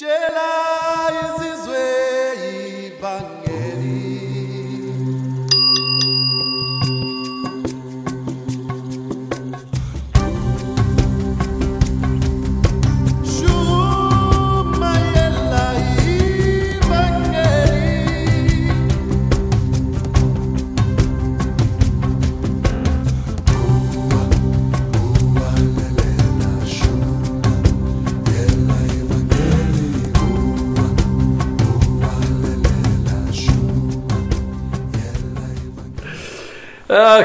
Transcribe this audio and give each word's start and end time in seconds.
Jela. 0.00 0.59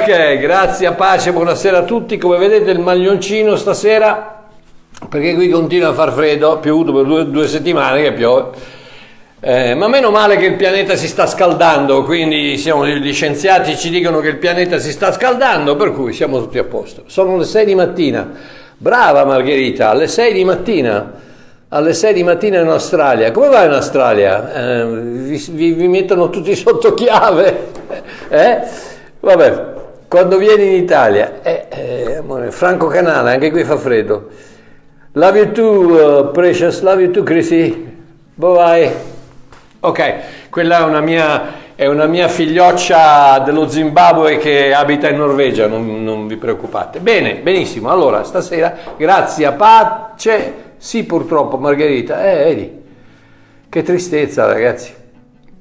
Ok, 0.08 0.38
grazie, 0.38 0.92
pace, 0.92 1.32
buonasera 1.32 1.80
a 1.80 1.82
tutti. 1.82 2.20
Come 2.20 2.38
vedete 2.38 2.70
il 2.70 2.78
maglioncino 2.78 3.56
stasera, 3.56 4.44
perché 5.10 5.34
qui 5.34 5.50
continua 5.50 5.90
a 5.90 5.94
far 5.94 6.14
freddo, 6.14 6.52
ha 6.52 6.58
piovuto 6.58 6.94
per 6.94 7.06
due, 7.06 7.28
due 7.28 7.48
settimane 7.48 8.04
che 8.04 8.14
piove. 8.14 8.52
Eh, 9.40 9.74
ma 9.74 9.88
meno 9.88 10.12
male 10.12 10.38
che 10.38 10.46
il 10.46 10.58
pianeta 10.58 10.96
si 10.96 11.08
sta 11.08 11.26
scaldando, 11.26 12.04
quindi 12.04 12.56
siamo, 12.60 12.86
gli 12.86 13.14
scienziati 13.14 13.76
ci 13.76 13.90
dicono 13.90 14.20
che 14.20 14.28
il 14.28 14.38
pianeta 14.38 14.78
si 14.78 14.92
sta 14.92 15.12
scaldando, 15.12 15.76
per 15.76 15.92
cui 15.92 16.14
siamo 16.14 16.40
tutti 16.40 16.60
a 16.60 16.66
posto. 16.66 17.06
Sono 17.08 17.38
le 17.38 17.46
6 17.46 17.66
di 17.66 17.74
mattina. 17.74 18.32
Brava 18.78 19.26
Margherita, 19.26 19.90
alle 19.90 20.08
6 20.08 20.34
di 20.34 20.44
mattina. 20.44 21.14
Alle 21.70 21.94
6 21.94 22.14
di 22.14 22.22
mattina 22.22 22.60
in 22.60 22.68
Australia. 22.68 23.32
Come 23.32 23.48
va 23.48 23.64
in 23.64 23.72
Australia? 23.72 24.54
Eh, 24.54 24.86
vi, 24.86 25.44
vi, 25.50 25.72
vi 25.72 25.88
mettono 25.88 26.30
tutti 26.30 26.54
sotto 26.56 26.94
chiave? 26.94 27.72
Eh? 28.30 28.60
Vabbè, 29.20 29.74
quando 30.16 30.38
vieni 30.38 30.68
in 30.68 30.82
Italia, 30.82 31.42
eh, 31.42 31.68
eh, 31.70 32.52
Franco 32.52 32.88
Canale, 32.88 33.34
anche 33.34 33.52
qui 33.52 33.66
fa 33.66 33.76
freddo. 33.76 34.30
Love 35.12 35.40
you 35.40 35.52
too, 35.52 36.20
uh, 36.22 36.32
Precious, 36.32 36.80
love 36.84 37.02
you 37.02 37.12
too, 37.12 37.22
Chrissy. 37.22 37.86
Bye 38.34 38.54
bye. 38.54 38.96
Ok, 39.82 40.14
quella 40.50 40.78
è 40.78 40.84
una 40.84 41.02
mia, 41.02 41.74
è 41.76 41.86
una 41.88 42.06
mia 42.06 42.30
figlioccia 42.30 43.40
dello 43.40 43.68
Zimbabwe 43.68 44.38
che 44.38 44.74
abita 44.74 45.10
in 45.10 45.18
Norvegia, 45.18 45.68
non, 45.68 46.02
non 46.06 46.28
vi 46.28 46.38
preoccupate. 46.38 47.00
Bene, 47.00 47.36
benissimo. 47.36 47.90
Allora, 47.90 48.24
stasera, 48.24 48.74
grazie 48.96 49.46
a 49.46 49.52
pace. 49.52 50.54
Sì, 50.78 51.04
purtroppo, 51.04 51.58
Margherita. 51.58 52.24
Eh, 52.24 52.44
vedi, 52.46 52.82
che 53.68 53.84
tristezza, 53.84 54.46
ragazzi. 54.46 54.94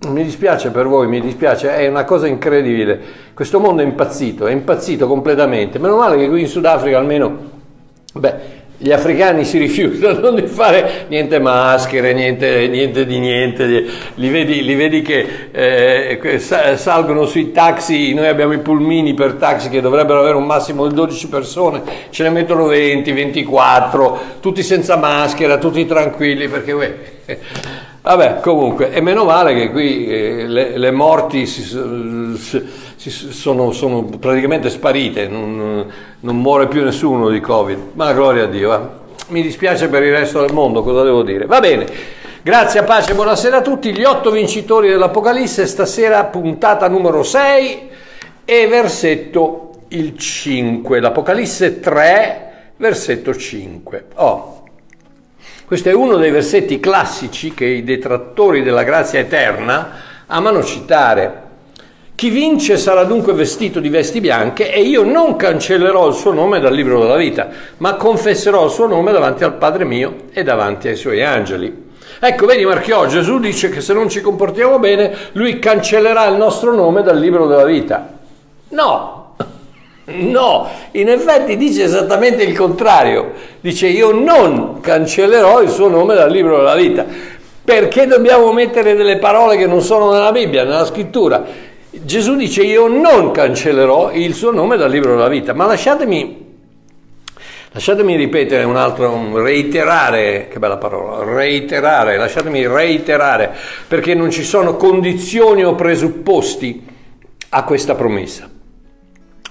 Mi 0.09 0.23
dispiace 0.23 0.71
per 0.71 0.87
voi, 0.87 1.07
mi 1.07 1.21
dispiace, 1.21 1.75
è 1.75 1.89
una 1.89 2.05
cosa 2.05 2.27
incredibile. 2.27 3.01
Questo 3.35 3.59
mondo 3.61 3.83
è 3.83 3.85
impazzito, 3.85 4.47
è 4.47 4.53
impazzito 4.53 5.07
completamente. 5.07 5.79
Meno 5.79 5.97
male 5.97 6.17
che 6.17 6.29
qui 6.29 6.41
in 6.41 6.49
Sudafrica 6.49 6.99
almeno, 6.99 7.37
beh, 8.13 8.63
gli 8.77 8.91
africani 8.91 9.45
si 9.45 9.57
rifiutano 9.59 10.33
di 10.35 10.47
fare 10.47 11.07
niente 11.09 11.39
maschere, 11.39 12.13
niente, 12.13 12.67
niente 12.69 13.07
di 13.07 13.19
niente, 13.19 13.87
li 14.15 14.29
vedi, 14.29 14.65
li 14.65 14.75
vedi 14.75 15.01
che 15.01 15.49
eh, 15.53 16.39
salgono 16.39 17.25
sui 17.25 17.53
taxi, 17.53 18.13
noi 18.15 18.27
abbiamo 18.27 18.53
i 18.53 18.59
pulmini 18.59 19.15
per 19.15 19.35
taxi 19.35 19.69
che 19.69 19.81
dovrebbero 19.81 20.21
avere 20.21 20.37
un 20.37 20.45
massimo 20.45 20.87
di 20.87 20.95
12 20.95 21.29
persone, 21.29 21.83
ce 22.11 22.25
ne 22.25 22.31
mettono 22.31 22.67
20, 22.67 23.13
24, 23.13 24.21
tutti 24.41 24.63
senza 24.63 24.97
maschera, 24.97 25.59
tutti 25.59 25.87
tranquilli 25.87 26.49
perché... 26.49 26.73
Uè, 26.73 26.95
Vabbè, 28.05 28.41
comunque, 28.41 28.93
e 28.93 29.01
meno 29.01 29.25
male 29.25 29.55
che 29.55 29.71
qui 29.71 30.07
eh, 30.07 30.47
le, 30.47 30.77
le, 30.77 30.91
morti 30.91 31.47
si, 31.47 31.63
si, 31.63 33.11
sono, 33.11 33.73
sono, 33.73 34.05
praticamente 34.05 34.69
sparite, 34.69 35.27
non, 35.27 35.91
non, 36.21 36.37
muore 36.37 36.69
più 36.69 36.85
nessuno 36.85 37.31
di 37.31 37.41
Covid, 37.41 37.93
ma 37.95 38.13
gloria 38.13 38.43
a 38.43 38.47
Dio. 38.47 38.69
Va. 38.69 38.91
Mi 39.29 39.41
dispiace 39.41 39.89
per 39.89 40.03
il 40.03 40.13
resto 40.13 40.43
del 40.43 40.53
mondo, 40.53 40.83
cosa 40.83 41.03
devo 41.03 41.23
dire? 41.23 41.47
Va 41.47 41.61
bene, 41.61 41.87
grazie, 42.43 42.83
pace, 42.83 43.15
buonasera 43.15 43.57
a 43.57 43.63
tutti. 43.63 43.91
Gli 43.95 44.05
otto 44.05 44.31
vincitori 44.31 44.91
dell'Apocalisse, 44.91 45.67
stasera 45.67 46.25
puntata 46.25 46.87
numero 46.89 47.23
6 47.23 47.89
e 48.45 48.67
versetto 48.67 49.71
il 49.89 50.19
5, 50.19 51.01
l'Apocalisse 51.01 51.81
3, 51.81 52.53
versetto 52.77 53.35
5. 53.35 54.05
Oh. 54.17 54.54
Questo 55.67 55.89
è 55.89 55.95
uno 55.95 56.17
dei 56.17 56.31
versetti 56.31 56.79
classici 56.79 57.55
che 57.55 57.65
i 57.65 57.85
detrattori 57.85 58.63
della 58.63 58.83
grazia 58.83 59.21
eterna 59.21 59.93
amano 60.27 60.63
citare. 60.63 61.43
Chi 62.15 62.29
vince 62.29 62.77
sarà 62.77 63.05
dunque 63.05 63.33
vestito 63.33 63.81
di 63.81 63.89
vesti 63.89 64.21
bianche 64.21 64.71
e 64.71 64.83
io 64.83 65.05
non 65.05 65.37
cancellerò 65.37 66.07
il 66.07 66.13
suo 66.13 66.35
nome 66.35 66.61
dal 66.61 66.75
libro 66.75 67.01
della 67.01 67.17
vita, 67.17 67.49
ma 67.79 67.95
confesserò 67.95 68.67
il 68.67 68.73
suo 68.73 68.87
nome 68.87 69.11
davanti 69.11 69.43
al 69.43 69.55
Padre 69.55 69.87
mio 69.87 70.25
e 70.33 70.43
davanti 70.43 70.89
ai 70.89 70.97
suoi 70.97 71.25
angeli. 71.25 71.93
Ecco, 72.21 72.45
vedi 72.45 72.67
Marchiò, 72.67 73.07
Gesù 73.07 73.39
dice 73.39 73.71
che 73.71 73.81
se 73.81 73.95
non 73.95 74.11
ci 74.11 74.21
comportiamo 74.21 74.79
bene, 74.79 75.17
lui 75.33 75.59
cancellerà 75.59 76.27
il 76.27 76.37
nostro 76.37 76.75
nome 76.75 77.03
dal 77.03 77.19
libro 77.19 77.47
della 77.47 77.65
vita. 77.65 78.07
No, 78.69 79.14
No, 80.07 80.69
in 80.93 81.09
effetti 81.09 81.57
dice 81.57 81.85
esattamente 81.85 82.43
il 82.43 82.57
contrario. 82.57 83.33
Dice 83.61 83.87
io 83.87 84.13
non 84.13 84.81
cancellerò 84.81 85.63
il 85.63 85.71
suo 85.71 85.89
nome 85.89 86.15
dal 86.15 86.31
libro 86.31 86.59
della 86.59 86.75
vita. 86.75 87.07
Perché 87.65 88.07
dobbiamo 88.07 88.53
mettere 88.53 88.95
delle 88.95 89.17
parole 89.17 89.57
che 89.57 89.67
non 89.67 89.81
sono 89.81 90.13
nella 90.13 90.33
Bibbia, 90.33 90.65
nella 90.65 90.85
scrittura? 90.85 91.43
Gesù 91.91 92.37
dice 92.37 92.63
io 92.63 92.87
non 92.89 93.31
cancellerò 93.31 94.13
il 94.13 94.35
suo 94.35 94.51
nome 94.51 94.77
dal 94.77 94.91
libro 94.91 95.15
della 95.15 95.29
vita. 95.29 95.55
Ma 95.55 95.65
lasciatemi, 95.65 96.57
lasciatemi 97.73 98.17
ripetere 98.17 98.65
un 98.65 98.77
altro, 98.77 99.11
un 99.11 99.41
reiterare, 99.43 100.49
che 100.51 100.59
bella 100.59 100.77
parola, 100.77 101.25
reiterare, 101.25 102.19
lasciatemi 102.19 102.67
reiterare, 102.67 103.55
perché 103.89 104.15
non 104.15 104.31
ci 104.31 104.45
sono 104.45 104.77
condizioni 104.77 105.65
o 105.65 105.75
presupposti 105.75 106.85
a 107.49 107.65
questa 107.65 107.95
promessa. 107.95 108.51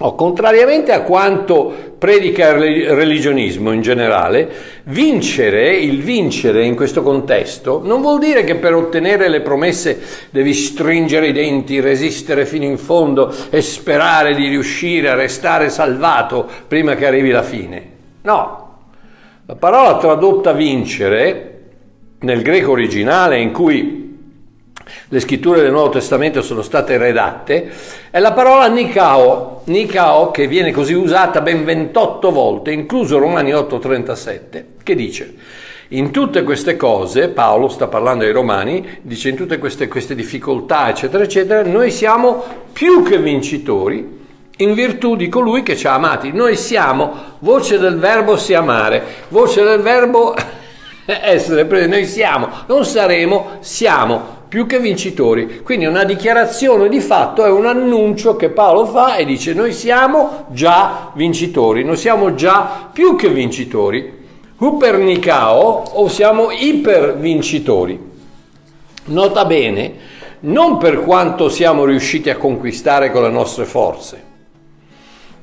Oh, 0.00 0.16
contrariamente 0.16 0.90
a 0.90 1.02
quanto 1.02 1.92
predica 1.98 2.48
il 2.48 2.90
religionismo 2.90 3.70
in 3.70 3.80
generale, 3.80 4.50
vincere, 4.86 5.76
il 5.76 6.02
vincere 6.02 6.64
in 6.64 6.74
questo 6.74 7.04
contesto, 7.04 7.80
non 7.84 8.00
vuol 8.00 8.18
dire 8.18 8.42
che 8.42 8.56
per 8.56 8.74
ottenere 8.74 9.28
le 9.28 9.40
promesse 9.40 10.00
devi 10.30 10.52
stringere 10.52 11.28
i 11.28 11.32
denti, 11.32 11.78
resistere 11.78 12.44
fino 12.44 12.64
in 12.64 12.76
fondo 12.76 13.32
e 13.50 13.62
sperare 13.62 14.34
di 14.34 14.48
riuscire 14.48 15.10
a 15.10 15.14
restare 15.14 15.68
salvato 15.68 16.48
prima 16.66 16.96
che 16.96 17.06
arrivi 17.06 17.30
la 17.30 17.44
fine. 17.44 17.90
No, 18.22 18.78
la 19.46 19.54
parola 19.54 19.96
tradotta 19.98 20.52
vincere 20.52 21.60
nel 22.18 22.42
greco 22.42 22.72
originale 22.72 23.38
in 23.38 23.52
cui 23.52 24.03
le 25.08 25.20
scritture 25.20 25.60
del 25.60 25.70
Nuovo 25.70 25.90
Testamento 25.90 26.42
sono 26.42 26.62
state 26.62 26.96
redatte, 26.96 27.70
è 28.10 28.18
la 28.18 28.32
parola 28.32 28.66
Nikao, 28.68 29.62
Nikao 29.64 30.30
che 30.30 30.46
viene 30.46 30.72
così 30.72 30.94
usata 30.94 31.40
ben 31.40 31.64
28 31.64 32.30
volte, 32.30 32.70
incluso 32.72 33.18
Romani 33.18 33.52
8:37, 33.52 34.64
che 34.82 34.94
dice 34.94 35.34
in 35.88 36.10
tutte 36.10 36.42
queste 36.42 36.76
cose, 36.76 37.28
Paolo 37.28 37.68
sta 37.68 37.86
parlando 37.88 38.24
ai 38.24 38.32
Romani, 38.32 38.98
dice 39.02 39.28
in 39.28 39.36
tutte 39.36 39.58
queste, 39.58 39.86
queste 39.86 40.14
difficoltà, 40.14 40.88
eccetera, 40.88 41.22
eccetera, 41.22 41.62
noi 41.62 41.90
siamo 41.90 42.42
più 42.72 43.02
che 43.02 43.18
vincitori 43.18 44.22
in 44.56 44.74
virtù 44.74 45.14
di 45.14 45.28
colui 45.28 45.62
che 45.62 45.76
ci 45.76 45.86
ha 45.86 45.94
amati. 45.94 46.32
Noi 46.32 46.56
siamo, 46.56 47.12
voce 47.40 47.78
del 47.78 47.98
verbo 47.98 48.36
si 48.36 48.54
amare, 48.54 49.02
voce 49.28 49.62
del 49.62 49.80
verbo 49.80 50.34
essere, 51.04 51.86
noi 51.86 52.06
siamo, 52.06 52.48
non 52.66 52.84
saremo, 52.84 53.58
siamo 53.60 54.42
più 54.54 54.66
che 54.66 54.78
vincitori. 54.78 55.62
Quindi 55.64 55.84
una 55.84 56.04
dichiarazione 56.04 56.88
di 56.88 57.00
fatto 57.00 57.44
è 57.44 57.50
un 57.50 57.66
annuncio 57.66 58.36
che 58.36 58.50
Paolo 58.50 58.86
fa 58.86 59.16
e 59.16 59.24
dice 59.24 59.52
noi 59.52 59.72
siamo 59.72 60.44
già 60.50 61.10
vincitori, 61.14 61.82
noi 61.82 61.96
siamo 61.96 62.36
già 62.36 62.88
più 62.92 63.16
che 63.16 63.30
vincitori. 63.30 64.22
Upernicao 64.56 65.82
o 65.94 66.06
siamo 66.06 66.52
ipervincitori. 66.52 67.98
Nota 69.06 69.44
bene, 69.44 69.94
non 70.42 70.78
per 70.78 71.00
quanto 71.00 71.48
siamo 71.48 71.84
riusciti 71.84 72.30
a 72.30 72.36
conquistare 72.36 73.10
con 73.10 73.24
le 73.24 73.30
nostre 73.30 73.64
forze, 73.64 74.22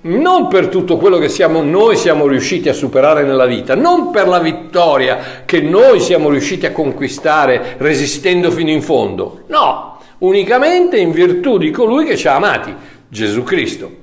non 0.02 0.48
per 0.48 0.68
tutto 0.68 0.98
quello 0.98 1.18
che 1.18 1.30
siamo, 1.30 1.62
noi 1.62 1.96
siamo 1.96 2.28
riusciti 2.28 2.70
a 2.70 2.74
superare 2.74 3.24
nella 3.24 3.46
vita, 3.46 3.76
non 3.76 4.10
per 4.12 4.28
la 4.28 4.40
vittoria 4.40 5.44
che 5.46 5.62
noi 5.62 6.00
siamo 6.00 6.30
riusciti 6.30 6.66
a 6.66 6.72
conquistare 6.72 7.76
resistendo 7.78 8.50
fino 8.50 8.72
in 8.72 8.82
fondo, 8.82 9.44
no, 9.48 10.00
unicamente 10.20 10.98
in 10.98 11.12
virtù 11.12 11.58
di 11.58 11.72
colui 11.72 12.06
che 12.06 12.18
ci 12.18 12.28
ha 12.28 12.36
amati, 12.36 12.74
Gesù 13.08 13.44
Cristo. 13.44 14.01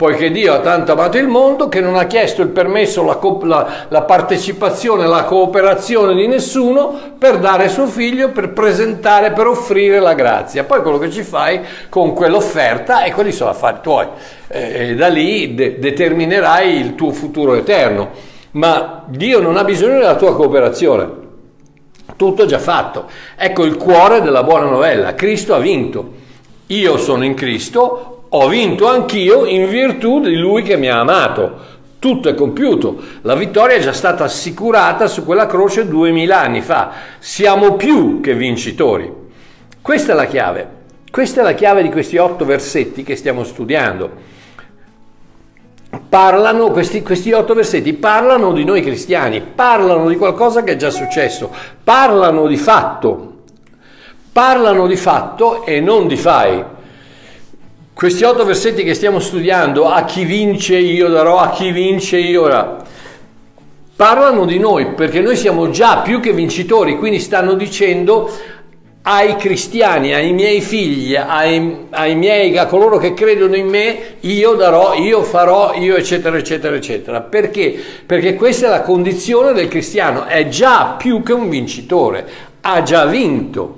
Poiché 0.00 0.30
Dio 0.30 0.54
ha 0.54 0.60
tanto 0.60 0.92
amato 0.92 1.18
il 1.18 1.28
mondo 1.28 1.68
che 1.68 1.82
non 1.82 1.94
ha 1.94 2.06
chiesto 2.06 2.40
il 2.40 2.48
permesso, 2.48 3.04
la, 3.04 3.18
la, 3.42 3.86
la, 3.88 4.00
partecipazione, 4.00 5.06
la 5.06 5.24
cooperazione 5.24 6.14
di 6.14 6.26
nessuno 6.26 6.98
per 7.18 7.36
dare 7.36 7.68
suo 7.68 7.84
figlio, 7.84 8.30
per 8.30 8.54
presentare, 8.54 9.32
per 9.32 9.46
offrire 9.46 10.00
la 10.00 10.14
grazia. 10.14 10.64
Poi 10.64 10.80
quello 10.80 10.96
che 10.96 11.10
ci 11.10 11.22
fai 11.22 11.60
con 11.90 12.14
quell'offerta 12.14 13.04
e 13.04 13.12
quelli 13.12 13.30
sono 13.30 13.50
affari 13.50 13.76
tuoi. 13.82 14.06
E 14.48 14.94
da 14.94 15.08
lì 15.08 15.54
de- 15.54 15.78
determinerai 15.78 16.80
il 16.80 16.94
tuo 16.94 17.10
futuro 17.10 17.52
eterno. 17.52 18.08
Ma 18.52 19.04
Dio 19.06 19.38
non 19.42 19.58
ha 19.58 19.64
bisogno 19.64 19.98
della 19.98 20.16
tua 20.16 20.34
cooperazione. 20.34 21.10
Tutto 22.16 22.46
già 22.46 22.58
fatto. 22.58 23.04
Ecco 23.36 23.66
il 23.66 23.76
cuore 23.76 24.22
della 24.22 24.44
buona 24.44 24.64
novella. 24.64 25.14
Cristo 25.14 25.54
ha 25.54 25.58
vinto. 25.58 26.16
Io 26.68 26.96
sono 26.96 27.24
in 27.24 27.34
Cristo, 27.34 28.09
ho 28.32 28.48
vinto 28.48 28.88
anch'io 28.88 29.44
in 29.44 29.68
virtù 29.68 30.20
di 30.20 30.36
lui 30.36 30.62
che 30.62 30.76
mi 30.76 30.88
ha 30.88 31.00
amato. 31.00 31.78
Tutto 31.98 32.28
è 32.28 32.34
compiuto. 32.34 33.02
La 33.22 33.34
vittoria 33.34 33.76
è 33.76 33.80
già 33.80 33.92
stata 33.92 34.24
assicurata 34.24 35.08
su 35.08 35.24
quella 35.24 35.46
croce 35.46 35.88
duemila 35.88 36.40
anni 36.40 36.60
fa. 36.60 36.92
Siamo 37.18 37.74
più 37.74 38.20
che 38.20 38.34
vincitori. 38.34 39.12
Questa 39.82 40.12
è 40.12 40.14
la 40.14 40.26
chiave. 40.26 40.78
Questa 41.10 41.40
è 41.40 41.44
la 41.44 41.54
chiave 41.54 41.82
di 41.82 41.90
questi 41.90 42.18
otto 42.18 42.44
versetti 42.44 43.02
che 43.02 43.16
stiamo 43.16 43.42
studiando. 43.42 44.28
Parlano, 46.08 46.70
questi, 46.70 47.02
questi 47.02 47.32
otto 47.32 47.52
versetti 47.52 47.92
parlano 47.94 48.52
di 48.52 48.62
noi 48.62 48.80
cristiani, 48.80 49.40
parlano 49.40 50.08
di 50.08 50.16
qualcosa 50.16 50.62
che 50.62 50.72
è 50.72 50.76
già 50.76 50.90
successo, 50.90 51.50
parlano 51.82 52.46
di 52.46 52.56
fatto, 52.56 53.42
parlano 54.30 54.86
di 54.86 54.96
fatto 54.96 55.64
e 55.66 55.80
non 55.80 56.06
di 56.06 56.16
fai. 56.16 56.78
Questi 58.00 58.24
otto 58.24 58.46
versetti 58.46 58.82
che 58.82 58.94
stiamo 58.94 59.18
studiando, 59.18 59.86
a 59.86 60.04
chi 60.06 60.24
vince 60.24 60.78
io 60.78 61.08
darò, 61.08 61.36
a 61.36 61.50
chi 61.50 61.70
vince 61.70 62.16
io 62.16 62.48
darò, 62.48 62.78
parlano 63.94 64.46
di 64.46 64.58
noi 64.58 64.94
perché 64.94 65.20
noi 65.20 65.36
siamo 65.36 65.68
già 65.68 65.98
più 65.98 66.18
che 66.18 66.32
vincitori, 66.32 66.96
quindi 66.96 67.18
stanno 67.18 67.52
dicendo 67.52 68.30
ai 69.02 69.36
cristiani, 69.36 70.14
ai 70.14 70.32
miei 70.32 70.62
figli, 70.62 71.14
ai, 71.14 71.88
ai 71.90 72.14
miei, 72.14 72.56
a 72.56 72.64
coloro 72.64 72.96
che 72.96 73.12
credono 73.12 73.54
in 73.54 73.68
me, 73.68 73.98
io 74.20 74.54
darò, 74.54 74.94
io 74.94 75.22
farò, 75.22 75.74
io 75.74 75.94
eccetera 75.94 76.38
eccetera 76.38 76.74
eccetera. 76.74 77.20
Perché? 77.20 77.78
Perché 78.06 78.34
questa 78.34 78.68
è 78.68 78.70
la 78.70 78.80
condizione 78.80 79.52
del 79.52 79.68
cristiano, 79.68 80.24
è 80.24 80.48
già 80.48 80.94
più 80.96 81.22
che 81.22 81.34
un 81.34 81.50
vincitore, 81.50 82.26
ha 82.62 82.82
già 82.82 83.04
vinto 83.04 83.76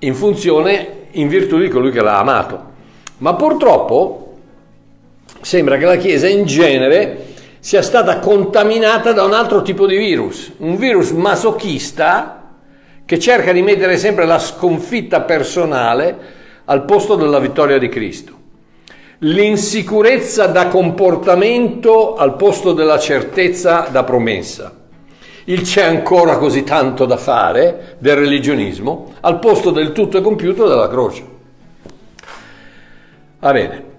in 0.00 0.16
funzione, 0.16 1.02
in 1.12 1.28
virtù 1.28 1.60
di 1.60 1.68
colui 1.68 1.92
che 1.92 2.00
l'ha 2.00 2.18
amato. 2.18 2.72
Ma 3.18 3.34
purtroppo 3.34 4.38
sembra 5.40 5.76
che 5.76 5.84
la 5.84 5.96
Chiesa 5.96 6.26
in 6.28 6.44
genere 6.46 7.32
sia 7.60 7.82
stata 7.82 8.18
contaminata 8.18 9.12
da 9.12 9.24
un 9.24 9.32
altro 9.32 9.62
tipo 9.62 9.86
di 9.86 9.96
virus, 9.96 10.52
un 10.58 10.76
virus 10.76 11.10
masochista 11.10 12.42
che 13.04 13.18
cerca 13.18 13.52
di 13.52 13.62
mettere 13.62 13.96
sempre 13.96 14.26
la 14.26 14.38
sconfitta 14.38 15.20
personale 15.22 16.42
al 16.64 16.84
posto 16.84 17.14
della 17.14 17.38
vittoria 17.38 17.78
di 17.78 17.88
Cristo, 17.88 18.32
l'insicurezza 19.18 20.46
da 20.46 20.68
comportamento 20.68 22.16
al 22.16 22.36
posto 22.36 22.72
della 22.72 22.98
certezza 22.98 23.88
da 23.90 24.02
promessa, 24.02 24.74
il 25.44 25.62
c'è 25.62 25.84
ancora 25.84 26.38
così 26.38 26.64
tanto 26.64 27.04
da 27.04 27.16
fare 27.16 27.96
del 27.98 28.16
religionismo 28.16 29.12
al 29.20 29.38
posto 29.38 29.70
del 29.70 29.92
tutto 29.92 30.18
è 30.18 30.22
compiuto 30.22 30.66
della 30.66 30.88
croce. 30.88 31.33
Va 33.44 33.52
bene. 33.52 33.92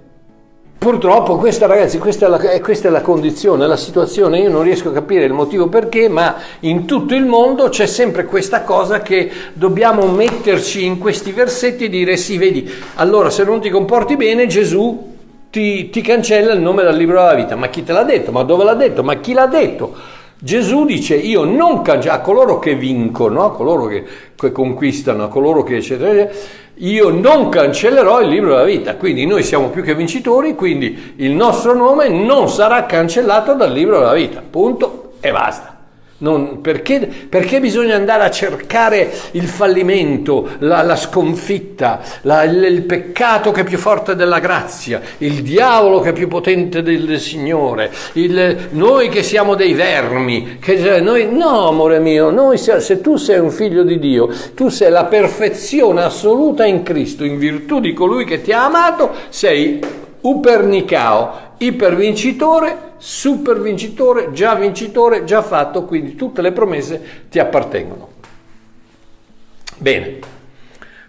Purtroppo 0.80 1.38
questa 1.38 1.68
ragazzi, 1.68 2.00
questa 2.00 2.26
è, 2.26 2.30
la, 2.30 2.40
eh, 2.50 2.60
questa 2.62 2.88
è, 2.88 2.92
la, 2.92 3.02
condizione, 3.02 3.68
la 3.68 3.78
situazione, 3.78 4.40
io 4.40 4.50
non 4.50 4.64
riesco 4.64 4.90
a 4.90 4.92
capire 4.92 5.24
il 5.24 5.34
motivo 5.34 5.68
perché, 5.68 6.10
ma 6.10 6.36
in 6.62 6.86
tutto 6.86 7.14
il 7.14 7.26
mondo 7.26 7.70
c'è 7.70 7.86
sempre 7.86 8.26
questa 8.26 8.64
cosa 8.64 9.04
che 9.04 9.30
dobbiamo 9.54 10.08
metterci 10.08 10.84
in 10.84 10.98
questi 10.98 11.32
versetti 11.32 11.86
e 11.86 11.90
dire 11.90 12.18
sì, 12.18 12.40
vedi, 12.40 12.68
allora 12.96 13.30
se 13.30 13.44
non 13.44 13.62
ti 13.62 13.70
comporti 13.70 14.16
bene 14.16 14.48
Gesù 14.48 15.14
ti, 15.52 15.92
ti 15.92 16.02
cancella 16.02 16.52
il 16.52 16.60
nome 16.60 16.82
dal 16.82 16.98
libro 16.98 17.20
della 17.20 17.36
vita. 17.36 17.56
Ma 17.56 17.68
chi 17.68 17.84
te 17.84 17.94
l'ha 17.94 18.04
detto? 18.04 18.32
Ma 18.32 18.42
dove 18.42 18.64
l'ha 18.64 18.74
detto? 18.74 19.04
Ma 19.04 19.14
chi 19.18 19.34
l'ha 19.34 19.46
detto? 19.46 19.94
Gesù 20.40 20.86
dice 20.86 21.16
io 21.16 21.44
non 21.44 21.84
cancello 21.84 22.16
a 22.16 22.20
coloro 22.20 22.58
che 22.58 22.74
vincono, 22.74 23.46
a 23.46 23.52
coloro 23.52 23.86
che, 23.86 24.04
che 24.36 24.52
conquistano, 24.52 25.24
a 25.24 25.28
coloro 25.28 25.62
che 25.62 25.76
eccetera, 25.76 26.10
eccetera 26.12 26.64
io 26.78 27.10
non 27.10 27.50
cancellerò 27.50 28.22
il 28.22 28.30
libro 28.30 28.50
della 28.50 28.64
vita, 28.64 28.96
quindi 28.96 29.26
noi 29.26 29.44
siamo 29.44 29.70
più 29.70 29.82
che 29.84 29.96
vincitori, 29.96 30.56
quindi 30.56 31.14
il 31.18 31.32
nostro 31.32 31.74
nome 31.74 32.10
non 32.10 32.50
sarà 32.50 32.86
cancellato 32.86 33.54
dal 33.54 33.72
libro 33.72 34.00
della 34.00 34.14
vita, 34.14 34.42
punto. 34.48 35.14
E 35.20 35.32
basta. 35.32 35.75
Non, 36.18 36.62
perché, 36.62 37.12
perché, 37.28 37.60
bisogna 37.60 37.96
andare 37.96 38.24
a 38.24 38.32
cercare 38.32 39.12
il 39.32 39.48
fallimento, 39.50 40.48
la, 40.60 40.82
la 40.82 40.96
sconfitta, 40.96 42.00
la, 42.22 42.44
il, 42.44 42.64
il, 42.64 42.84
peccato 42.84 43.52
che 43.52 43.62
è 43.62 43.64
più 43.66 43.78
forte 43.78 44.16
della 44.16 44.40
grazia, 44.40 45.02
il 45.18 45.42
diavolo 45.42 46.00
che 46.00 46.12
è 46.12 46.14
più 46.14 46.30
potente 46.30 46.82
del, 46.82 47.04
del 47.04 47.20
Signore, 47.20 47.92
il, 48.14 48.70
noi 48.72 49.10
che 49.10 49.24
siamo 49.24 49.56
dei 49.56 49.74
vermi, 49.74 50.58
che, 50.62 51.02
noi, 51.02 51.28
no 51.30 51.68
amore 51.68 52.00
mio, 52.00 52.30
noi, 52.30 52.58
se, 52.58 52.80
se 52.80 53.02
tu 53.02 53.18
sei 53.18 53.40
un 53.40 53.52
figlio 53.52 53.84
di 53.84 54.00
Dio, 54.00 54.30
tu 54.54 54.70
sei 54.70 54.92
la 54.92 55.04
perfezione 55.04 56.02
assoluta 56.02 56.64
in 56.64 56.84
Cristo, 56.84 57.26
in 57.26 57.38
virtù 57.38 57.82
di 57.82 57.92
colui 57.92 58.24
che 58.24 58.40
ti 58.40 58.54
ha 58.54 58.64
amato, 58.64 59.12
sei 59.28 59.82
upernicao, 60.22 61.56
ipervincitore, 61.58 62.94
supervincitore, 63.08 64.32
già 64.32 64.56
vincitore, 64.56 65.26
già 65.26 65.44
fatto, 65.44 65.84
quindi 65.84 66.16
tutte 66.16 66.42
le 66.42 66.52
promesse 66.52 67.28
ti 67.30 67.38
appartengono. 67.38 68.10
Bene, 69.78 70.18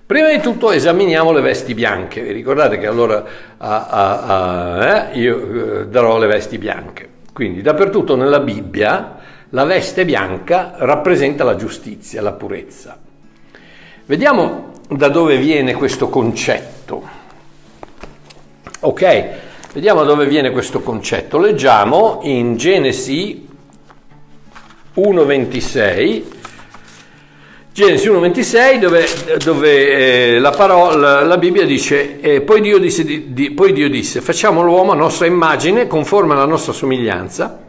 prima 0.05 0.29
di 0.29 0.41
tutto 0.41 0.73
esaminiamo 0.73 1.33
le 1.33 1.41
vesti 1.41 1.73
bianche, 1.73 2.21
vi 2.21 2.33
ricordate 2.33 2.77
che 2.77 2.87
allora 2.87 3.25
a, 3.57 3.87
a, 3.87 4.21
a, 4.21 5.11
eh, 5.15 5.19
io 5.19 5.81
eh, 5.81 5.87
darò 5.87 6.19
le 6.19 6.27
vesti 6.27 6.59
bianche, 6.59 7.09
quindi 7.33 7.63
dappertutto 7.63 8.15
nella 8.15 8.41
Bibbia 8.41 9.17
la 9.51 9.65
veste 9.65 10.05
bianca 10.05 10.75
rappresenta 10.77 11.45
la 11.45 11.57
giustizia, 11.57 12.21
la 12.21 12.33
purezza. 12.33 12.99
Vediamo 14.05 14.73
da 14.91 15.09
dove 15.09 15.39
viene 15.39 15.73
questo 15.73 16.11
concetto. 16.11 17.03
Ok, 18.81 19.31
Vediamo 19.77 20.05
da 20.05 20.07
dove 20.07 20.25
viene 20.25 20.53
questo 20.53 20.81
concetto. 20.81 21.37
Leggiamo 21.37 22.21
in 22.23 22.57
Genesi 22.57 23.47
1.26, 24.97 26.23
Genesi 27.73 28.09
1.26 28.09 28.79
dove, 28.79 29.07
dove 29.45 29.89
eh, 30.37 30.39
la, 30.39 30.49
parola, 30.53 31.23
la, 31.23 31.37
Bibbia 31.37 31.67
dice, 31.67 32.21
eh, 32.21 32.41
poi, 32.41 32.63
Dio 32.63 32.79
disse, 32.79 33.05
di, 33.05 33.51
poi 33.51 33.75
Dio 33.75 33.91
disse, 33.91 34.23
facciamo 34.23 34.63
l'uomo 34.63 34.93
a 34.93 34.97
nostra 34.97 35.27
immagine, 35.27 35.87
conforme 35.87 36.33
alla 36.33 36.47
nostra 36.47 36.73
somiglianza, 36.73 37.66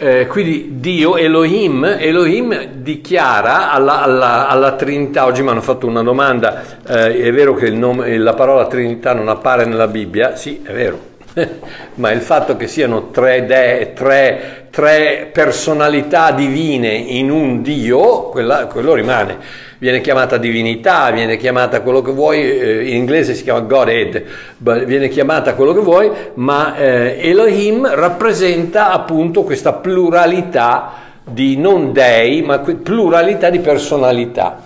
eh, 0.00 0.28
quindi 0.28 0.78
Dio, 0.78 1.16
Elohim, 1.16 1.84
Elohim 1.84 2.66
dichiara 2.66 3.72
alla, 3.72 4.02
alla, 4.02 4.46
alla, 4.46 4.76
Trinità, 4.76 5.24
oggi 5.24 5.42
mi 5.42 5.48
hanno 5.48 5.60
fatto 5.60 5.88
una 5.88 6.04
domanda, 6.04 6.62
eh, 6.86 7.20
è 7.20 7.32
vero 7.32 7.54
che 7.54 7.68
nome, 7.70 8.16
la 8.16 8.34
parola 8.34 8.68
Trinità 8.68 9.12
non 9.12 9.28
appare 9.28 9.64
nella 9.64 9.88
Bibbia? 9.88 10.36
Sì, 10.36 10.62
è 10.62 10.72
vero, 10.72 11.00
ma 11.94 12.10
il 12.10 12.20
fatto 12.20 12.56
che 12.56 12.66
siano 12.66 13.10
tre, 13.10 13.44
de, 13.46 13.92
tre, 13.94 14.66
tre 14.70 15.30
personalità 15.32 16.30
divine 16.32 16.88
in 16.92 17.30
un 17.30 17.62
Dio, 17.62 18.28
quella, 18.30 18.66
quello 18.66 18.94
rimane 18.94 19.66
viene 19.78 20.00
chiamata 20.00 20.38
divinità, 20.38 21.10
viene 21.10 21.36
chiamata 21.36 21.82
quello 21.82 22.02
che 22.02 22.10
vuoi, 22.10 22.40
eh, 22.40 22.88
in 22.88 22.96
inglese 22.96 23.34
si 23.34 23.44
chiama 23.44 23.60
Godhead, 23.60 24.22
viene 24.58 25.08
chiamata 25.08 25.54
quello 25.54 25.72
che 25.72 25.80
vuoi, 25.80 26.10
ma 26.34 26.76
eh, 26.76 27.18
Elohim 27.20 27.86
rappresenta 27.86 28.92
appunto 28.92 29.44
questa 29.44 29.74
pluralità 29.74 31.06
di 31.24 31.56
non 31.56 31.92
dei, 31.92 32.42
ma 32.42 32.58
pluralità 32.58 33.50
di 33.50 33.60
personalità. 33.60 34.64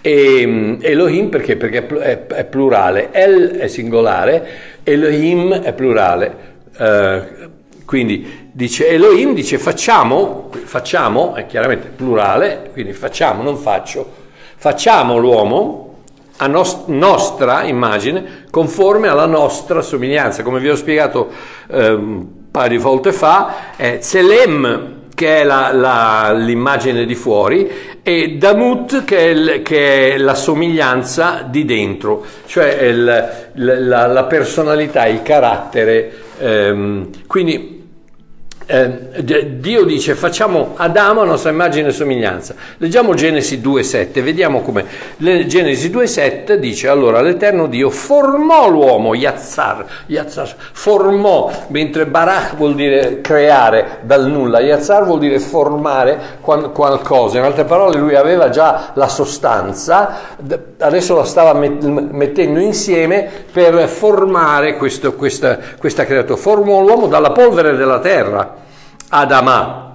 E, 0.00 0.46
mm, 0.46 0.74
Elohim 0.80 1.28
perché? 1.28 1.56
Perché 1.56 1.86
è 1.86 2.44
plurale, 2.44 3.08
El 3.10 3.56
è 3.56 3.66
singolare, 3.66 4.46
Elohim 4.84 5.54
è 5.54 5.72
plurale. 5.72 6.52
Uh, 6.76 7.50
quindi 7.84 8.48
dice 8.52 8.88
Elohim, 8.88 9.34
dice 9.34 9.58
facciamo, 9.58 10.50
facciamo, 10.64 11.34
è 11.34 11.46
chiaramente 11.46 11.88
plurale, 11.88 12.70
quindi 12.72 12.92
facciamo, 12.92 13.42
non 13.42 13.56
faccio, 13.56 14.08
facciamo 14.56 15.16
l'uomo 15.18 16.02
a 16.38 16.46
nos- 16.46 16.84
nostra 16.86 17.64
immagine, 17.64 18.44
conforme 18.50 19.08
alla 19.08 19.26
nostra 19.26 19.82
somiglianza. 19.82 20.42
Come 20.42 20.60
vi 20.60 20.68
ho 20.68 20.76
spiegato 20.76 21.30
eh, 21.68 21.90
un 21.90 22.26
paio 22.50 22.68
di 22.68 22.78
volte 22.78 23.12
fa, 23.12 23.74
è 23.76 23.98
che 24.00 25.02
che 25.14 25.40
è 25.40 25.44
la, 25.44 25.72
la, 25.72 26.32
l'immagine 26.32 27.06
di 27.06 27.14
fuori, 27.14 27.70
e 28.06 28.36
Damut, 28.36 29.04
che 29.04 29.16
è, 29.16 29.28
il, 29.30 29.62
che 29.62 30.12
è, 30.12 30.18
la 30.18 30.34
somiglianza 30.34 31.42
di 31.48 31.64
dentro, 31.64 32.22
cioè 32.44 32.82
il, 32.82 33.04
la, 33.54 34.06
la, 34.06 34.24
personalità, 34.24 35.06
il 35.06 35.22
carattere. 35.22 36.12
Ehm, 36.38 37.08
quindi 37.26 37.83
eh, 38.66 39.58
Dio 39.58 39.84
dice 39.84 40.14
facciamo 40.14 40.72
Adamo 40.76 41.20
a 41.20 41.24
nostra 41.24 41.50
immagine 41.50 41.88
e 41.88 41.92
somiglianza. 41.92 42.54
Leggiamo 42.78 43.12
Genesi 43.12 43.60
2.7, 43.60 44.22
vediamo 44.22 44.62
come. 44.62 44.84
Genesi 45.18 45.90
2.7 45.90 46.54
dice 46.54 46.88
allora 46.88 47.20
l'Eterno 47.20 47.66
Dio 47.66 47.90
formò 47.90 48.68
l'uomo, 48.70 49.14
Yazzar, 49.14 49.84
Yazzar, 50.06 50.54
formò, 50.72 51.50
mentre 51.68 52.06
Barach 52.06 52.56
vuol 52.56 52.74
dire 52.74 53.20
creare 53.20 53.98
dal 54.02 54.28
nulla, 54.30 54.60
Yazzar 54.60 55.04
vuol 55.04 55.18
dire 55.18 55.38
formare 55.40 56.18
qualcosa. 56.40 57.38
In 57.38 57.44
altre 57.44 57.64
parole 57.64 57.98
lui 57.98 58.14
aveva 58.14 58.48
già 58.48 58.92
la 58.94 59.08
sostanza, 59.08 60.36
adesso 60.78 61.16
la 61.16 61.24
stava 61.24 61.52
mettendo 61.52 62.60
insieme 62.60 63.28
per 63.52 63.88
formare 63.88 64.76
questo, 64.76 65.12
questa, 65.14 65.58
questa 65.78 66.06
creatura. 66.06 66.38
Formò 66.38 66.80
l'uomo 66.80 67.08
dalla 67.08 67.30
polvere 67.30 67.76
della 67.76 67.98
terra 67.98 68.53
Adama. 69.14 69.92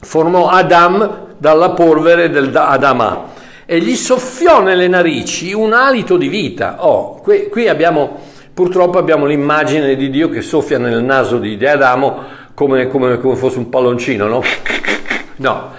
Formò 0.00 0.48
Adam 0.48 1.26
dalla 1.36 1.70
polvere 1.70 2.30
del 2.30 2.54
Adama 2.54 3.34
e 3.66 3.80
gli 3.80 3.96
soffiò 3.96 4.62
nelle 4.62 4.86
narici 4.86 5.52
un 5.52 5.72
alito 5.72 6.16
di 6.16 6.28
vita. 6.28 6.86
Oh, 6.86 7.16
qui, 7.16 7.48
qui 7.48 7.66
abbiamo, 7.66 8.20
purtroppo 8.54 8.98
abbiamo 8.98 9.26
l'immagine 9.26 9.96
di 9.96 10.10
Dio 10.10 10.28
che 10.28 10.42
soffia 10.42 10.78
nel 10.78 11.02
naso 11.02 11.38
di, 11.38 11.56
di 11.56 11.66
Adamo 11.66 12.22
come, 12.54 12.86
come, 12.86 13.18
come 13.18 13.34
fosse 13.34 13.58
un 13.58 13.68
palloncino, 13.68 14.26
no? 14.26 14.42
No, 15.38 15.72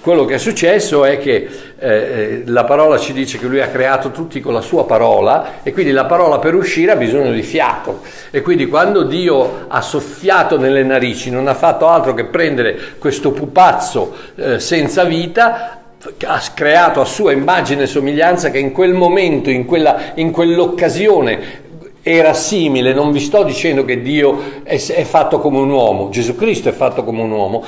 quello 0.00 0.24
che 0.24 0.34
è 0.34 0.38
successo 0.38 1.04
è 1.04 1.18
che 1.18 1.48
eh, 1.78 2.42
la 2.46 2.64
parola 2.64 2.98
ci 2.98 3.12
dice 3.12 3.38
che 3.38 3.46
lui 3.46 3.60
ha 3.60 3.68
creato 3.68 4.10
tutti 4.10 4.40
con 4.40 4.52
la 4.52 4.60
sua 4.60 4.84
parola 4.84 5.62
e 5.62 5.72
quindi 5.72 5.92
la 5.92 6.06
parola 6.06 6.38
per 6.38 6.54
uscire 6.54 6.92
ha 6.92 6.96
bisogno 6.96 7.32
di 7.32 7.42
fiato. 7.42 8.00
E 8.30 8.40
quindi 8.40 8.66
quando 8.66 9.02
Dio 9.02 9.66
ha 9.68 9.80
soffiato 9.80 10.58
nelle 10.58 10.82
narici 10.82 11.30
non 11.30 11.48
ha 11.48 11.54
fatto 11.54 11.86
altro 11.88 12.14
che 12.14 12.24
prendere 12.24 12.78
questo 12.98 13.30
pupazzo 13.32 14.14
eh, 14.36 14.60
senza 14.60 15.04
vita 15.04 15.80
ha 16.24 16.42
creato 16.54 17.02
a 17.02 17.04
sua 17.04 17.32
immagine 17.32 17.82
e 17.82 17.86
somiglianza 17.86 18.50
che 18.50 18.58
in 18.58 18.72
quel 18.72 18.94
momento, 18.94 19.50
in, 19.50 19.66
quella, 19.66 20.12
in 20.14 20.30
quell'occasione 20.30 21.68
era 22.02 22.32
simile, 22.32 22.94
non 22.94 23.12
vi 23.12 23.20
sto 23.20 23.42
dicendo 23.42 23.84
che 23.84 24.00
Dio 24.00 24.62
è, 24.62 24.82
è, 24.82 25.04
fatto 25.04 25.38
come 25.38 25.58
un 25.58 25.68
uomo, 25.68 26.08
Gesù 26.08 26.34
Cristo 26.34 26.70
è 26.70 26.72
fatto 26.72 27.04
come 27.04 27.20
un 27.20 27.30
uomo, 27.30 27.64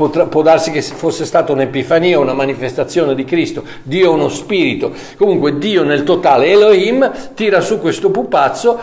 Potrà, 0.00 0.24
può 0.24 0.40
darsi 0.40 0.70
che 0.70 0.80
fosse 0.80 1.26
stata 1.26 1.52
un'epifania, 1.52 2.18
una 2.18 2.32
manifestazione 2.32 3.14
di 3.14 3.26
Cristo, 3.26 3.62
Dio 3.82 4.06
è 4.06 4.08
uno 4.08 4.30
spirito, 4.30 4.94
comunque 5.18 5.58
Dio 5.58 5.84
nel 5.84 6.04
totale, 6.04 6.46
Elohim, 6.46 7.34
tira 7.34 7.60
su 7.60 7.78
questo 7.78 8.10
pupazzo 8.10 8.80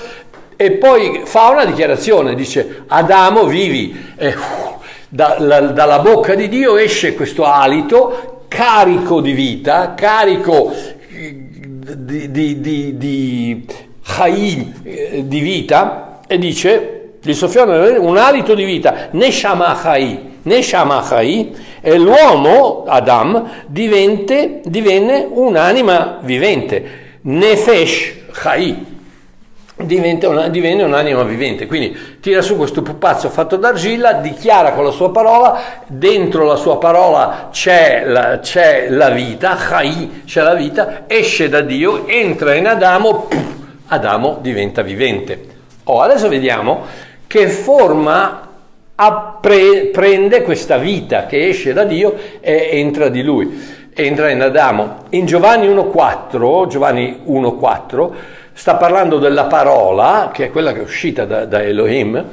e 0.56 0.74
poi 0.74 1.24
fa 1.24 1.50
una 1.50 1.66
dichiarazione, 1.66 2.36
dice 2.36 2.84
Adamo 2.86 3.46
vivi, 3.46 4.00
e 4.16 4.36
da, 5.10 5.38
la, 5.40 5.60
dalla 5.62 5.98
bocca 5.98 6.36
di 6.36 6.48
Dio 6.50 6.78
esce 6.78 7.16
questo 7.16 7.46
alito 7.46 8.44
carico 8.48 9.20
di 9.20 9.32
vita, 9.32 9.96
carico 9.96 10.72
di, 11.10 12.30
di, 12.30 12.62
di, 12.62 12.96
di, 12.96 13.66
eh, 14.84 15.24
di 15.28 15.40
vita 15.40 16.20
e 16.28 16.38
dice, 16.38 16.97
gli 17.22 17.34
soffiano 17.34 18.02
un 18.02 18.18
alito 18.18 18.54
di 18.54 18.64
vita, 18.64 19.10
Neshama 19.12 19.78
Chai, 19.82 20.40
Neshama 20.44 21.02
Chai, 21.02 21.56
e 21.82 21.98
l'uomo, 21.98 22.86
Adam, 22.88 23.66
divente, 23.68 24.62
divenne 24.66 25.28
un'anima 25.30 26.20
vivente. 26.22 27.06
Nefesh 27.22 28.14
Chai, 28.32 28.86
una, 29.78 30.48
divenne 30.48 30.84
un'anima 30.84 31.24
vivente. 31.24 31.66
Quindi 31.66 31.96
tira 32.20 32.42
su 32.42 32.56
questo 32.56 32.82
pupazzo 32.82 33.30
fatto 33.30 33.58
d'argilla, 33.58 34.14
dichiara 34.14 34.72
con 34.72 34.84
la 34.84 34.92
sua 34.92 35.12
parola, 35.12 35.60
dentro 35.88 36.46
la 36.46 36.56
sua 36.56 36.78
parola 36.78 37.50
c'è 37.52 38.04
la, 38.06 38.40
c'è 38.40 38.90
la 38.90 39.10
vita, 39.10 39.56
Chai, 39.56 40.24
c'è 40.26 40.42
la 40.42 40.56
vita, 40.56 41.04
esce 41.08 41.50
da 41.50 41.62
Dio, 41.62 42.08
entra 42.08 42.56
in 42.56 42.68
Adamo, 42.68 43.28
puff, 43.28 43.56
Adamo 43.88 44.40
diventa 44.42 44.82
vivente. 44.82 45.56
Oh, 45.84 46.02
adesso 46.02 46.28
vediamo 46.28 47.06
che 47.28 47.48
forma 47.50 48.48
appre- 48.96 49.90
prende 49.92 50.42
questa 50.42 50.78
vita 50.78 51.26
che 51.26 51.48
esce 51.48 51.74
da 51.74 51.84
Dio 51.84 52.16
e 52.40 52.70
entra 52.72 53.10
di 53.10 53.22
lui, 53.22 53.62
entra 53.94 54.30
in 54.30 54.42
Adamo. 54.42 55.04
In 55.10 55.26
Giovanni 55.26 55.68
1.4, 55.68 56.68
Giovanni 56.68 57.22
1.4 57.28 58.10
sta 58.54 58.76
parlando 58.76 59.20
della 59.20 59.46
parola, 59.46 60.32
che 60.34 60.46
è 60.46 60.52
quella 60.52 60.74
che 60.74 60.80
è 60.80 60.84
uscita 60.84 61.26
da, 61.26 61.46
da 61.46 61.62
Elohim, 61.62 62.26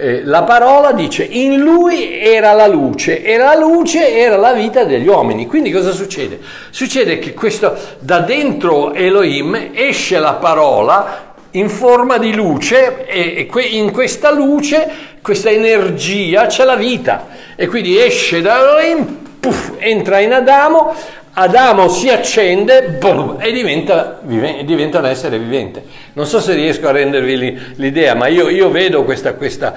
eh, 0.00 0.24
la 0.24 0.44
parola 0.44 0.92
dice 0.92 1.24
in 1.24 1.58
lui 1.58 2.20
era 2.20 2.52
la 2.52 2.68
luce 2.68 3.20
e 3.20 3.36
la 3.36 3.56
luce 3.56 4.16
era 4.16 4.36
la 4.36 4.52
vita 4.52 4.84
degli 4.84 5.08
uomini. 5.08 5.46
Quindi 5.46 5.72
cosa 5.72 5.90
succede? 5.90 6.38
Succede 6.70 7.18
che 7.18 7.34
questo, 7.34 7.76
da 7.98 8.20
dentro 8.20 8.92
Elohim 8.92 9.70
esce 9.72 10.20
la 10.20 10.34
parola 10.34 11.27
in 11.52 11.68
forma 11.68 12.18
di 12.18 12.34
luce 12.34 13.06
e 13.06 13.48
in 13.70 13.90
questa 13.90 14.30
luce, 14.30 14.90
questa 15.22 15.50
energia 15.50 16.46
c'è 16.46 16.64
la 16.64 16.76
vita. 16.76 17.28
E 17.56 17.66
quindi 17.66 17.98
esce 17.98 18.40
da 18.40 18.58
Elohim, 18.58 19.18
puff, 19.40 19.72
entra 19.78 20.18
in 20.18 20.32
Adamo, 20.32 20.94
Adamo 21.40 21.88
si 21.88 22.08
accende 22.08 22.96
boom, 22.98 23.36
e 23.38 23.52
diventa, 23.52 24.18
diventa, 24.22 24.98
un 24.98 25.06
essere 25.06 25.38
vivente. 25.38 25.84
Non 26.14 26.26
so 26.26 26.40
se 26.40 26.52
riesco 26.54 26.88
a 26.88 26.90
rendervi 26.90 27.76
l'idea, 27.76 28.16
ma 28.16 28.26
io, 28.26 28.48
io 28.48 28.70
vedo 28.70 29.04
questa, 29.04 29.34
questa 29.34 29.72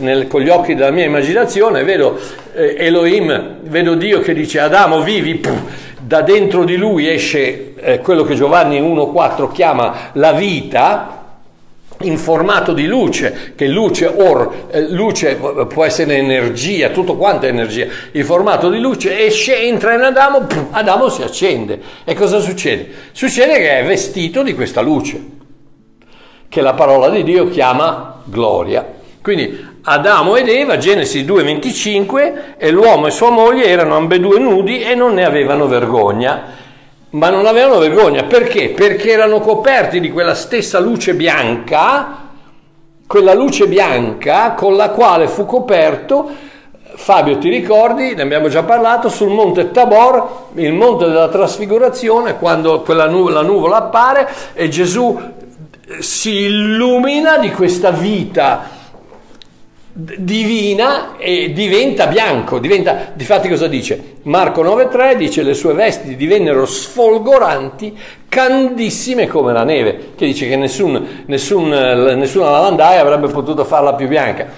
nel, 0.00 0.26
con 0.26 0.40
gli 0.40 0.48
occhi 0.48 0.74
della 0.74 0.90
mia 0.90 1.04
immaginazione, 1.04 1.84
vedo 1.84 2.18
eh, 2.52 2.74
Elohim, 2.78 3.58
vedo 3.62 3.94
Dio 3.94 4.18
che 4.18 4.34
dice 4.34 4.58
Adamo 4.58 5.02
vivi, 5.02 5.36
puff, 5.36 5.60
da 6.00 6.22
dentro 6.22 6.64
di 6.64 6.74
lui 6.74 7.08
esce 7.08 7.74
eh, 7.76 8.00
quello 8.00 8.24
che 8.24 8.34
Giovanni 8.34 8.80
1.4 8.80 9.52
chiama 9.52 10.10
la 10.14 10.32
vita, 10.32 11.23
in 12.06 12.18
formato 12.18 12.72
di 12.72 12.86
luce, 12.86 13.52
che 13.54 13.66
luce, 13.66 14.06
or, 14.06 14.68
eh, 14.70 14.90
luce 14.90 15.36
può 15.68 15.84
essere 15.84 16.16
energia, 16.16 16.90
tutto 16.90 17.16
quanto 17.16 17.46
è 17.46 17.48
energia, 17.48 17.86
il 18.12 18.24
formato 18.24 18.70
di 18.70 18.78
luce 18.78 19.24
esce, 19.26 19.60
entra 19.60 19.94
in 19.94 20.02
Adamo, 20.02 20.46
Adamo 20.70 21.08
si 21.08 21.22
accende. 21.22 21.80
E 22.04 22.14
cosa 22.14 22.40
succede? 22.40 22.88
Succede 23.12 23.54
che 23.58 23.78
è 23.78 23.84
vestito 23.84 24.42
di 24.42 24.54
questa 24.54 24.80
luce, 24.80 25.22
che 26.48 26.60
la 26.60 26.74
parola 26.74 27.08
di 27.08 27.22
Dio 27.22 27.48
chiama 27.48 28.20
gloria. 28.24 28.86
Quindi 29.22 29.72
Adamo 29.82 30.36
ed 30.36 30.48
Eva, 30.48 30.78
Genesi 30.78 31.24
2,25, 31.24 32.56
e 32.56 32.70
l'uomo 32.70 33.06
e 33.06 33.10
sua 33.10 33.30
moglie 33.30 33.66
erano 33.66 33.96
ambedue 33.96 34.38
nudi 34.38 34.82
e 34.82 34.94
non 34.94 35.14
ne 35.14 35.24
avevano 35.24 35.66
vergogna 35.66 36.62
ma 37.14 37.30
non 37.30 37.46
avevano 37.46 37.78
vergogna. 37.78 38.24
Perché? 38.24 38.70
Perché 38.70 39.10
erano 39.10 39.40
coperti 39.40 40.00
di 40.00 40.10
quella 40.10 40.34
stessa 40.34 40.78
luce 40.78 41.14
bianca, 41.14 42.22
quella 43.06 43.34
luce 43.34 43.66
bianca 43.66 44.52
con 44.52 44.76
la 44.76 44.90
quale 44.90 45.28
fu 45.28 45.46
coperto, 45.46 46.52
Fabio 46.96 47.38
ti 47.38 47.48
ricordi, 47.48 48.14
ne 48.14 48.22
abbiamo 48.22 48.48
già 48.48 48.62
parlato, 48.62 49.08
sul 49.08 49.30
monte 49.30 49.72
Tabor, 49.72 50.46
il 50.54 50.72
monte 50.72 51.06
della 51.06 51.28
trasfigurazione, 51.28 52.36
quando 52.38 52.82
quella 52.82 53.06
nu- 53.06 53.28
la 53.28 53.42
nuvola 53.42 53.76
appare 53.76 54.28
e 54.52 54.68
Gesù 54.68 55.20
si 55.98 56.30
illumina 56.42 57.38
di 57.38 57.50
questa 57.50 57.90
vita 57.90 58.73
divina 59.96 61.16
e 61.18 61.52
diventa 61.52 62.08
bianco, 62.08 62.58
diventa, 62.58 63.12
difatti 63.14 63.48
cosa 63.48 63.68
dice? 63.68 64.16
Marco 64.22 64.64
9.3 64.64 65.14
dice 65.14 65.44
le 65.44 65.54
sue 65.54 65.72
vesti 65.72 66.16
divennero 66.16 66.66
sfolgoranti, 66.66 67.96
candissime 68.28 69.28
come 69.28 69.52
la 69.52 69.62
neve, 69.62 70.10
che 70.16 70.26
dice 70.26 70.48
che 70.48 70.56
nessun, 70.56 71.24
nessun, 71.26 71.68
nessuna 71.68 72.50
lavandaia 72.50 73.00
avrebbe 73.00 73.28
potuto 73.28 73.64
farla 73.64 73.94
più 73.94 74.08
bianca. 74.08 74.48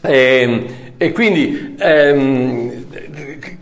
E, 0.00 0.16
ehm, 0.16 0.66
e 0.96 1.12
quindi 1.12 1.74
ehm, 1.76 2.86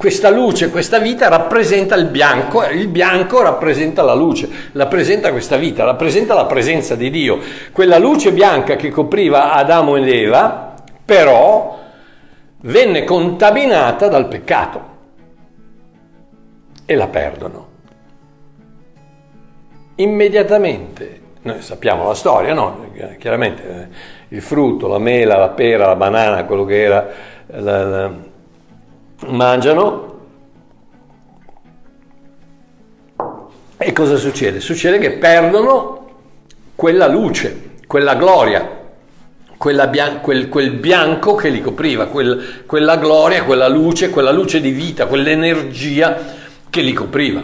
questa 0.06 0.30
luce, 0.30 0.70
questa 0.70 1.00
vita 1.00 1.26
rappresenta 1.26 1.96
il 1.96 2.06
bianco, 2.06 2.64
il 2.66 2.86
bianco 2.86 3.42
rappresenta 3.42 4.02
la 4.02 4.14
luce, 4.14 4.48
rappresenta 4.70 5.32
questa 5.32 5.56
vita, 5.56 5.82
rappresenta 5.82 6.32
la 6.32 6.44
presenza 6.44 6.94
di 6.94 7.10
Dio. 7.10 7.40
Quella 7.72 7.98
luce 7.98 8.30
bianca 8.30 8.76
che 8.76 8.90
copriva 8.90 9.52
Adamo 9.54 9.96
ed 9.96 10.06
Eva, 10.06 10.74
però 11.04 11.80
venne 12.60 13.02
contaminata 13.02 14.06
dal 14.06 14.28
peccato 14.28 14.80
e 16.86 16.94
la 16.94 17.08
perdono. 17.08 17.68
Immediatamente, 19.96 21.20
noi 21.42 21.62
sappiamo 21.62 22.06
la 22.06 22.14
storia, 22.14 22.54
no? 22.54 22.92
Chiaramente 23.18 23.68
eh, 23.68 23.86
il 24.36 24.40
frutto, 24.40 24.86
la 24.86 25.00
mela, 25.00 25.36
la 25.36 25.48
pera, 25.48 25.88
la 25.88 25.96
banana, 25.96 26.44
quello 26.44 26.64
che 26.64 26.80
era 26.80 27.08
la, 27.46 27.84
la, 27.84 28.12
mangiano 29.28 30.14
e 33.78 33.92
cosa 33.92 34.16
succede? 34.16 34.60
Succede 34.60 34.98
che 34.98 35.12
perdono 35.12 36.04
quella 36.74 37.06
luce, 37.06 37.72
quella 37.86 38.14
gloria, 38.14 38.84
quella 39.56 39.86
bian- 39.86 40.20
quel, 40.20 40.48
quel, 40.48 40.70
bianco 40.70 41.34
che 41.34 41.50
li 41.50 41.60
copriva, 41.60 42.06
quel, 42.06 42.64
quella 42.66 42.96
gloria, 42.96 43.44
quella 43.44 43.68
luce, 43.68 44.10
quella 44.10 44.30
luce 44.30 44.60
di 44.60 44.70
vita, 44.70 45.06
quell'energia 45.06 46.16
che 46.70 46.80
li 46.80 46.92
copriva. 46.92 47.42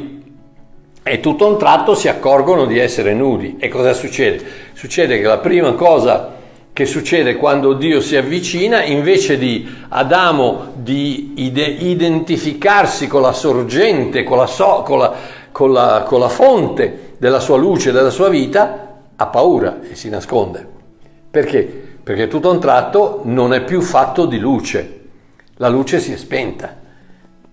E 1.02 1.20
tutto 1.20 1.44
a 1.44 1.48
un 1.48 1.58
tratto 1.58 1.94
si 1.94 2.08
accorgono 2.08 2.64
di 2.64 2.78
essere 2.78 3.12
nudi. 3.12 3.56
E 3.58 3.68
cosa 3.68 3.92
succede? 3.92 4.44
Succede 4.72 5.18
che 5.18 5.26
la 5.26 5.38
prima 5.38 5.72
cosa 5.72 6.40
che 6.72 6.86
succede 6.86 7.36
quando 7.36 7.74
Dio 7.74 8.00
si 8.00 8.16
avvicina, 8.16 8.82
invece 8.82 9.36
di 9.36 9.68
Adamo 9.88 10.72
di 10.74 11.34
ide- 11.36 11.66
identificarsi 11.66 13.06
con 13.06 13.20
la 13.20 13.32
sorgente, 13.32 14.24
con 14.24 14.38
la, 14.38 14.46
so- 14.46 14.82
con, 14.82 14.98
la, 14.98 15.14
con, 15.52 15.72
la, 15.72 16.04
con 16.06 16.18
la 16.18 16.30
fonte 16.30 17.14
della 17.18 17.40
sua 17.40 17.58
luce, 17.58 17.92
della 17.92 18.10
sua 18.10 18.30
vita, 18.30 19.00
ha 19.14 19.26
paura 19.26 19.80
e 19.82 19.94
si 19.94 20.08
nasconde. 20.08 20.66
Perché? 21.30 21.80
Perché 22.02 22.26
tutto 22.26 22.48
a 22.48 22.52
un 22.52 22.60
tratto 22.60 23.20
non 23.24 23.52
è 23.52 23.62
più 23.62 23.82
fatto 23.82 24.24
di 24.24 24.38
luce, 24.38 25.00
la 25.56 25.68
luce 25.68 26.00
si 26.00 26.12
è 26.12 26.16
spenta, 26.16 26.74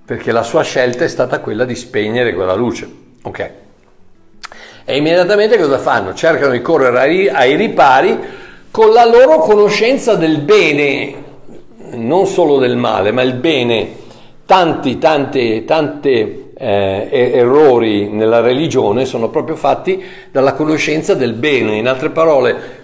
perché 0.05 0.31
la 0.31 0.43
sua 0.43 0.63
scelta 0.63 1.03
è 1.03 1.09
stata 1.09 1.39
quella 1.39 1.65
di 1.65 1.75
spegnere 1.75 2.33
quella 2.33 2.55
luce. 2.55 2.89
Ok? 3.23 3.51
E 4.85 4.97
immediatamente 4.97 5.57
cosa 5.57 5.77
fanno? 5.77 6.13
Cercano 6.13 6.53
di 6.53 6.61
correre 6.61 6.99
ai, 6.99 7.27
ai 7.27 7.55
ripari 7.55 8.17
con 8.71 8.91
la 8.91 9.05
loro 9.05 9.39
conoscenza 9.39 10.15
del 10.15 10.39
bene, 10.39 11.15
non 11.91 12.25
solo 12.27 12.57
del 12.57 12.77
male, 12.77 13.11
ma 13.11 13.21
il 13.21 13.33
bene. 13.33 14.07
Tanti, 14.45 14.97
tante, 14.97 15.63
tante 15.65 16.51
eh, 16.55 17.31
errori 17.33 18.09
nella 18.09 18.41
religione 18.41 19.05
sono 19.05 19.29
proprio 19.29 19.55
fatti 19.55 20.03
dalla 20.31 20.53
conoscenza 20.53 21.13
del 21.13 21.33
bene. 21.33 21.77
In 21.77 21.87
altre 21.87 22.09
parole, 22.09 22.78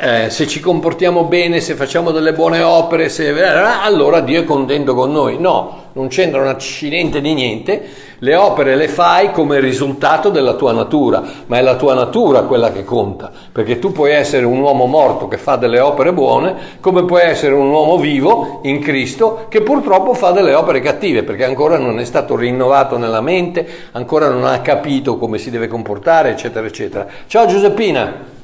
eh, 0.00 0.30
se 0.30 0.46
ci 0.46 0.60
comportiamo 0.60 1.24
bene, 1.24 1.60
se 1.60 1.74
facciamo 1.74 2.10
delle 2.10 2.32
buone 2.32 2.62
opere, 2.62 3.10
se, 3.10 3.28
eh, 3.28 3.42
allora 3.42 4.20
Dio 4.20 4.40
è 4.40 4.44
contento 4.44 4.94
con 4.94 5.12
noi. 5.12 5.38
No, 5.38 5.88
non 5.92 6.08
c'entra 6.08 6.40
un 6.40 6.46
accidente 6.46 7.20
di 7.20 7.34
niente, 7.34 7.82
le 8.20 8.34
opere 8.34 8.76
le 8.76 8.88
fai 8.88 9.30
come 9.30 9.60
risultato 9.60 10.30
della 10.30 10.54
tua 10.54 10.72
natura, 10.72 11.22
ma 11.44 11.58
è 11.58 11.60
la 11.60 11.76
tua 11.76 11.92
natura 11.92 12.42
quella 12.42 12.72
che 12.72 12.82
conta, 12.82 13.30
perché 13.52 13.78
tu 13.78 13.92
puoi 13.92 14.12
essere 14.12 14.46
un 14.46 14.60
uomo 14.60 14.86
morto 14.86 15.28
che 15.28 15.36
fa 15.36 15.56
delle 15.56 15.80
opere 15.80 16.14
buone, 16.14 16.54
come 16.80 17.04
puoi 17.04 17.20
essere 17.20 17.52
un 17.52 17.68
uomo 17.68 17.98
vivo 17.98 18.60
in 18.62 18.80
Cristo 18.80 19.46
che 19.50 19.60
purtroppo 19.60 20.14
fa 20.14 20.30
delle 20.30 20.54
opere 20.54 20.80
cattive, 20.80 21.24
perché 21.24 21.44
ancora 21.44 21.76
non 21.76 22.00
è 22.00 22.04
stato 22.06 22.36
rinnovato 22.36 22.96
nella 22.96 23.20
mente, 23.20 23.68
ancora 23.92 24.30
non 24.30 24.46
ha 24.46 24.60
capito 24.60 25.18
come 25.18 25.36
si 25.36 25.50
deve 25.50 25.68
comportare, 25.68 26.30
eccetera, 26.30 26.66
eccetera. 26.66 27.06
Ciao 27.26 27.46
Giuseppina! 27.46 28.39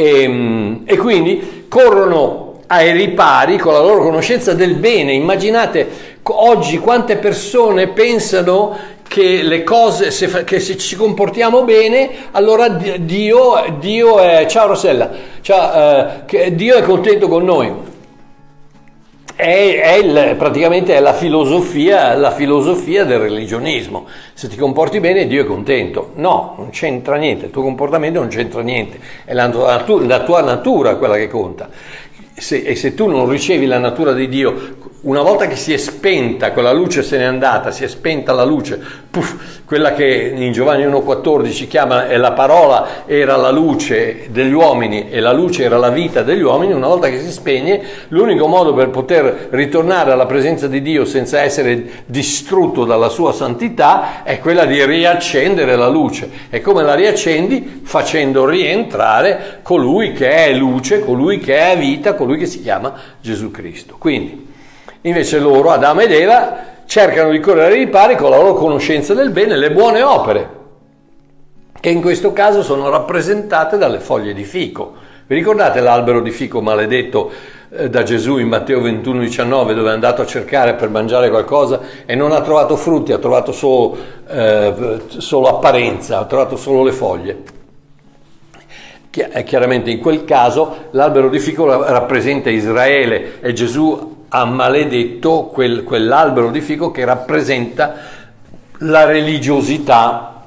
E, 0.00 0.22
ehm, 0.22 0.82
e 0.86 0.96
quindi 0.96 1.66
corrono 1.68 2.62
ai 2.68 2.92
ripari 2.92 3.58
con 3.58 3.74
la 3.74 3.80
loro 3.80 4.02
conoscenza 4.02 4.54
del 4.54 4.74
bene. 4.74 5.12
Immaginate 5.12 6.08
oggi 6.22 6.78
quante 6.78 7.16
persone 7.16 7.88
pensano 7.88 8.76
che 9.06 9.42
le 9.42 9.64
cose, 9.64 10.10
se, 10.10 10.44
che 10.44 10.60
se 10.60 10.76
ci 10.76 10.96
comportiamo 10.96 11.64
bene, 11.64 12.10
allora 12.30 12.68
Dio, 12.68 13.76
Dio 13.78 14.20
è, 14.20 14.46
ciao 14.46 14.68
Rossella, 14.68 15.10
ciao, 15.40 16.24
eh, 16.26 16.54
Dio 16.54 16.76
è 16.76 16.82
contento 16.82 17.28
con 17.28 17.44
noi. 17.44 17.89
È, 19.34 19.80
è 19.82 19.94
il, 19.94 20.36
praticamente 20.36 20.94
è 20.94 21.00
la 21.00 21.14
filosofia, 21.14 22.14
la 22.14 22.30
filosofia 22.30 23.04
del 23.04 23.20
religionismo. 23.20 24.06
Se 24.34 24.48
ti 24.48 24.56
comporti 24.56 25.00
bene 25.00 25.26
Dio 25.26 25.42
è 25.42 25.46
contento. 25.46 26.12
No, 26.16 26.54
non 26.58 26.70
c'entra 26.70 27.16
niente, 27.16 27.46
il 27.46 27.50
tuo 27.50 27.62
comportamento 27.62 28.20
non 28.20 28.28
c'entra 28.28 28.60
niente, 28.62 28.98
è 29.24 29.32
la, 29.32 29.46
la 29.46 30.20
tua 30.20 30.40
natura 30.42 30.96
quella 30.96 31.16
che 31.16 31.28
conta 31.28 31.68
se, 32.40 32.62
e 32.62 32.74
se 32.74 32.94
tu 32.94 33.06
non 33.06 33.28
ricevi 33.28 33.66
la 33.66 33.78
natura 33.78 34.12
di 34.12 34.28
Dio, 34.28 34.76
una 35.02 35.22
volta 35.22 35.46
che 35.46 35.56
si 35.56 35.72
è 35.72 35.76
spenta, 35.76 36.52
quella 36.52 36.72
luce 36.72 37.02
se 37.02 37.18
n'è 37.18 37.24
andata, 37.24 37.70
si 37.70 37.84
è 37.84 37.88
spenta 37.88 38.32
la 38.32 38.44
luce, 38.44 38.80
puff, 39.10 39.60
quella 39.64 39.92
che 39.92 40.32
in 40.34 40.52
Giovanni 40.52 40.84
1,14 40.86 41.66
chiama 41.66 42.06
è 42.06 42.16
la 42.16 42.32
parola 42.32 43.04
era 43.06 43.36
la 43.36 43.50
luce 43.50 44.28
degli 44.30 44.52
uomini 44.52 45.10
e 45.10 45.18
la 45.18 45.32
luce 45.32 45.64
era 45.64 45.76
la 45.78 45.90
vita 45.90 46.22
degli 46.22 46.42
uomini, 46.42 46.72
una 46.72 46.86
volta 46.86 47.08
che 47.08 47.20
si 47.20 47.30
spegne, 47.30 47.82
l'unico 48.08 48.46
modo 48.46 48.72
per 48.72 48.90
poter 48.90 49.48
ritornare 49.50 50.12
alla 50.12 50.26
presenza 50.26 50.68
di 50.68 50.80
Dio 50.80 51.04
senza 51.04 51.40
essere 51.40 52.04
distrutto 52.06 52.84
dalla 52.84 53.08
sua 53.08 53.32
santità 53.32 54.22
è 54.22 54.38
quella 54.38 54.64
di 54.64 54.84
riaccendere 54.84 55.74
la 55.74 55.88
luce. 55.88 56.30
E 56.48 56.60
come 56.60 56.82
la 56.82 56.94
riaccendi? 56.94 57.80
Facendo 57.82 58.46
rientrare 58.46 59.58
colui 59.62 60.12
che 60.12 60.30
è 60.30 60.52
luce, 60.52 61.00
colui 61.00 61.38
che 61.38 61.58
è 61.72 61.76
vita, 61.76 62.14
colui 62.14 62.38
che 62.38 62.46
si 62.46 62.62
chiama 62.62 62.94
Gesù 63.20 63.50
Cristo. 63.50 63.96
Quindi, 63.98 64.46
invece 65.02 65.38
loro, 65.38 65.70
Adamo 65.70 66.00
ed 66.00 66.12
Eva, 66.12 66.78
cercano 66.90 67.30
di 67.30 67.38
correre 67.38 67.74
ai 67.74 67.84
ripari 67.84 68.16
con 68.16 68.30
la 68.30 68.36
loro 68.36 68.54
conoscenza 68.54 69.14
del 69.14 69.30
bene, 69.30 69.56
le 69.56 69.70
buone 69.70 70.02
opere, 70.02 70.50
che 71.78 71.88
in 71.88 72.00
questo 72.00 72.32
caso 72.32 72.64
sono 72.64 72.88
rappresentate 72.88 73.78
dalle 73.78 74.00
foglie 74.00 74.34
di 74.34 74.42
fico. 74.42 74.94
Vi 75.24 75.36
ricordate 75.36 75.78
l'albero 75.78 76.20
di 76.20 76.32
fico 76.32 76.60
maledetto 76.60 77.30
eh, 77.70 77.88
da 77.88 78.02
Gesù 78.02 78.38
in 78.38 78.48
Matteo 78.48 78.80
21, 78.80 79.20
19, 79.20 79.72
dove 79.74 79.88
è 79.88 79.92
andato 79.92 80.22
a 80.22 80.26
cercare 80.26 80.74
per 80.74 80.88
mangiare 80.88 81.30
qualcosa 81.30 81.78
e 82.04 82.16
non 82.16 82.32
ha 82.32 82.40
trovato 82.40 82.74
frutti, 82.74 83.12
ha 83.12 83.18
trovato 83.18 83.52
solo, 83.52 83.96
eh, 84.26 85.00
solo 85.06 85.46
apparenza, 85.46 86.18
ha 86.18 86.24
trovato 86.24 86.56
solo 86.56 86.82
le 86.82 86.92
foglie? 86.92 87.42
Chiaramente 89.10 89.90
in 89.92 90.00
quel 90.00 90.24
caso 90.24 90.88
l'albero 90.90 91.28
di 91.28 91.38
fico 91.38 91.66
rappresenta 91.84 92.50
Israele 92.50 93.40
e 93.40 93.52
Gesù 93.52 94.18
ha 94.32 94.44
maledetto 94.44 95.50
quel, 95.52 95.82
quell'albero 95.84 96.50
di 96.50 96.60
fico 96.60 96.90
che 96.90 97.04
rappresenta 97.04 97.94
la 98.78 99.04
religiosità 99.04 100.42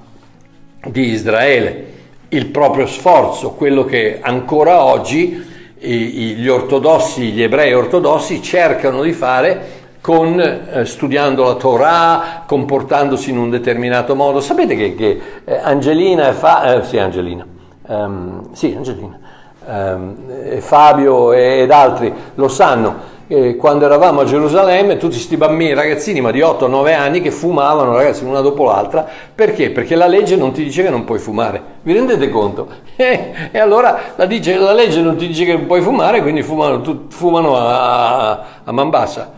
di 0.85 1.09
Israele, 1.09 1.91
il 2.29 2.47
proprio 2.47 2.87
sforzo, 2.87 3.51
quello 3.51 3.85
che 3.85 4.19
ancora 4.21 4.83
oggi 4.83 5.51
gli 5.77 6.47
ortodossi, 6.47 7.31
gli 7.31 7.43
ebrei 7.43 7.73
ortodossi 7.73 8.41
cercano 8.41 9.01
di 9.01 9.11
fare 9.11 9.81
con, 9.99 10.39
eh, 10.39 10.85
studiando 10.85 11.43
la 11.43 11.55
Torah, 11.55 12.43
comportandosi 12.45 13.29
in 13.29 13.37
un 13.37 13.49
determinato 13.49 14.15
modo. 14.15 14.39
Sapete 14.39 14.75
che, 14.75 14.95
che 14.95 15.21
eh, 15.43 15.57
Angelina 15.57 16.31
Fa- 16.33 16.75
eh, 16.75 16.83
sì, 16.83 16.97
Angelina, 16.97 17.45
um, 17.87 18.53
sì, 18.53 18.73
Angelina, 18.75 19.19
e 19.65 20.61
Fabio 20.61 21.31
ed 21.31 21.71
altri 21.71 22.13
lo 22.35 22.47
sanno, 22.47 23.11
eh, 23.27 23.55
quando 23.55 23.85
eravamo 23.85 24.21
a 24.21 24.25
Gerusalemme, 24.25 24.97
tutti 24.97 25.13
questi 25.13 25.37
bambini, 25.37 25.73
ragazzini, 25.73 26.21
ma 26.21 26.31
di 26.31 26.41
8-9 26.41 26.93
anni, 26.93 27.21
che 27.21 27.31
fumavano, 27.31 27.95
ragazzi, 27.95 28.23
una 28.23 28.41
dopo 28.41 28.65
l'altra. 28.65 29.07
Perché? 29.33 29.71
Perché 29.71 29.95
la 29.95 30.07
legge 30.07 30.35
non 30.35 30.51
ti 30.51 30.63
dice 30.63 30.83
che 30.83 30.89
non 30.89 31.05
puoi 31.05 31.19
fumare. 31.19 31.61
Vi 31.81 31.93
rendete 31.93 32.29
conto? 32.29 32.67
e 32.95 33.57
allora 33.57 33.97
la, 34.15 34.25
dice, 34.25 34.57
la, 34.57 34.73
legge 34.73 35.01
non 35.01 35.15
ti 35.15 35.27
dice 35.27 35.45
che 35.45 35.53
non 35.53 35.65
puoi 35.65 35.81
fumare, 35.81 36.21
quindi 36.21 36.43
fumano, 36.43 36.81
tu, 36.81 37.05
fumano 37.09 37.55
a, 37.55 38.31
a 38.63 38.71
man 38.71 38.89
bassa. 38.89 39.31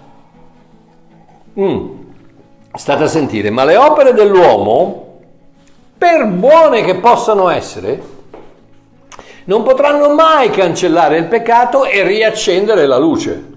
Mm. 1.60 1.88
State 2.74 3.04
a 3.04 3.08
sentire, 3.08 3.50
ma 3.50 3.64
le 3.64 3.78
opere 3.78 4.14
dell'uomo, 4.14 5.04
per 5.98 6.26
buone 6.26 6.84
che 6.84 6.96
possano 6.96 7.50
essere, 7.50 8.02
non 9.46 9.64
potranno 9.64 10.14
mai 10.14 10.50
cancellare 10.50 11.18
il 11.18 11.26
peccato 11.26 11.86
e 11.86 12.04
riaccendere 12.04 12.86
la 12.86 12.98
luce. 12.98 13.54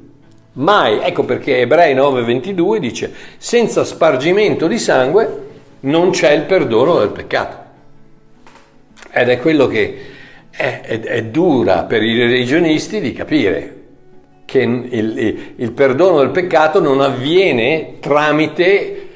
Mai. 0.55 0.99
Ecco 1.01 1.25
perché 1.25 1.61
Ebrei 1.61 1.95
9:22 1.95 2.79
dice, 2.79 3.13
senza 3.37 3.85
spargimento 3.85 4.67
di 4.67 4.79
sangue 4.79 5.47
non 5.81 6.11
c'è 6.11 6.33
il 6.33 6.43
perdono 6.43 6.99
del 6.99 7.11
peccato. 7.11 7.67
Ed 9.11 9.29
è 9.29 9.39
quello 9.39 9.67
che 9.67 9.99
è, 10.51 10.81
è, 10.83 11.01
è 11.01 11.25
dura 11.25 11.85
per 11.85 12.03
i 12.03 12.19
religionisti 12.19 13.01
di 13.01 13.13
capire, 13.13 13.75
che 14.45 14.61
il, 14.61 14.89
il, 14.91 15.53
il, 15.57 15.73
perdono 15.73 16.19
del 16.19 16.31
peccato 16.31 16.81
non 16.81 17.01
avviene 17.01 17.99
tramite 18.01 19.08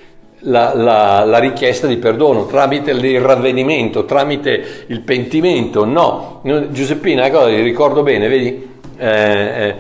la, 0.43 0.75
la, 0.75 1.25
la, 1.25 1.39
richiesta 1.39 1.87
di 1.87 1.97
perdono, 1.97 2.47
tramite 2.47 2.91
il 2.91 3.21
ravvedimento, 3.21 4.05
tramite 4.05 4.85
il 4.87 5.01
pentimento. 5.01 5.85
No, 5.85 6.41
Giuseppina, 6.71 7.27
ecco, 7.27 7.47
ricordo 7.47 8.03
bene, 8.03 8.29
vedi? 8.29 8.71
Eh, 8.97 9.75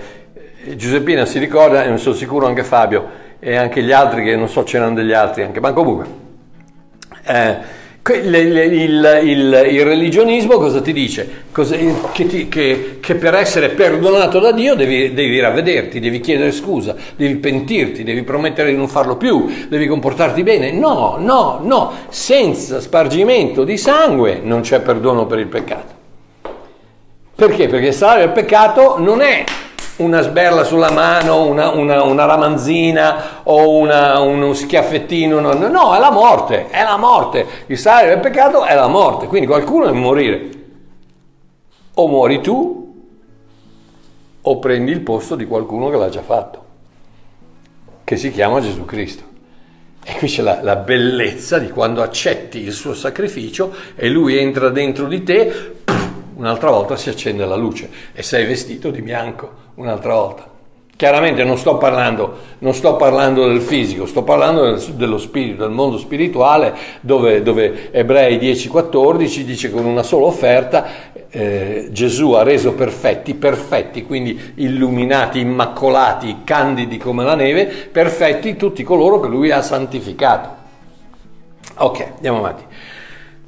eh, 0.64 0.77
Giuseppina 0.77 1.25
si 1.25 1.38
ricorda, 1.38 1.85
e 1.85 1.88
non 1.88 1.98
sono 1.98 2.14
sicuro 2.14 2.46
anche 2.46 2.64
Fabio, 2.64 3.20
e 3.38 3.57
anche 3.57 3.83
gli 3.83 3.92
altri, 3.92 4.25
che 4.25 4.37
non 4.37 4.48
so 4.48 4.62
c'erano 4.62 4.94
degli 4.94 5.12
altri 5.12 5.42
anche, 5.42 5.61
ma 5.61 5.72
comunque, 5.72 6.07
eh, 7.25 7.57
Il, 8.11 8.35
il, 8.35 9.21
il, 9.23 9.62
il, 9.71 9.85
religionismo 9.85 10.57
cosa 10.57 10.81
ti 10.81 10.93
dice? 10.93 11.45
Cosa, 11.53 11.77
che, 12.12 12.27
ti, 12.27 12.49
che, 12.49 12.99
che, 13.01 13.15
per 13.15 13.35
essere 13.35 13.69
perdonato 13.69 14.41
da 14.41 14.51
Dio 14.51 14.75
devi, 14.75 15.15
devi, 15.15 15.38
ravvederti, 15.38 16.01
devi 16.01 16.19
chiedere 16.19 16.51
scusa, 16.51 16.97
devi 17.15 17.37
pentirti, 17.37 18.03
devi 18.03 18.25
promettere 18.25 18.71
di 18.71 18.77
non 18.77 18.88
farlo 18.88 19.17
più, 19.17 19.49
devi 19.69 19.87
comportarti 19.87 20.43
bene. 20.43 20.73
No, 20.73 21.17
no, 21.21 21.61
no, 21.62 21.93
senza 22.09 22.81
spargimento 22.81 23.62
di 23.62 23.77
sangue 23.77 24.41
non 24.43 24.62
c'è 24.62 24.81
perdono 24.81 25.27
per 25.27 25.38
il 25.38 25.47
peccato. 25.47 25.95
Perché? 27.37 27.69
Perché 27.69 27.87
il 27.87 27.95
salario 27.95 28.25
del 28.25 28.35
peccato 28.35 28.99
non 28.99 29.21
è 29.21 29.45
una 29.96 30.22
sberla 30.22 30.64
sulla 30.64 30.90
mano, 30.90 31.44
una, 31.44 31.70
una, 31.70 32.02
una 32.02 32.24
ramanzina 32.24 33.40
o 33.44 33.76
una, 33.76 34.20
uno 34.20 34.55
schiaffettino, 34.55 35.40
no, 35.40 35.52
no, 35.52 35.94
è 35.94 35.98
la 35.98 36.11
morte, 36.11 36.68
è 36.68 36.83
la 36.83 36.96
morte. 36.96 37.46
Il 37.66 37.78
salario 37.78 38.11
del 38.11 38.20
peccato 38.20 38.64
è 38.64 38.74
la 38.74 38.88
morte, 38.88 39.26
quindi 39.26 39.46
qualcuno 39.46 39.87
deve 39.87 39.98
morire. 39.98 40.50
O 41.94 42.09
muori 42.09 42.40
tu 42.40 42.81
o 44.44 44.59
prendi 44.59 44.90
il 44.90 45.00
posto 45.00 45.37
di 45.37 45.46
qualcuno 45.46 45.88
che 45.88 45.96
l'ha 45.96 46.09
già 46.09 46.22
fatto, 46.22 46.64
che 48.02 48.16
si 48.16 48.31
chiama 48.31 48.61
Gesù 48.61 48.85
Cristo. 48.85 49.31
E 50.05 50.14
qui 50.14 50.26
c'è 50.26 50.42
la, 50.42 50.61
la, 50.62 50.74
bellezza 50.74 51.59
di 51.61 51.70
quando 51.70 52.02
accetti 52.02 52.59
il 52.59 52.72
suo 52.72 52.92
sacrificio 52.92 53.72
e 53.94 54.09
lui 54.09 54.37
entra 54.37 54.68
dentro 54.68 55.07
di 55.07 55.22
te, 55.22 55.76
un'altra 56.37 56.71
volta 56.71 56.97
si 56.97 57.09
accende 57.09 57.45
la 57.45 57.57
luce 57.57 57.88
e 58.12 58.23
sei 58.23 58.47
vestito 58.47 58.90
di 58.90 59.03
bianco 59.03 59.51
un'altra 59.75 60.14
volta. 60.14 60.51
Chiaramente 60.95 61.42
non 61.42 61.57
sto 61.59 61.79
parlando, 61.79 62.38
non 62.59 62.75
sto 62.75 62.95
parlando 62.97 63.49
del 63.49 63.61
fisico, 63.61 64.07
sto 64.07 64.23
parlando 64.23 64.62
del, 64.62 64.81
dello 64.95 65.18
spirito, 65.18 65.62
del 65.62 65.73
mondo 65.73 65.99
spirituale, 65.99 66.75
dove, 67.01 67.42
dove 67.42 67.90
Ebrei 67.90 68.38
10-14 68.38 69.40
dice 69.40 69.73
con 69.73 69.85
una 69.85 70.05
sola 70.05 70.27
offerta 70.27 71.11
eh, 71.35 71.88
Gesù 71.90 72.33
ha 72.33 72.42
reso 72.42 72.75
perfetti, 72.75 73.35
perfetti, 73.35 74.05
quindi 74.05 74.53
illuminati, 74.57 75.40
immacolati, 75.40 76.42
candidi 76.45 76.99
come 76.99 77.25
la 77.25 77.35
neve, 77.35 77.64
perfetti 77.64 78.55
tutti 78.57 78.83
coloro 78.83 79.18
che 79.18 79.29
lui 79.29 79.51
ha 79.51 79.62
santificato. 79.62 80.61
Ok, 81.79 82.07
andiamo 82.16 82.38
avanti. 82.38 82.64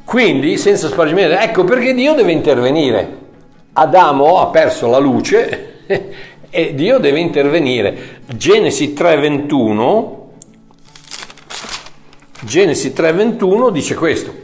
Quindi, 0.04 0.56
senza 0.58 0.88
spargimento, 0.88 1.36
ecco 1.36 1.64
perché 1.64 1.94
Dio 1.94 2.14
deve 2.14 2.32
intervenire. 2.32 3.22
Adamo 3.72 4.40
ha 4.40 4.46
perso 4.48 4.88
la 4.88 4.98
luce 4.98 5.82
e 6.50 6.74
Dio 6.74 6.98
deve 6.98 7.20
intervenire. 7.20 8.20
Genesi 8.26 8.94
3:21 8.96 10.22
Genesi 12.44 12.92
3:21 12.94 13.70
dice 13.70 13.94
questo. 13.94 14.42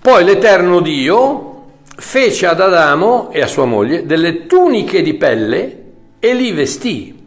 Poi 0.00 0.24
l'Eterno 0.24 0.80
Dio 0.80 1.64
fece 1.96 2.46
ad 2.46 2.60
Adamo 2.60 3.30
e 3.30 3.40
a 3.40 3.46
sua 3.46 3.64
moglie 3.64 4.06
delle 4.06 4.46
tuniche 4.46 5.02
di 5.02 5.14
pelle 5.14 5.84
e 6.20 6.34
li 6.34 6.52
vestì. 6.52 7.20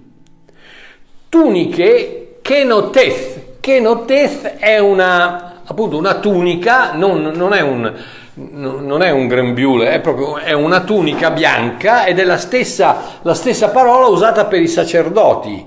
Tuniche 1.28 2.38
kenoteth. 2.41 3.43
Kenoteth 3.65 4.58
è 4.58 4.78
una, 4.78 5.62
appunto, 5.65 5.97
una 5.97 6.19
tunica, 6.19 6.93
non, 6.93 7.32
non 7.34 7.51
è 7.51 7.62
un, 7.62 7.91
non 8.36 9.01
è 9.01 9.10
un 9.10 9.25
grembiule, 9.25 9.91
è 9.91 10.01
proprio 10.01 10.38
è 10.38 10.54
una 10.54 10.82
tunica 10.82 11.32
bianca 11.32 12.06
ed 12.06 12.19
è 12.19 12.25
la 12.25 12.38
stessa, 12.38 13.17
la 13.23 13.34
stessa 13.34 13.69
parola 13.69 14.06
usata 14.06 14.45
per 14.45 14.62
i 14.62 14.67
sacerdoti. 14.67 15.65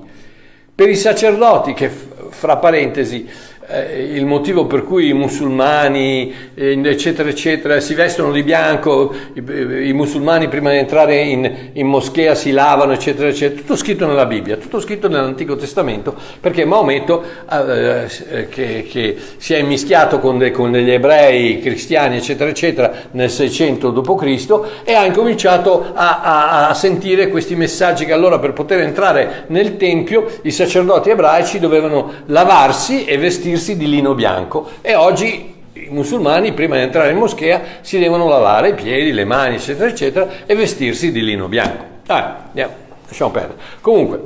Per 0.72 0.88
i 0.88 0.94
sacerdoti 0.94 1.74
che, 1.74 1.90
fra 2.30 2.58
parentesi, 2.58 3.28
il 3.70 4.24
motivo 4.24 4.64
per 4.64 4.82
cui 4.82 5.08
i 5.08 5.12
musulmani, 5.12 6.32
eh, 6.54 6.80
eccetera, 6.84 7.28
eccetera, 7.28 7.80
si 7.80 7.92
vestono 7.92 8.32
di 8.32 8.42
bianco, 8.42 9.14
i, 9.34 9.88
i 9.88 9.92
musulmani 9.92 10.48
prima 10.48 10.70
di 10.70 10.78
entrare 10.78 11.20
in, 11.20 11.70
in, 11.74 11.86
moschea 11.86 12.34
si 12.34 12.50
lavano, 12.50 12.92
eccetera, 12.92 13.28
eccetera, 13.28 13.60
tutto 13.60 13.76
scritto 13.76 14.06
nella 14.06 14.24
Bibbia, 14.24 14.56
tutto 14.56 14.80
scritto 14.80 15.08
nell'Antico 15.08 15.56
Testamento, 15.56 16.14
perché 16.40 16.64
Maometto, 16.64 17.22
eh, 17.50 18.06
eh, 18.30 18.48
che, 18.48 18.86
che, 18.88 19.16
si 19.36 19.52
è 19.52 19.60
mischiato 19.60 20.18
con, 20.18 20.38
de, 20.38 20.50
con, 20.50 20.70
degli 20.70 20.90
ebrei, 20.90 21.60
cristiani, 21.60 22.16
eccetera, 22.16 22.48
eccetera, 22.48 22.92
nel 23.10 23.28
600 23.28 23.90
d.C. 23.90 24.60
e 24.84 24.94
ha 24.94 25.04
incominciato 25.04 25.92
a, 25.92 26.22
a, 26.22 26.68
a 26.68 26.74
sentire 26.74 27.28
questi 27.28 27.54
messaggi 27.54 28.06
che 28.06 28.12
allora 28.12 28.38
per 28.38 28.54
poter 28.54 28.80
entrare 28.80 29.44
nel 29.48 29.76
Tempio 29.76 30.26
i 30.42 30.50
sacerdoti 30.50 31.10
ebraici 31.10 31.58
dovevano 31.58 32.12
lavarsi 32.26 33.04
e 33.04 33.18
vestirsi 33.18 33.56
vestirsi 33.58 33.76
di 33.76 33.88
lino 33.88 34.14
bianco 34.14 34.68
e 34.80 34.94
oggi 34.94 35.56
i 35.72 35.88
musulmani 35.90 36.52
prima 36.52 36.76
di 36.76 36.82
entrare 36.82 37.10
in 37.10 37.18
moschea 37.18 37.60
si 37.80 37.98
devono 37.98 38.28
lavare 38.28 38.70
i 38.70 38.74
piedi, 38.74 39.12
le 39.12 39.24
mani, 39.24 39.56
eccetera, 39.56 39.88
eccetera, 39.88 40.28
e 40.46 40.54
vestirsi 40.54 41.12
di 41.12 41.22
lino 41.22 41.48
bianco. 41.48 41.84
Ah, 42.06 42.44
andiamo, 42.46 42.72
lasciamo 43.06 43.30
perdere. 43.30 43.58
Comunque, 43.80 44.20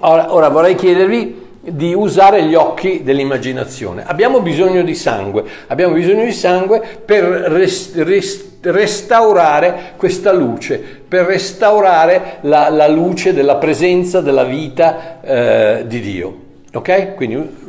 ora, 0.00 0.32
ora 0.32 0.48
vorrei 0.48 0.74
chiedervi 0.74 1.46
di 1.60 1.92
usare 1.92 2.44
gli 2.44 2.54
occhi 2.54 3.02
dell'immaginazione. 3.02 4.04
Abbiamo 4.06 4.40
bisogno 4.40 4.82
di 4.82 4.94
sangue, 4.94 5.44
abbiamo 5.66 5.94
bisogno 5.94 6.24
di 6.24 6.32
sangue 6.32 6.80
per 7.04 7.22
rest, 7.24 7.96
rest, 7.98 8.58
restaurare 8.62 9.92
questa 9.96 10.32
luce, 10.32 10.78
per 11.06 11.26
restaurare 11.26 12.38
la, 12.42 12.68
la, 12.70 12.88
luce 12.88 13.34
della 13.34 13.56
presenza, 13.56 14.20
della 14.20 14.44
vita 14.44 15.20
eh, 15.20 15.84
di 15.86 16.00
Dio. 16.00 16.46
Ok? 16.72 17.14
Quindi 17.14 17.67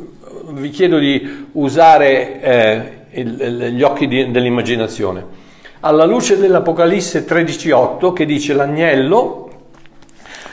vi 0.52 0.70
chiedo 0.70 0.98
di 0.98 1.48
usare 1.52 2.40
eh, 2.40 3.20
il, 3.20 3.72
gli 3.74 3.82
occhi 3.82 4.06
di, 4.06 4.30
dell'immaginazione. 4.30 5.38
Alla 5.80 6.04
luce 6.04 6.38
dell'Apocalisse 6.38 7.24
13.8 7.24 8.12
che 8.12 8.26
dice 8.26 8.52
l'agnello, 8.52 9.48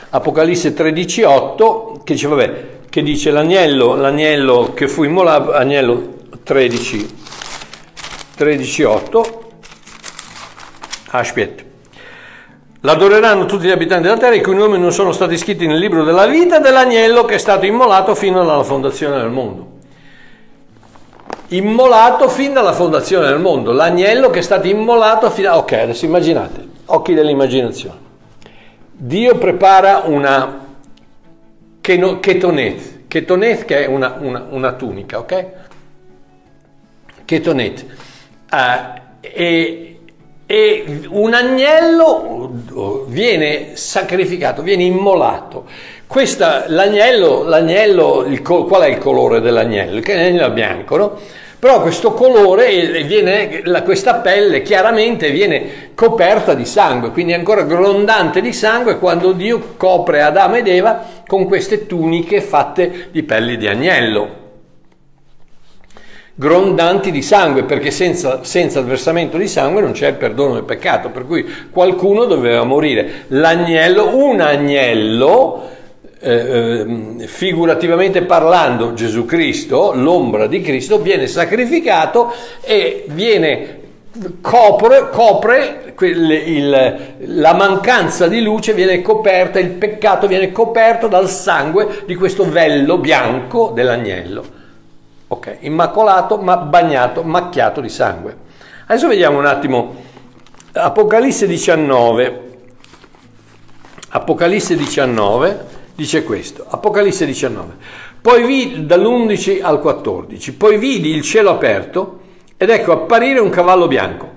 Apocalisse 0.10 0.74
13.8 0.74 2.04
che 2.04 2.14
dice, 2.14 2.28
vabbè, 2.28 2.66
che 2.90 3.04
dice 3.04 3.32
l'agnello, 3.32 3.96
l'agnello 3.96 4.72
che 4.74 4.88
fu 4.88 5.04
immolato, 5.04 5.52
agnello 5.52 6.16
13, 6.44 7.16
13.8, 8.38 9.30
aspetta. 11.10 11.64
L'adoreranno 12.82 13.46
tutti 13.46 13.66
gli 13.66 13.72
abitanti 13.72 14.04
della 14.04 14.18
terra 14.18 14.36
i 14.36 14.42
cui 14.42 14.56
nomi 14.56 14.80
non 14.80 14.94
sono 14.94 15.12
stati 15.12 15.36
scritti 15.36 15.66
nel 15.66 15.80
libro 15.80 16.04
della 16.04 16.28
vita 16.28 16.60
dell'agnello 16.60 17.26
che 17.26 17.36
è 17.36 17.40
stato 17.40 17.66
immolato 17.66 18.16
fino 18.16 18.40
alla 18.40 18.64
fondazione 18.64 19.18
del 19.18 19.32
mondo 19.32 19.77
immolato 21.50 22.28
fin 22.30 22.54
dalla 22.54 22.74
fondazione 22.74 23.28
del 23.28 23.40
mondo, 23.40 23.72
l'agnello 23.72 24.30
che 24.30 24.40
è 24.40 24.42
stato 24.42 24.68
immolato 24.68 25.30
fino 25.30 25.50
a... 25.50 25.58
Ok, 25.58 25.74
adesso 25.74 26.06
immaginate, 26.06 26.68
occhi 26.86 27.14
dell'immaginazione. 27.14 28.06
Dio 28.92 29.38
prepara 29.38 30.04
una 30.06 30.66
ketonet, 31.80 33.08
ketonet 33.08 33.66
che 33.66 33.86
è 33.86 33.88
una, 33.88 34.18
una, 34.20 34.46
una 34.50 34.74
tunica, 34.74 35.20
ok? 35.20 35.46
Ketonet. 37.24 37.86
Uh, 38.52 39.00
e, 39.22 40.00
e 40.46 41.02
un 41.10 41.34
agnello 41.34 43.06
viene 43.08 43.76
sacrificato, 43.76 44.62
viene 44.62 44.84
immolato 44.84 45.68
questa, 46.08 46.64
l'agnello, 46.68 47.44
l'agnello 47.44 48.26
il, 48.26 48.42
qual 48.42 48.82
è 48.82 48.88
il 48.88 48.98
colore 48.98 49.42
dell'agnello? 49.42 50.00
Che 50.00 50.16
l'agnello 50.16 50.48
è 50.48 50.52
bianco, 50.52 50.98
no? 50.98 51.20
Però 51.60 51.82
questo 51.82 52.14
colore, 52.14 53.04
viene, 53.04 53.64
questa 53.84 54.16
pelle 54.16 54.62
chiaramente 54.62 55.32
viene 55.32 55.92
coperta 55.96 56.54
di 56.54 56.66
sangue, 56.66 57.10
quindi 57.10 57.34
ancora 57.34 57.64
grondante 57.64 58.42
di 58.42 58.54
sangue 58.54 59.00
quando 59.00 59.32
Dio 59.32 59.74
copre 59.76 60.22
Adamo 60.22 60.58
ed 60.58 60.68
Eva 60.68 61.04
con 61.26 61.46
queste 61.46 61.88
tuniche 61.88 62.42
fatte 62.42 63.08
di 63.12 63.24
pelli 63.24 63.58
di 63.58 63.68
agnello. 63.68 64.46
Grondanti 66.36 67.10
di 67.10 67.24
sangue, 67.24 67.64
perché 67.64 67.90
senza, 67.90 68.44
senza 68.44 68.80
il 68.80 68.86
versamento 68.86 69.38
di 69.38 69.48
sangue 69.48 69.82
non 69.82 69.94
c'è 69.94 70.10
il 70.10 70.14
perdono 70.14 70.54
del 70.54 70.64
peccato, 70.64 71.10
per 71.10 71.26
cui 71.26 71.44
qualcuno 71.72 72.26
doveva 72.26 72.64
morire. 72.64 73.26
L'agnello, 73.30 74.16
un 74.16 74.40
agnello, 74.42 75.76
eh, 76.28 76.80
ehm, 76.80 77.26
figurativamente 77.26 78.24
parlando 78.24 78.94
Gesù 78.94 79.26
Cristo, 79.26 79.94
l'ombra 79.94 80.48
di 80.48 80.62
Cristo, 80.62 81.00
viene 81.00 81.26
sacrificato 81.28 82.34
e 82.62 83.06
viene, 83.08 83.80
copre, 84.42 85.10
copre 85.10 85.94
il, 86.02 86.32
il, 86.32 86.98
la 87.20 87.54
mancanza 87.54 88.28
di 88.28 88.42
luce, 88.42 88.74
viene 88.74 89.02
coperta, 89.02 89.58
il 89.60 89.70
peccato 89.70 90.28
viene 90.28 90.52
coperto 90.52 91.08
dal 91.08 91.30
sangue 91.30 92.04
di 92.06 92.16
questo 92.16 92.50
vello 92.50 92.98
bianco 92.98 93.72
dell'agnello. 93.74 94.56
Ok, 95.30 95.58
immacolato 95.62 96.38
ma 96.38 96.58
bagnato, 96.58 97.24
macchiato 97.24 97.80
di 97.80 97.90
sangue. 97.90 98.36
Adesso 98.88 99.08
vediamo 99.08 99.38
un 99.38 99.46
attimo 99.46 99.96
Apocalisse 100.74 101.48
19. 101.48 102.46
Apocalisse 104.10 104.76
19 104.76 105.76
dice 105.98 106.24
questo, 106.24 106.64
Apocalisse 106.70 107.26
19. 107.26 107.74
Poi 108.22 108.46
vidi 108.46 108.86
dall'11 108.86 109.64
al 109.64 109.82
14, 109.82 110.54
poi 110.54 110.78
vidi 110.78 111.10
il 111.10 111.24
cielo 111.24 111.50
aperto 111.50 112.20
ed 112.56 112.70
ecco 112.70 112.92
apparire 112.92 113.40
un 113.40 113.50
cavallo 113.50 113.88
bianco. 113.88 114.36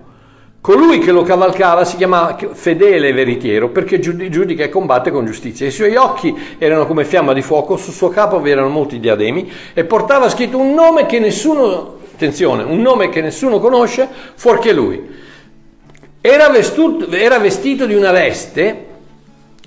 Colui 0.62 0.98
che 0.98 1.12
lo 1.12 1.22
cavalcava 1.22 1.84
si 1.84 1.96
chiamava 1.96 2.36
fedele 2.52 3.08
e 3.08 3.12
veritiero 3.12 3.68
perché 3.68 3.98
giudica 3.98 4.64
e 4.64 4.68
combatte 4.70 5.10
con 5.10 5.26
giustizia. 5.26 5.66
I 5.66 5.70
suoi 5.70 5.96
occhi 5.96 6.34
erano 6.56 6.86
come 6.86 7.04
fiamma 7.04 7.34
di 7.34 7.42
fuoco, 7.42 7.76
sul 7.76 7.92
suo 7.92 8.08
capo 8.08 8.40
vi 8.40 8.50
erano 8.50 8.68
molti 8.68 8.98
diademi 8.98 9.50
e 9.74 9.84
portava 9.84 10.30
scritto 10.30 10.58
un 10.58 10.72
nome 10.72 11.04
che 11.04 11.18
nessuno, 11.18 11.98
attenzione, 12.14 12.62
un 12.62 12.80
nome 12.80 13.10
che 13.10 13.20
nessuno 13.20 13.58
conosce 13.58 14.08
fuorché 14.34 14.72
lui. 14.72 15.08
Era 16.22 16.48
vestito, 16.48 17.10
era 17.10 17.38
vestito 17.38 17.84
di 17.84 17.94
una 17.94 18.12
veste, 18.12 18.86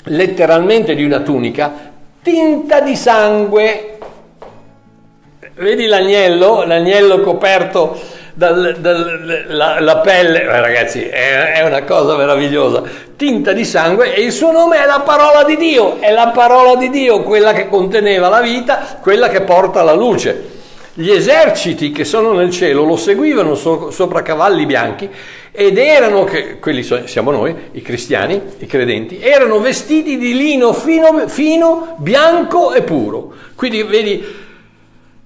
letteralmente 0.05 0.95
di 0.95 1.03
una 1.03 1.19
tunica, 1.19 1.71
tinta 2.21 2.79
di 2.81 2.95
sangue. 2.95 3.97
Vedi 5.55 5.85
l'agnello, 5.85 6.63
l'agnello 6.65 7.19
coperto 7.19 7.99
dalla 8.33 8.71
dal, 8.71 10.01
pelle, 10.03 10.41
eh, 10.41 10.59
ragazzi, 10.59 11.03
è, 11.03 11.53
è, 11.53 11.63
una 11.63 11.83
cosa 11.83 12.15
meravigliosa, 12.15 12.81
tinta 13.15 13.53
di 13.53 13.63
sangue 13.63 14.15
e 14.15 14.21
il 14.21 14.31
suo 14.31 14.51
nome 14.51 14.81
è 14.81 14.85
la 14.87 15.01
parola 15.01 15.43
di 15.43 15.55
Dio, 15.55 15.99
è 15.99 16.11
la 16.11 16.29
parola 16.29 16.75
di 16.75 16.89
Dio, 16.89 17.21
quella 17.21 17.53
che 17.53 17.69
conteneva 17.69 18.29
la 18.29 18.41
vita, 18.41 18.97
quella 19.01 19.29
che 19.29 19.41
porta 19.41 19.83
la 19.83 19.93
luce. 19.93 20.61
Gli 20.95 21.09
eserciti 21.09 21.91
che 21.91 22.05
sono 22.05 22.33
nel 22.33 22.51
cielo 22.51 22.83
lo 22.83 22.95
seguivano 22.97 23.55
so, 23.55 23.89
sopra 23.89 24.21
cavalli 24.21 24.67
bianchi 24.67 25.09
ed 25.51 25.79
erano, 25.79 26.23
che, 26.23 26.59
quelli 26.59 26.83
siamo 26.83 27.31
noi, 27.31 27.55
i 27.71 27.81
cristiani, 27.81 28.39
i 28.59 28.67
credenti, 28.67 29.19
erano 29.19 29.59
vestiti 29.59 30.19
di 30.19 30.35
lino 30.35 30.71
fino, 30.71 31.27
fino 31.27 31.95
bianco 31.97 32.73
e 32.73 32.83
puro. 32.83 33.33
Quindi 33.55 33.81
vedi, 33.81 34.41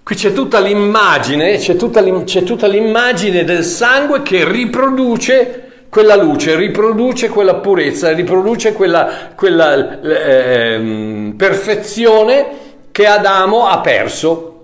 Qui 0.08 0.16
c'è 0.16 0.32
tutta 0.32 0.62
l'immagine, 0.62 1.58
c'è 1.58 1.76
tutta, 1.76 2.02
c'è 2.24 2.44
tutta 2.44 2.66
l'immagine 2.66 3.44
del 3.44 3.66
sangue 3.66 4.22
che 4.22 4.50
riproduce 4.50 5.64
quella 5.90 6.16
luce, 6.16 6.56
riproduce 6.56 7.28
quella 7.28 7.56
purezza, 7.56 8.14
riproduce 8.14 8.72
quella, 8.72 9.34
quella 9.36 10.00
eh, 10.00 11.34
perfezione 11.36 12.48
che 12.90 13.06
Adamo 13.06 13.68
ha 13.68 13.82
perso 13.82 14.57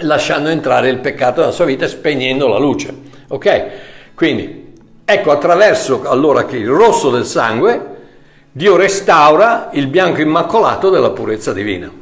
lasciando 0.00 0.48
entrare 0.48 0.88
il 0.88 0.98
peccato 0.98 1.40
nella 1.40 1.52
sua 1.52 1.64
vita 1.64 1.84
e 1.84 1.88
spegnendo 1.88 2.48
la 2.48 2.58
luce. 2.58 2.94
Ok? 3.28 3.66
Quindi 4.14 4.72
ecco 5.04 5.30
attraverso 5.30 6.02
allora 6.08 6.44
che 6.44 6.56
il 6.56 6.68
rosso 6.68 7.10
del 7.10 7.24
sangue 7.24 7.90
Dio 8.54 8.76
restaura 8.76 9.70
il 9.72 9.86
bianco 9.86 10.20
immacolato 10.20 10.90
della 10.90 11.10
purezza 11.10 11.52
divina. 11.54 12.01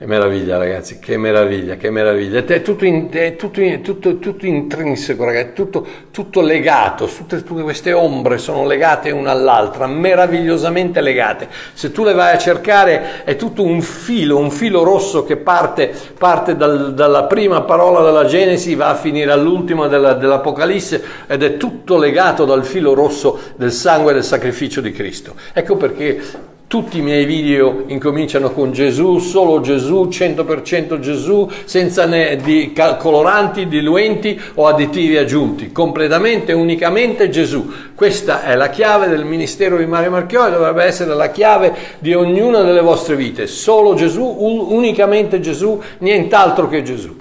Che 0.00 0.06
meraviglia 0.06 0.56
ragazzi, 0.56 0.98
che 0.98 1.18
meraviglia, 1.18 1.76
che 1.76 1.90
meraviglia. 1.90 2.42
È 2.42 2.62
tutto, 2.62 2.86
in, 2.86 3.10
è 3.10 3.36
tutto, 3.36 3.60
in, 3.60 3.82
tutto, 3.82 4.16
tutto 4.16 4.46
intrinseco 4.46 5.24
ragazzi, 5.26 5.52
tutto, 5.52 5.86
tutto 6.10 6.40
legato, 6.40 7.04
tutte, 7.04 7.44
tutte, 7.44 7.60
queste 7.60 7.92
ombre 7.92 8.38
sono 8.38 8.64
legate 8.64 9.10
una 9.10 9.32
all'altra, 9.32 9.86
meravigliosamente 9.86 11.02
legate. 11.02 11.48
Se 11.74 11.92
tu 11.92 12.02
le 12.02 12.14
vai 12.14 12.34
a 12.34 12.38
cercare 12.38 13.24
è 13.24 13.36
tutto 13.36 13.62
un 13.62 13.82
filo, 13.82 14.38
un 14.38 14.50
filo 14.50 14.84
rosso 14.84 15.22
che 15.26 15.36
parte, 15.36 15.92
parte 16.16 16.56
dal, 16.56 16.94
dalla 16.94 17.24
prima 17.24 17.60
parola 17.60 18.00
della 18.02 18.24
Genesi, 18.24 18.74
va 18.74 18.88
a 18.88 18.94
finire 18.94 19.30
all'ultima 19.32 19.86
della, 19.86 20.14
dell'Apocalisse 20.14 21.04
ed 21.26 21.42
è 21.42 21.58
tutto 21.58 21.98
legato 21.98 22.46
dal 22.46 22.64
filo 22.64 22.94
rosso 22.94 23.38
del 23.54 23.70
sangue 23.70 24.14
del 24.14 24.24
sacrificio 24.24 24.80
di 24.80 24.92
Cristo. 24.92 25.34
Ecco 25.52 25.76
perché 25.76 26.48
tutti 26.70 26.98
i 26.98 27.02
miei 27.02 27.24
video 27.24 27.82
incominciano 27.88 28.52
con 28.52 28.70
Gesù, 28.70 29.18
solo 29.18 29.60
Gesù, 29.60 30.06
100% 30.08 31.00
Gesù, 31.00 31.50
senza 31.64 32.06
né 32.06 32.36
di 32.36 32.72
coloranti, 32.96 33.66
diluenti 33.66 34.40
o 34.54 34.68
additivi 34.68 35.16
aggiunti, 35.16 35.72
completamente, 35.72 36.52
unicamente 36.52 37.28
Gesù. 37.28 37.68
Questa 37.92 38.44
è 38.44 38.54
la 38.54 38.70
chiave 38.70 39.08
del 39.08 39.24
ministero 39.24 39.78
di 39.78 39.86
Mario 39.86 40.12
Marchioli, 40.12 40.52
dovrebbe 40.52 40.84
essere 40.84 41.12
la 41.12 41.32
chiave 41.32 41.74
di 41.98 42.14
ognuna 42.14 42.62
delle 42.62 42.82
vostre 42.82 43.16
vite. 43.16 43.48
Solo 43.48 43.94
Gesù, 43.94 44.24
unicamente 44.24 45.40
Gesù, 45.40 45.82
nient'altro 45.98 46.68
che 46.68 46.84
Gesù. 46.84 47.16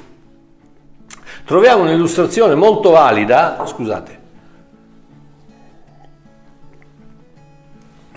Troviamo 1.43 1.81
un'illustrazione 1.81 2.53
molto 2.53 2.91
valida, 2.91 3.63
scusate, 3.65 4.18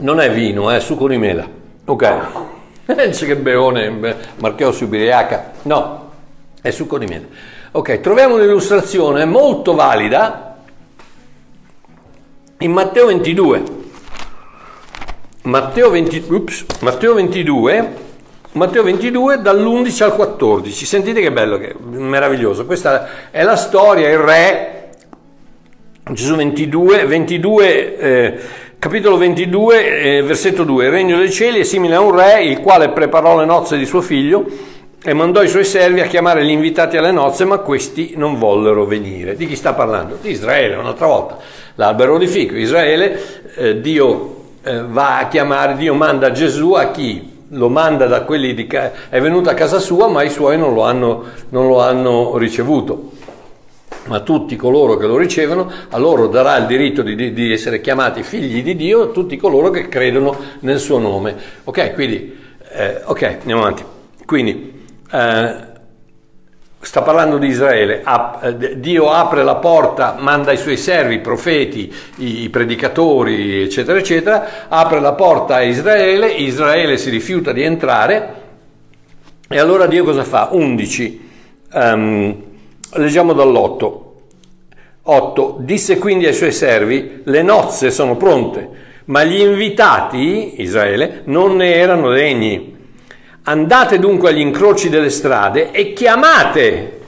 Non 0.02 0.18
è 0.18 0.32
vino, 0.32 0.68
è 0.68 0.80
succo 0.80 1.06
di 1.06 1.16
mela. 1.16 1.48
Ok. 1.84 2.14
Dice 3.06 3.24
che 3.24 3.36
beone, 3.36 4.16
Marcheo 4.40 4.72
si 4.72 4.82
ubriaca. 4.82 5.52
No, 5.62 6.10
è 6.60 6.70
succo 6.70 6.98
di 6.98 7.06
mela. 7.06 7.26
Ok, 7.70 8.00
troviamo 8.00 8.34
un'illustrazione 8.34 9.24
molto 9.24 9.74
valida 9.74 10.56
in 12.58 12.72
Matteo 12.72 13.06
22. 13.06 13.80
Matteo, 15.42 15.90
20, 15.90 16.24
ups, 16.28 16.66
Matteo 16.80 17.14
22, 17.14 17.94
Matteo 18.52 18.82
22 18.82 19.40
dall'11 19.40 20.02
al 20.02 20.14
14. 20.16 20.84
Sentite 20.84 21.20
che 21.20 21.30
bello, 21.30 21.58
che 21.58 21.76
meraviglioso. 21.78 22.66
Questa 22.66 23.30
è 23.30 23.44
la 23.44 23.56
storia, 23.56 24.08
il 24.08 24.18
re, 24.18 24.90
Gesù 26.10 26.34
22, 26.34 27.06
22 27.06 27.96
eh, 27.96 28.40
Capitolo 28.82 29.16
22, 29.16 30.00
eh, 30.00 30.22
versetto 30.22 30.64
2. 30.64 30.86
Il 30.86 30.90
regno 30.90 31.16
dei 31.16 31.30
cieli 31.30 31.60
è 31.60 31.62
simile 31.62 31.94
a 31.94 32.00
un 32.00 32.16
re, 32.16 32.42
il 32.42 32.58
quale 32.58 32.88
preparò 32.88 33.38
le 33.38 33.44
nozze 33.44 33.78
di 33.78 33.86
suo 33.86 34.00
figlio 34.00 34.44
e 35.00 35.14
mandò 35.14 35.40
i 35.40 35.46
suoi 35.46 35.64
servi 35.64 36.00
a 36.00 36.06
chiamare 36.06 36.44
gli 36.44 36.50
invitati 36.50 36.96
alle 36.96 37.12
nozze, 37.12 37.44
ma 37.44 37.58
questi 37.58 38.14
non 38.16 38.40
vollero 38.40 38.84
venire. 38.84 39.36
Di 39.36 39.46
chi 39.46 39.54
sta 39.54 39.72
parlando? 39.72 40.18
Di 40.20 40.30
Israele, 40.30 40.74
un'altra 40.74 41.06
volta. 41.06 41.38
L'albero 41.76 42.18
di 42.18 42.26
fico. 42.26 42.56
Israele, 42.56 43.22
eh, 43.54 43.80
Dio 43.80 44.46
eh, 44.64 44.82
va 44.82 45.18
a 45.18 45.28
chiamare, 45.28 45.76
Dio 45.76 45.94
manda 45.94 46.32
Gesù 46.32 46.72
a 46.72 46.90
chi? 46.90 47.44
Lo 47.50 47.68
manda 47.68 48.06
da 48.06 48.22
quelli 48.22 48.52
di... 48.52 48.66
è 48.66 49.20
venuto 49.20 49.48
a 49.48 49.54
casa 49.54 49.78
sua, 49.78 50.08
ma 50.08 50.24
i 50.24 50.30
suoi 50.30 50.58
non 50.58 50.74
lo 50.74 50.82
hanno, 50.82 51.26
non 51.50 51.68
lo 51.68 51.80
hanno 51.80 52.36
ricevuto 52.36 53.12
ma 54.06 54.20
tutti 54.20 54.56
coloro 54.56 54.96
che 54.96 55.06
lo 55.06 55.16
ricevono, 55.16 55.70
a 55.90 55.98
loro 55.98 56.26
darà 56.26 56.56
il 56.56 56.66
diritto 56.66 57.02
di, 57.02 57.32
di, 57.32 57.52
essere 57.52 57.80
chiamati 57.80 58.22
figli 58.22 58.62
di 58.62 58.74
Dio, 58.74 59.10
tutti 59.12 59.36
coloro 59.36 59.70
che 59.70 59.88
credono 59.88 60.36
nel 60.60 60.78
suo 60.78 60.98
nome. 60.98 61.34
Ok, 61.64 61.94
quindi, 61.94 62.36
eh, 62.72 63.00
ok, 63.04 63.22
andiamo 63.40 63.62
avanti. 63.62 63.84
Quindi, 64.24 64.84
eh, 65.10 65.70
sta 66.80 67.02
parlando 67.02 67.38
di 67.38 67.46
Israele, 67.46 68.00
Ap- 68.02 68.42
eh, 68.44 68.80
Dio 68.80 69.10
apre 69.10 69.44
la 69.44 69.56
porta, 69.56 70.16
manda 70.18 70.50
i 70.50 70.56
suoi 70.56 70.76
servi, 70.76 71.14
i 71.14 71.20
profeti, 71.20 71.92
i, 72.16 72.48
predicatori, 72.50 73.62
eccetera, 73.62 73.98
eccetera, 73.98 74.68
apre 74.68 75.00
la 75.00 75.12
porta 75.12 75.56
a 75.56 75.62
Israele, 75.62 76.28
Israele 76.28 76.96
si 76.96 77.08
rifiuta 77.08 77.52
di 77.52 77.62
entrare, 77.62 78.40
e 79.48 79.58
allora 79.58 79.86
Dio 79.86 80.02
cosa 80.02 80.24
fa? 80.24 80.48
11. 80.50 81.30
Um, 81.72 82.51
Leggiamo 82.94 83.32
dall'8. 83.32 84.00
8. 85.04 85.56
Disse 85.60 85.96
quindi 85.96 86.26
ai 86.26 86.34
suoi 86.34 86.52
servi, 86.52 87.22
le 87.24 87.42
nozze 87.42 87.90
sono 87.90 88.16
pronte, 88.16 88.68
ma 89.06 89.24
gli 89.24 89.40
invitati, 89.40 90.60
Israele, 90.60 91.22
non 91.24 91.56
ne 91.56 91.74
erano 91.74 92.10
degni. 92.10 92.76
Andate 93.44 93.98
dunque 93.98 94.28
agli 94.28 94.40
incroci 94.40 94.90
delle 94.90 95.08
strade 95.08 95.70
e 95.70 95.94
chiamate, 95.94 97.00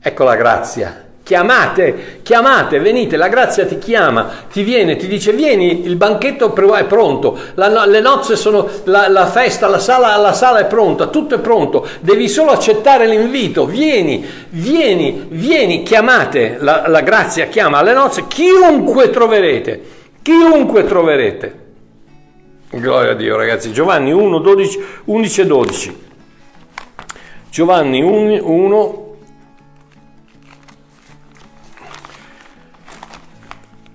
ecco 0.00 0.24
la 0.24 0.36
grazia, 0.36 1.03
Chiamate, 1.24 2.20
chiamate, 2.22 2.80
venite, 2.80 3.16
la 3.16 3.28
grazia 3.28 3.64
ti 3.64 3.78
chiama, 3.78 4.44
ti 4.52 4.62
viene, 4.62 4.96
ti 4.96 5.06
dice 5.06 5.32
vieni, 5.32 5.86
il 5.86 5.96
banchetto 5.96 6.54
è 6.74 6.84
pronto, 6.84 7.38
la, 7.54 7.86
le 7.86 8.00
nozze 8.02 8.36
sono, 8.36 8.68
la, 8.84 9.08
la 9.08 9.24
festa, 9.24 9.66
la 9.66 9.78
sala, 9.78 10.14
la 10.18 10.34
sala, 10.34 10.58
è 10.58 10.66
pronta, 10.66 11.06
tutto 11.06 11.36
è 11.36 11.38
pronto, 11.38 11.88
devi 12.00 12.28
solo 12.28 12.50
accettare 12.50 13.06
l'invito, 13.06 13.64
vieni, 13.64 14.22
vieni, 14.50 15.24
vieni, 15.30 15.82
chiamate, 15.82 16.58
la, 16.60 16.88
la 16.88 17.00
grazia 17.00 17.46
chiama 17.46 17.78
alle 17.78 17.94
nozze, 17.94 18.26
chiunque 18.26 19.08
troverete, 19.08 19.82
chiunque 20.20 20.84
troverete. 20.84 21.62
Gloria 22.68 23.12
a 23.12 23.14
Dio 23.14 23.34
ragazzi, 23.34 23.72
Giovanni 23.72 24.12
1, 24.12 24.38
12, 24.40 24.84
11 25.04 25.40
e 25.40 25.46
12. 25.46 25.98
Giovanni 27.48 28.02
1, 28.02 28.40
1 28.46 29.03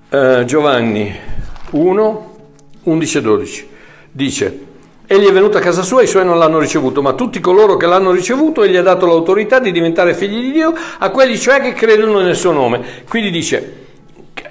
Uh, 0.10 0.44
Giovanni 0.44 1.16
1, 1.70 2.36
11 2.82 3.18
e 3.18 3.22
12 3.22 3.70
dice 4.12 4.60
Egli 5.06 5.28
è 5.28 5.32
venuto 5.32 5.58
a 5.58 5.62
casa 5.62 5.84
sua 5.84 6.02
i 6.02 6.08
suoi 6.08 6.26
non 6.26 6.40
l'hanno 6.40 6.58
ricevuto, 6.58 7.04
ma 7.04 7.14
tutti 7.14 7.40
coloro 7.40 7.78
che 7.78 7.86
l'hanno 7.86 8.10
ricevuto 8.10 8.64
egli 8.64 8.76
ha 8.76 8.82
dato 8.82 9.06
l'autorità 9.06 9.60
di 9.60 9.72
diventare 9.72 10.16
figli 10.16 10.42
di 10.42 10.52
Dio 10.52 10.74
a 10.98 11.12
quelli 11.12 11.38
cioè 11.38 11.62
che 11.62 11.74
credono 11.74 12.22
nel 12.22 12.36
suo 12.36 12.52
nome. 12.52 13.04
Quindi 13.08 13.30
dice 13.30 13.89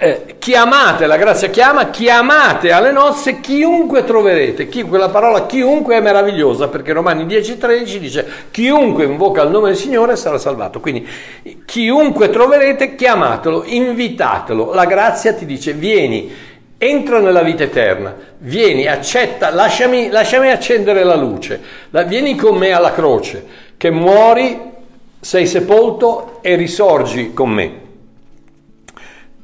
eh, 0.00 0.36
chiamate, 0.38 1.06
la 1.06 1.16
grazia 1.16 1.50
chiama, 1.50 1.90
chiamate 1.90 2.70
alle 2.70 2.92
nozze 2.92 3.40
chiunque 3.40 4.04
troverete. 4.04 4.68
Chi, 4.68 4.82
quella 4.82 5.08
parola 5.08 5.44
chiunque 5.46 5.96
è 5.96 6.00
meravigliosa 6.00 6.68
perché 6.68 6.92
Romani 6.92 7.24
10:13 7.24 7.96
dice 7.96 8.26
chiunque 8.52 9.04
invoca 9.04 9.42
il 9.42 9.50
nome 9.50 9.70
del 9.70 9.76
Signore 9.76 10.14
sarà 10.14 10.38
salvato. 10.38 10.78
Quindi 10.78 11.04
chiunque 11.64 12.30
troverete 12.30 12.94
chiamatelo, 12.94 13.64
invitatelo. 13.66 14.72
La 14.72 14.84
grazia 14.84 15.34
ti 15.34 15.44
dice 15.44 15.72
vieni, 15.72 16.32
entra 16.78 17.18
nella 17.18 17.42
vita 17.42 17.64
eterna, 17.64 18.14
vieni, 18.38 18.86
accetta, 18.86 19.50
lasciami, 19.50 20.10
lasciami 20.10 20.48
accendere 20.48 21.02
la 21.02 21.16
luce, 21.16 21.60
la, 21.90 22.04
vieni 22.04 22.36
con 22.36 22.56
me 22.56 22.70
alla 22.70 22.92
croce, 22.92 23.44
che 23.76 23.90
muori, 23.90 24.60
sei 25.18 25.44
sepolto 25.44 26.38
e 26.40 26.54
risorgi 26.54 27.32
con 27.32 27.50
me. 27.50 27.86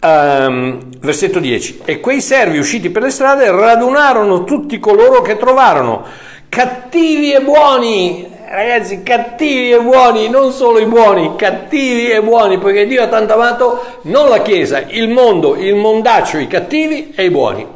Um, 0.07 0.81
versetto 1.01 1.39
10. 1.39 1.81
E 1.87 1.99
quei 1.99 2.21
servi 2.21 2.59
usciti 2.59 2.91
per 2.91 3.01
le 3.01 3.09
strade 3.09 3.51
radunarono 3.51 4.45
tutti 4.45 4.79
coloro 4.79 5.23
che 5.23 5.39
trovarono, 5.39 6.05
cattivi 6.51 7.33
e 7.33 7.41
buoni, 7.41 8.29
ragazzi, 8.47 9.03
cattivi 9.03 9.71
e 9.71 9.81
buoni, 9.81 10.29
non 10.29 10.53
solo 10.53 10.79
i 10.79 10.85
buoni, 10.85 11.37
cattivi 11.37 12.11
e 12.11 12.21
buoni, 12.21 12.59
poiché 12.59 12.87
Dio 12.87 13.03
ha 13.03 13.07
tanto 13.07 13.33
amato 13.33 13.83
non 14.03 14.29
la 14.29 14.43
Chiesa, 14.43 14.83
il 14.89 15.09
mondo, 15.09 15.57
il 15.57 15.75
mondaccio, 15.75 16.37
i 16.37 16.49
cattivi 16.49 17.15
e 17.17 17.25
i 17.25 17.31
buoni. 17.31 17.67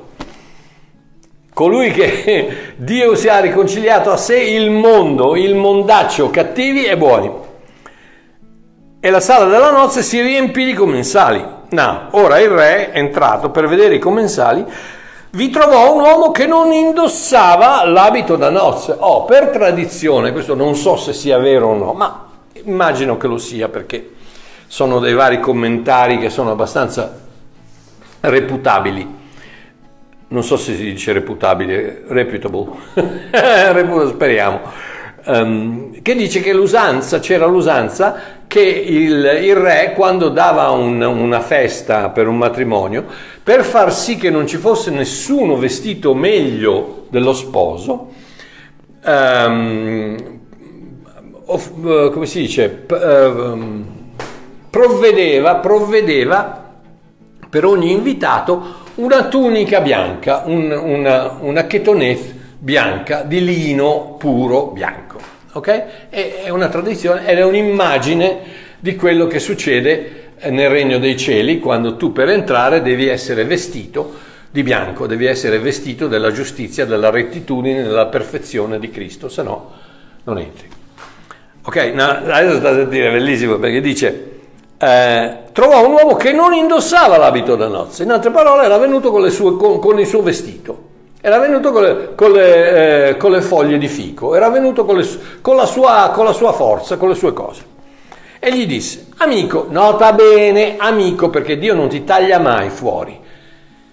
Colui 1.55 1.91
che 1.93 2.75
Dio 2.77 3.14
si 3.14 3.29
ha 3.29 3.41
riconciliato 3.41 4.11
a 4.11 4.19
sé 4.19 4.38
il 4.38 4.71
mondo, 4.71 5.35
il 5.35 5.55
mondaccio, 5.55 6.29
cattivi 6.29 6.85
e 6.85 6.95
buoni. 6.99 7.31
E 9.01 9.11
la 9.11 9.21
sala 9.21 9.47
della 9.47 9.71
nozze 9.71 10.03
si 10.03 10.21
riempì 10.21 10.67
di 10.67 10.75
commensali. 10.75 11.57
No, 11.70 12.09
ora 12.12 12.38
il 12.40 12.48
re, 12.48 12.92
entrato 12.92 13.50
per 13.50 13.68
vedere 13.68 13.96
i 13.96 13.98
commensali, 13.98 14.64
vi 15.31 15.50
trovò 15.50 15.92
un 15.94 16.00
uomo 16.00 16.31
che 16.31 16.46
non 16.46 16.72
indossava 16.72 17.85
l'abito 17.85 18.37
da 18.37 18.48
nozze. 18.48 18.96
Oh, 18.98 19.24
per 19.24 19.48
tradizione, 19.48 20.33
questo 20.33 20.54
non 20.54 20.74
so 20.74 20.96
se 20.96 21.12
sia 21.12 21.38
vero 21.38 21.68
o 21.68 21.74
no, 21.74 21.92
ma 21.92 22.26
immagino 22.64 23.18
che 23.18 23.26
lo 23.26 23.37
sia 23.37 23.68
perché 23.68 24.12
sono 24.66 24.98
dei 24.98 25.14
vari 25.14 25.40
commentari 25.40 26.18
che 26.18 26.31
sono 26.31 26.50
abbastanza 26.50 27.18
reputabili. 28.20 29.16
Non 30.28 30.42
so 30.42 30.57
se 30.57 30.74
si 30.74 30.85
dice 30.85 31.12
reputabile, 31.12 32.04
reputable, 32.07 32.68
speriamo 34.09 34.61
um, 35.26 36.00
che 36.02 36.14
dice 36.14 36.40
che 36.40 36.52
l'usanza, 36.52 37.20
c'era 37.20 37.46
l'usanza 37.46 38.37
che 38.48 38.61
il, 38.61 39.40
il 39.42 39.54
re 39.54 39.92
quando 39.94 40.30
dava 40.30 40.70
un, 40.70 41.00
una 41.02 41.40
festa 41.40 42.08
per 42.08 42.26
un 42.26 42.38
matrimonio, 42.38 43.04
per 43.42 43.62
far 43.62 43.92
sì 43.92 44.16
che 44.16 44.30
non 44.30 44.46
ci 44.46 44.56
fosse 44.56 44.90
nessuno 44.90 45.56
vestito 45.56 46.14
meglio 46.14 47.06
dello 47.11 47.34
sposo, 47.34 48.08
um, 49.04 50.16
of, 51.44 51.70
uh, 51.76 52.11
come 52.11 52.26
si 52.26 52.40
dice, 52.40 52.84
uh, 52.88 53.84
provvedeva, 54.70 55.56
provvedeva 55.56 56.64
per 57.48 57.64
ogni 57.64 57.92
invitato 57.92 58.87
una 58.96 59.28
tunica 59.28 59.80
bianca, 59.80 60.42
un, 60.46 60.70
una, 60.70 61.37
una 61.40 61.66
chetoneth 61.66 62.34
bianca 62.58 63.22
di 63.22 63.44
lino 63.44 64.16
puro 64.18 64.66
bianco. 64.68 65.08
Ok? 65.59 66.09
È 66.09 66.49
una 66.49 66.68
tradizione 66.68 67.27
ed 67.27 67.38
è 67.38 67.44
un'immagine 67.44 68.66
di 68.79 68.94
quello 68.94 69.27
che 69.27 69.40
succede 69.40 70.31
eh, 70.38 70.51
nel 70.51 70.71
regno 70.71 70.99
dei 70.99 71.16
cieli 71.16 71.59
quando 71.59 71.97
tu 71.97 72.12
per 72.12 72.29
entrare 72.29 72.81
devi 72.81 73.09
essere 73.09 73.44
vestito 73.44 74.27
di 74.51 74.62
bianco, 74.62 75.07
devi 75.07 75.27
essere 75.27 75.59
vestito 75.59 76.07
della 76.07 76.31
giustizia, 76.31 76.87
della 76.87 77.11
rettitudine, 77.11 77.83
della 77.83 78.07
perfezione 78.07 78.79
di 78.79 78.88
Cristo, 78.90 79.29
se 79.29 79.42
no 79.42 79.73
non 80.25 80.38
entri. 80.38 80.68
Ok, 81.62 81.77
no, 81.92 82.05
adesso 82.05 82.59
state 82.59 82.81
a 82.83 82.85
dire, 82.85 83.11
bellissimo, 83.11 83.59
perché 83.59 83.81
dice, 83.81 84.31
eh, 84.79 85.38
trovò 85.53 85.85
un 85.85 85.92
uomo 85.92 86.14
che 86.14 86.33
non 86.33 86.55
indossava 86.55 87.18
l'abito 87.18 87.57
da 87.57 87.66
nozze, 87.66 88.05
in 88.05 88.12
altre 88.12 88.31
parole 88.31 88.64
era 88.64 88.79
venuto 88.79 89.11
con, 89.11 89.29
sue, 89.29 89.57
con, 89.57 89.81
con 89.81 89.99
il 89.99 90.07
suo 90.07 90.23
vestito. 90.23 90.88
Era 91.20 91.40
venuto 91.40 91.72
con 91.72 91.83
le, 91.83 92.14
con, 92.14 92.31
le, 92.31 93.09
eh, 93.09 93.16
con 93.16 93.33
le, 93.33 93.40
foglie 93.40 93.76
di 93.76 93.88
fico, 93.88 94.37
era 94.37 94.50
venuto 94.50 94.85
con, 94.85 94.96
le, 94.96 95.04
la 95.57 95.66
sua, 95.66 96.12
con 96.14 96.24
la 96.24 96.33
sua 96.33 96.52
forza, 96.52 96.96
con 96.96 97.09
le 97.09 97.16
sue 97.16 97.33
cose. 97.33 97.62
E 98.38 98.57
gli 98.57 98.66
disse, 98.66 99.07
amico, 99.16 99.66
nota 99.68 100.12
bene, 100.12 100.76
amico, 100.78 101.28
perché 101.28 101.59
Dio 101.59 101.74
non 101.74 101.88
ti 101.88 102.04
taglia 102.04 102.38
mai 102.38 102.70
fuori. 102.70 103.18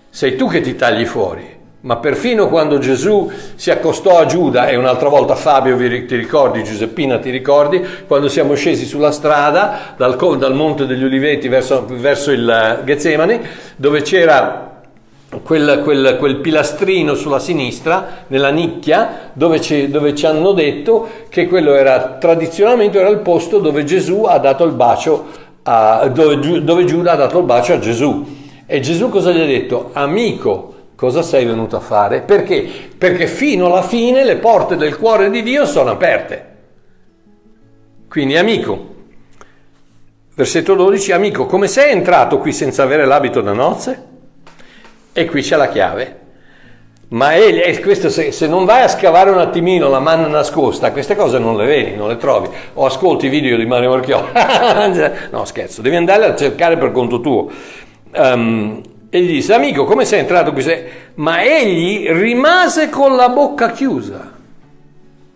Sei 0.07 0.35
tu 0.35 0.47
che 0.47 0.61
ti 0.61 0.75
tagli 0.75 1.05
fuori. 1.05 1.53
Ma 1.81 1.97
perfino 1.97 2.47
quando 2.47 2.77
Gesù 2.77 3.31
si 3.55 3.71
accostò 3.71 4.19
a 4.19 4.25
Giuda, 4.27 4.67
e 4.67 4.75
un'altra 4.75 5.09
volta 5.09 5.35
Fabio 5.35 5.77
ti 5.77 6.15
ricordi, 6.15 6.63
Giuseppina 6.63 7.17
ti 7.17 7.31
ricordi, 7.31 7.83
quando 8.05 8.27
siamo 8.27 8.53
scesi 8.53 8.85
sulla 8.85 9.11
strada 9.11 9.93
dal, 9.97 10.15
dal 10.37 10.53
Monte 10.53 10.85
degli 10.85 11.03
Uliveti 11.03 11.47
verso, 11.47 11.85
verso 11.87 12.31
il 12.31 12.47
eh, 12.47 12.83
Getsemani, 12.85 13.39
dove 13.75 14.03
c'era 14.03 14.74
quel, 15.43 15.81
quel, 15.83 16.17
quel, 16.17 16.35
pilastrino 16.37 17.15
sulla 17.15 17.39
sinistra, 17.39 18.25
nella 18.27 18.49
nicchia, 18.49 19.31
dove 19.33 19.59
ci, 19.59 19.89
dove 19.89 20.15
ci, 20.15 20.25
hanno 20.25 20.51
detto 20.51 21.07
che 21.29 21.47
quello 21.47 21.73
era 21.73 22.17
tradizionalmente 22.19 22.99
era 22.99 23.09
il 23.09 23.19
posto 23.19 23.59
dove 23.59 23.83
Gesù 23.83 24.23
ha 24.23 24.37
dato 24.37 24.63
il 24.63 24.73
bacio, 24.73 25.25
a, 25.63 26.07
dove, 26.07 26.63
dove 26.63 26.85
Giuda 26.85 27.13
ha 27.13 27.15
dato 27.15 27.39
il 27.39 27.45
bacio 27.45 27.73
a 27.73 27.79
Gesù. 27.79 28.43
E 28.65 28.79
Gesù 28.79 29.09
cosa 29.09 29.31
gli 29.31 29.41
ha 29.41 29.45
detto? 29.45 29.89
Amico, 29.93 30.73
cosa 30.95 31.21
sei 31.21 31.45
venuto 31.45 31.75
a 31.75 31.81
fare? 31.81 32.21
Perché? 32.21 32.67
Perché 32.97 33.27
fino 33.27 33.67
alla 33.67 33.83
fine 33.83 34.23
le 34.23 34.37
porte 34.37 34.75
del 34.75 34.97
cuore 34.97 35.29
di 35.29 35.43
Dio 35.43 35.65
sono 35.65 35.91
aperte. 35.91 36.53
Quindi 38.07 38.37
amico. 38.37 38.93
Versetto 40.35 40.75
12, 40.75 41.11
amico, 41.11 41.45
come 41.45 41.67
sei 41.67 41.91
entrato 41.91 42.39
qui 42.39 42.51
senza 42.51 42.83
avere 42.83 43.05
l'abito 43.05 43.41
da 43.41 43.53
nozze? 43.53 44.13
E 45.17 45.25
qui 45.25 45.41
c'è 45.41 45.55
la 45.55 45.69
chiave. 45.69 46.23
Ma 47.07 47.35
e 47.35 47.79
questo 47.81 48.09
se, 48.09 48.33
se, 48.33 48.47
non 48.47 48.65
vai 48.65 48.81
a 48.81 48.89
scavare 48.89 49.29
un 49.29 49.37
attimino 49.37 49.87
la 49.87 50.01
manna 50.01 50.27
nascosta, 50.27 50.91
queste 50.91 51.15
cose 51.15 51.39
non 51.39 51.55
le 51.55 51.65
vedi, 51.65 51.95
non 51.95 52.09
le 52.09 52.17
trovi. 52.17 52.49
O 52.73 52.85
ascolti 52.85 53.27
i 53.27 53.29
video 53.29 53.55
di 53.55 53.65
Mario 53.65 53.91
Marchiò. 53.91 54.25
no, 55.31 55.45
scherzo, 55.45 55.81
devi 55.81 55.95
andare 55.95 56.25
a 56.25 56.35
cercare 56.35 56.75
per 56.75 56.91
conto 56.91 57.21
tuo. 57.21 57.49
Um, 58.13 58.81
e 59.09 59.21
gli 59.21 59.31
disse, 59.31 59.53
amico, 59.53 59.85
come 59.85 60.03
sei 60.03 60.19
entrato 60.19 60.51
qui? 60.51 60.65
Ma 61.13 61.41
egli 61.41 62.09
rimase 62.09 62.89
con 62.89 63.15
la 63.15 63.29
bocca 63.29 63.71
chiusa. 63.71 64.33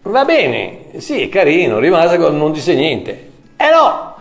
Va 0.01 0.25
bene, 0.25 0.87
sì, 0.97 1.21
è 1.21 1.29
carino, 1.29 1.79
rimase 1.79 2.17
con 2.17 2.37
non 2.37 2.51
dice 2.51 2.75
niente. 2.75 3.29
Eh 3.55 3.69
no, 3.71 4.15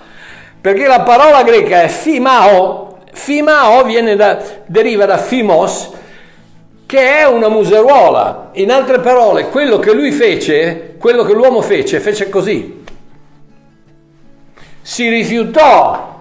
perché 0.60 0.86
la 0.86 1.00
parola 1.00 1.42
greca 1.42 1.82
è 1.82 1.88
fimao, 1.88 2.87
Fimao 3.18 3.82
da, 4.16 4.38
deriva 4.66 5.04
da 5.04 5.18
fimos, 5.18 5.90
che 6.86 7.18
è 7.18 7.26
una 7.26 7.48
museruola. 7.48 8.50
In 8.52 8.70
altre 8.70 9.00
parole, 9.00 9.48
quello 9.48 9.78
che 9.78 9.92
lui 9.92 10.12
fece, 10.12 10.94
quello 10.98 11.24
che 11.24 11.34
l'uomo 11.34 11.60
fece, 11.60 11.98
fece 11.98 12.28
così. 12.28 12.84
Si 14.80 15.08
rifiutò 15.08 16.16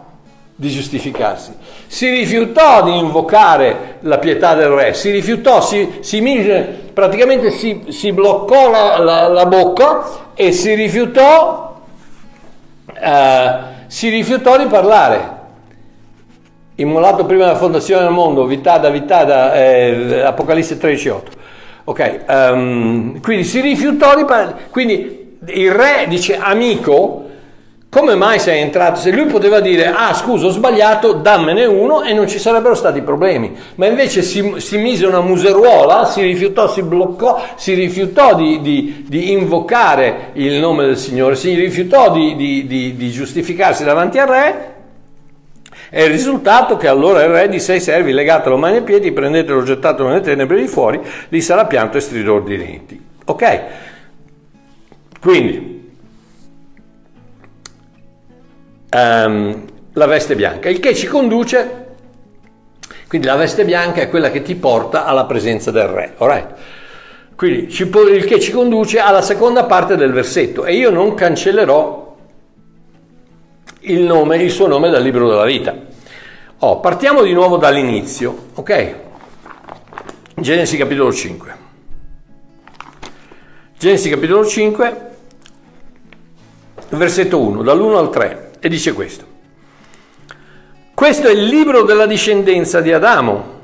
di 0.56 0.70
giustificarsi, 0.70 1.54
si 1.86 2.10
rifiutò 2.10 2.84
di 2.84 2.98
invocare 2.98 3.98
la 4.02 4.18
pietà 4.18 4.56
del 4.56 4.70
re, 4.70 4.94
si 4.96 5.12
rifiutò, 5.12 5.62
si, 5.62 6.00
si 6.00 6.20
mise, 6.20 6.90
praticamente 6.94 7.52
si, 7.52 7.86
si 7.90 8.12
bloccò 8.12 8.72
la, 8.72 8.98
la, 8.98 9.28
la, 9.28 9.46
bocca 9.46 10.32
e 10.34 10.52
si 10.52 10.74
rifiutò, 10.74 11.80
eh, 12.92 13.56
si 13.86 14.10
rifiutò 14.10 14.58
di 14.58 14.66
parlare 14.66 15.37
immolato 16.78 17.26
prima 17.26 17.46
della 17.46 17.58
fondazione 17.58 18.04
del 18.04 18.12
mondo, 18.12 18.46
Vitada, 18.46 18.90
Vitada, 18.90 19.54
eh, 19.54 20.22
Apocalisse 20.22 20.78
13,8. 20.78 21.22
Ok, 21.86 22.20
um, 22.28 23.22
quindi 23.22 23.46
si 23.46 23.62
rifiutò 23.62 24.16
di 24.16 24.26
parlare. 24.26 24.68
Quindi 24.70 25.38
il 25.46 25.72
re 25.72 26.06
dice, 26.10 26.38
amico, 26.38 27.26
come 27.90 28.16
mai 28.16 28.40
sei 28.40 28.60
entrato? 28.60 29.00
Se 29.00 29.12
lui 29.12 29.26
poteva 29.26 29.62
dire, 29.62 29.88
ah 29.88 30.14
scusa 30.14 30.48
ho 30.48 30.50
sbagliato, 30.50 31.14
dammene 31.14 31.64
uno 31.64 32.04
e 32.04 32.14
non 32.14 32.28
ci 32.28 32.40
sarebbero 32.40 32.76
stati 32.76 33.02
problemi. 33.02 33.56
Ma 33.76 33.86
invece 33.86 34.22
si, 34.22 34.56
si 34.58 34.78
mise 34.78 35.06
una 35.06 35.22
museruola, 35.22 36.06
si 36.06 36.22
rifiutò, 36.22 36.68
si 36.68 36.84
bloccò, 36.84 37.42
si 37.56 37.74
rifiutò 37.74 38.36
di, 38.36 38.60
di, 38.62 39.06
di 39.08 39.32
invocare 39.32 40.32
il 40.34 40.56
nome 40.56 40.86
del 40.86 40.98
Signore, 40.98 41.36
si 41.36 41.54
rifiutò 41.54 42.12
di, 42.12 42.36
di 42.36 43.10
giustificarsi 43.12 43.86
davanti 43.86 44.20
al 44.20 44.28
re 44.28 44.77
e 45.90 46.04
il 46.04 46.10
risultato 46.10 46.78
che 46.78 46.88
allora 46.88 47.24
il 47.24 47.30
re 47.30 47.50
disse 47.50 47.74
ai 47.74 47.80
servi, 47.80 48.12
legatelo 48.12 48.58
mani 48.58 48.78
e 48.78 48.82
piedi, 48.82 49.12
prendetelo, 49.12 49.64
gettatelo 49.64 50.10
nelle 50.10 50.22
tenebre 50.22 50.60
di 50.60 50.68
fuori, 50.68 51.00
lì 51.30 51.42
sarà 51.42 51.66
pianto 51.66 51.98
e 51.98 52.02
stridor 52.02 52.44
di 52.44 52.58
denti. 52.58 53.06
Ok? 53.26 53.62
Quindi, 55.20 55.92
um, 58.92 59.66
la 59.94 60.06
veste 60.06 60.36
bianca, 60.36 60.70
il 60.70 60.80
che 60.80 60.94
ci 60.94 61.08
conduce 61.08 61.86
Quindi 63.08 63.28
la 63.28 63.36
veste 63.36 63.64
bianca 63.64 64.02
è 64.02 64.10
quella 64.10 64.30
che 64.30 64.42
ti 64.42 64.56
porta 64.56 65.06
alla 65.06 65.26
presenza 65.26 65.72
del 65.72 65.88
re. 65.88 66.14
Alright? 66.18 66.56
Quindi 67.38 67.68
il 67.70 68.26
che 68.26 68.40
ci 68.40 68.52
conduce 68.52 69.00
alla 69.00 69.22
seconda 69.22 69.66
parte 69.66 69.96
del 69.96 70.12
versetto 70.12 70.66
e 70.66 70.76
io 70.76 70.90
non 70.90 71.14
cancellerò 71.14 72.18
il, 73.82 74.02
nome, 74.02 74.38
il 74.38 74.52
suo 74.52 74.68
nome 74.68 74.90
dal 74.90 75.04
libro 75.04 75.30
della 75.30 75.46
vita. 75.46 75.76
Oh, 76.60 76.80
partiamo 76.80 77.22
di 77.22 77.34
nuovo 77.34 77.58
dall'inizio, 77.58 78.48
ok? 78.56 78.96
Genesi 80.34 80.76
capitolo 80.76 81.14
5. 81.14 81.56
Genesi 83.78 84.10
capitolo 84.10 84.44
5, 84.44 85.02
versetto 86.90 87.40
1, 87.40 87.62
dall'1 87.62 87.96
al 87.96 88.10
3, 88.10 88.52
e 88.60 88.70
dice 88.70 88.94
questo. 88.94 89.26
Questo 90.96 91.28
è 91.28 91.32
il 91.32 91.44
libro 91.44 91.84
della 91.84 92.08
discendenza 92.08 92.82
di 92.82 92.92
Adamo, 92.92 93.56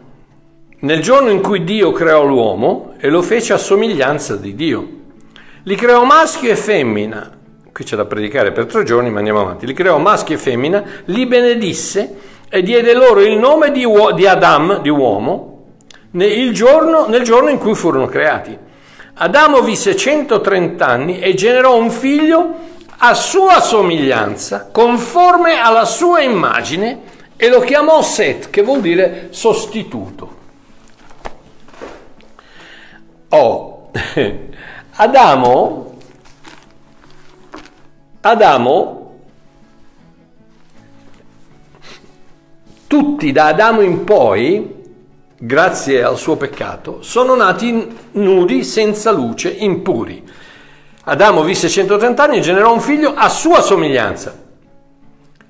nel 0.81 1.01
giorno 1.01 1.31
in 1.31 1.41
cui 1.41 1.63
Dio 1.63 1.91
creò 1.93 2.23
l'uomo 2.23 2.93
e 2.99 3.09
lo 3.09 3.23
fece 3.23 3.53
a 3.53 3.57
somiglianza 3.57 4.35
di 4.35 4.53
Dio. 4.53 4.89
Li 5.63 5.75
creò 5.75 6.03
maschio 6.03 6.51
e 6.51 6.55
femmina. 6.55 7.39
Qui 7.71 7.83
c'è 7.83 7.95
da 7.95 8.05
predicare 8.05 8.51
per 8.51 8.67
tre 8.67 8.83
giorni, 8.83 9.09
ma 9.09 9.17
andiamo 9.17 9.41
avanti. 9.41 9.65
Li 9.65 9.73
creò 9.73 9.97
maschio 9.97 10.35
e 10.35 10.37
femmina, 10.37 10.83
li 11.05 11.25
benedisse 11.25 12.32
e 12.55 12.61
diede 12.61 12.93
loro 12.93 13.19
il 13.21 13.35
nome 13.35 13.71
di, 13.71 13.83
uo- 13.83 14.11
di 14.11 14.27
Adam, 14.27 14.79
di 14.79 14.89
uomo, 14.89 15.63
nel 16.11 16.53
giorno, 16.53 17.07
nel 17.07 17.23
giorno 17.23 17.49
in 17.49 17.57
cui 17.57 17.73
furono 17.73 18.05
creati. 18.05 18.55
Adamo 19.15 19.61
visse 19.61 19.95
130 19.95 20.85
anni 20.85 21.19
e 21.19 21.33
generò 21.33 21.75
un 21.75 21.89
figlio 21.89 22.53
a 22.95 23.15
sua 23.15 23.59
somiglianza, 23.59 24.69
conforme 24.71 25.59
alla 25.59 25.85
sua 25.85 26.21
immagine, 26.21 26.99
e 27.35 27.49
lo 27.49 27.59
chiamò 27.61 28.03
Set, 28.03 28.51
che 28.51 28.61
vuol 28.61 28.81
dire 28.81 29.29
sostituto. 29.31 30.35
Oh, 33.29 33.89
Adamo, 34.97 35.95
Adamo, 38.21 39.02
tutti 42.93 43.31
da 43.31 43.47
Adamo 43.47 43.81
in 43.81 44.03
poi 44.03 44.71
grazie 45.35 46.03
al 46.03 46.15
suo 46.15 46.35
peccato, 46.35 47.01
sono 47.01 47.33
nati 47.33 47.91
nudi, 48.11 48.63
senza 48.63 49.09
luce, 49.09 49.49
impuri. 49.49 50.23
Adamo 51.05 51.41
visse 51.41 51.69
130 51.69 52.21
anni 52.21 52.37
e 52.37 52.41
generò 52.41 52.71
un 52.71 52.79
figlio 52.79 53.11
a 53.15 53.29
sua 53.29 53.61
somiglianza. 53.61 54.37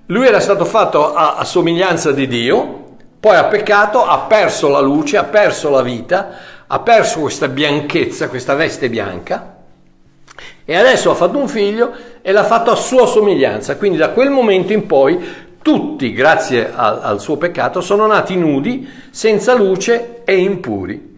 Lui 0.05 0.25
era 0.25 0.39
stato 0.39 0.63
fatto 0.63 1.13
a, 1.13 1.35
a 1.35 1.43
somiglianza 1.43 2.13
di 2.13 2.27
Dio, 2.27 2.95
poi 3.19 3.35
ha 3.35 3.43
peccato, 3.43 4.05
ha 4.05 4.19
perso 4.19 4.69
la 4.69 4.79
luce, 4.79 5.17
ha 5.17 5.25
perso 5.25 5.69
la 5.69 5.81
vita, 5.81 6.29
ha 6.65 6.79
perso 6.79 7.19
questa 7.19 7.49
bianchezza, 7.49 8.29
questa 8.29 8.55
veste 8.55 8.89
bianca, 8.89 9.57
e 10.63 10.75
adesso 10.77 11.11
ha 11.11 11.15
fatto 11.15 11.37
un 11.37 11.49
figlio 11.49 11.91
e 12.21 12.31
l'ha 12.31 12.45
fatto 12.45 12.71
a 12.71 12.75
sua 12.75 13.05
somiglianza. 13.05 13.75
Quindi 13.75 13.97
da 13.97 14.11
quel 14.11 14.29
momento 14.29 14.71
in 14.71 14.87
poi 14.87 15.21
tutti, 15.63 16.13
grazie 16.13 16.71
al, 16.71 16.99
al 17.01 17.19
suo 17.19 17.37
peccato, 17.37 17.81
sono 17.81 18.05
nati 18.05 18.35
nudi, 18.35 18.87
senza 19.09 19.55
luce 19.55 20.21
e 20.23 20.37
impuri. 20.37 21.11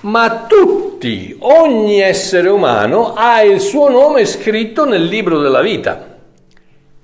Ma 0.00 0.44
tutti, 0.46 1.34
ogni 1.38 2.00
essere 2.00 2.50
umano 2.50 3.14
ha 3.14 3.40
il 3.40 3.60
suo 3.60 3.88
nome 3.88 4.26
scritto 4.26 4.84
nel 4.84 5.04
libro 5.04 5.38
della 5.38 5.62
vita. 5.62 6.18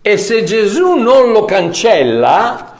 E 0.02 0.16
se 0.18 0.44
Gesù 0.44 0.96
non 0.96 1.32
lo 1.32 1.46
cancella, 1.46 2.76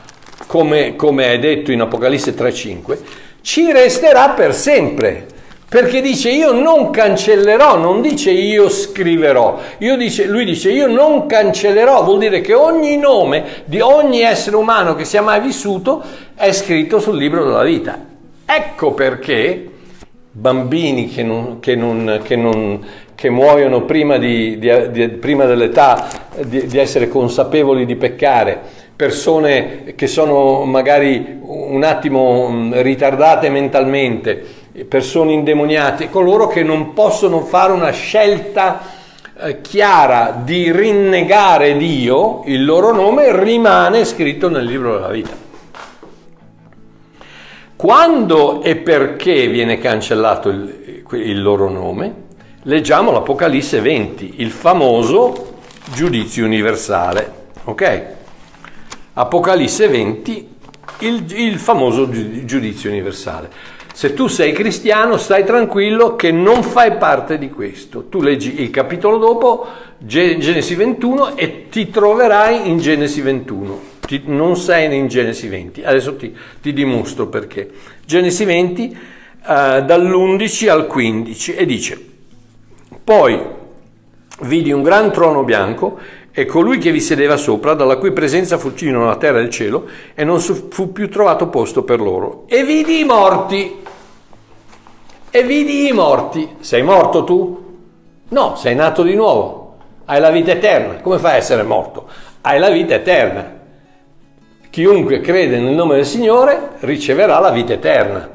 come, 0.46 0.96
come 0.96 1.32
è 1.32 1.38
detto 1.38 1.72
in 1.72 1.80
Apocalisse 1.80 2.34
3.5, 2.34 2.98
ci 3.40 3.72
resterà 3.72 4.30
per 4.30 4.54
sempre. 4.54 5.26
Perché 5.70 6.00
dice 6.00 6.30
io 6.32 6.50
non 6.50 6.90
cancellerò, 6.90 7.76
non 7.76 8.02
dice 8.02 8.32
io 8.32 8.68
scriverò, 8.68 9.56
io 9.78 9.96
dice, 9.96 10.26
lui 10.26 10.44
dice 10.44 10.72
io 10.72 10.88
non 10.88 11.26
cancellerò, 11.26 12.02
vuol 12.02 12.18
dire 12.18 12.40
che 12.40 12.54
ogni 12.54 12.96
nome 12.96 13.44
di 13.66 13.78
ogni 13.78 14.22
essere 14.22 14.56
umano 14.56 14.96
che 14.96 15.04
sia 15.04 15.22
mai 15.22 15.40
vissuto 15.40 16.02
è 16.34 16.50
scritto 16.50 16.98
sul 16.98 17.16
libro 17.16 17.44
della 17.44 17.62
vita. 17.62 17.96
Ecco 18.44 18.94
perché 18.94 19.70
bambini 20.32 21.06
che, 21.06 21.22
non, 21.22 21.60
che, 21.60 21.76
non, 21.76 22.18
che, 22.24 22.34
non, 22.34 22.84
che 23.14 23.30
muoiono 23.30 23.82
prima, 23.82 24.18
di, 24.18 24.58
di, 24.58 24.90
di, 24.90 25.08
prima 25.10 25.44
dell'età 25.44 26.08
di 26.46 26.78
essere 26.78 27.06
consapevoli 27.06 27.86
di 27.86 27.94
peccare, 27.94 28.58
persone 28.96 29.94
che 29.94 30.08
sono 30.08 30.64
magari 30.64 31.38
un 31.42 31.84
attimo 31.84 32.70
ritardate 32.72 33.48
mentalmente, 33.50 34.58
persone 34.84 35.32
indemoniate, 35.32 36.10
coloro 36.10 36.46
che 36.46 36.62
non 36.62 36.92
possono 36.92 37.40
fare 37.40 37.72
una 37.72 37.90
scelta 37.90 38.80
eh, 39.38 39.60
chiara 39.60 40.40
di 40.44 40.70
rinnegare 40.70 41.76
Dio, 41.76 42.42
il 42.46 42.64
loro 42.64 42.92
nome 42.92 43.38
rimane 43.42 44.04
scritto 44.04 44.48
nel 44.48 44.64
libro 44.64 44.94
della 44.94 45.08
vita. 45.08 45.48
Quando 47.76 48.62
e 48.62 48.76
perché 48.76 49.48
viene 49.48 49.78
cancellato 49.78 50.50
il, 50.50 51.02
il 51.12 51.42
loro 51.42 51.70
nome? 51.70 52.28
Leggiamo 52.64 53.10
l'Apocalisse 53.10 53.80
20, 53.80 54.34
il 54.36 54.50
famoso 54.50 55.54
giudizio 55.94 56.44
universale. 56.44 57.32
Ok? 57.64 58.02
Apocalisse 59.14 59.88
20, 59.88 60.54
il, 60.98 61.24
il 61.32 61.58
famoso 61.58 62.10
giudizio 62.10 62.90
universale. 62.90 63.48
Se 64.01 64.14
tu 64.14 64.28
sei 64.28 64.53
cristiano, 64.53 65.18
stai 65.18 65.44
tranquillo 65.44 66.16
che 66.16 66.32
non 66.32 66.62
fai 66.62 66.96
parte 66.96 67.36
di 67.36 67.51
questo. 67.51 68.07
Tu 68.09 68.22
leggi 68.22 68.62
il 68.62 68.70
capitolo 68.70 69.18
dopo, 69.18 69.66
Genesi 69.98 70.74
21, 70.74 71.36
e 71.36 71.68
ti 71.68 71.90
troverai 71.90 72.66
in 72.66 72.78
Genesi 72.78 73.20
21. 73.20 73.80
Ti, 74.01 74.22
non 74.24 74.57
sei 74.57 74.96
in 74.96 75.07
Genesi 75.07 75.48
20. 75.48 75.82
Adesso 75.82 76.16
ti, 76.16 76.34
ti 76.62 76.72
dimostro 76.72 77.26
perché. 77.26 77.68
Genesi 78.07 78.46
20, 78.46 78.98
uh, 79.42 79.44
dall'11 79.84 80.70
al 80.70 80.86
15, 80.86 81.55
e 81.57 81.66
dice, 81.66 82.03
poi 83.05 83.38
vidi 84.44 84.72
un 84.72 84.82
gran 84.82 85.12
trono 85.12 85.44
bianco 85.44 85.98
e 86.32 86.46
colui 86.46 86.78
che 86.78 86.90
vi 86.90 87.03
sedeva 87.03 87.36
sopra, 87.36 87.74
dalla 87.74 87.98
cui 87.98 88.12
presenza 88.12 88.57
fuggirono 88.57 89.05
la 89.05 89.16
terra 89.16 89.40
e 89.40 89.42
il 89.42 89.51
cielo, 89.51 89.86
e 90.14 90.24
non 90.24 90.40
fu 90.40 90.90
più 90.90 91.11
trovato 91.11 91.48
posto 91.48 91.82
per 91.82 92.01
loro. 92.01 92.44
E 92.46 92.64
vidi 92.64 93.01
i 93.01 93.05
morti. 93.05 93.88
E 95.32 95.44
vidi 95.44 95.86
i 95.86 95.92
morti. 95.92 96.56
Sei 96.58 96.82
morto 96.82 97.22
tu? 97.22 97.78
No, 98.30 98.56
sei 98.56 98.74
nato 98.74 99.04
di 99.04 99.14
nuovo. 99.14 99.76
Hai 100.06 100.20
la 100.20 100.30
vita 100.30 100.50
eterna. 100.50 101.00
Come 101.00 101.18
fai 101.18 101.34
a 101.34 101.36
essere 101.36 101.62
morto? 101.62 102.08
Hai 102.40 102.58
la 102.58 102.68
vita 102.68 102.94
eterna. 102.94 103.58
Chiunque 104.70 105.20
crede 105.20 105.60
nel 105.60 105.74
nome 105.74 105.96
del 105.96 106.06
Signore 106.06 106.70
riceverà 106.80 107.38
la 107.38 107.50
vita 107.50 107.74
eterna. 107.74 108.28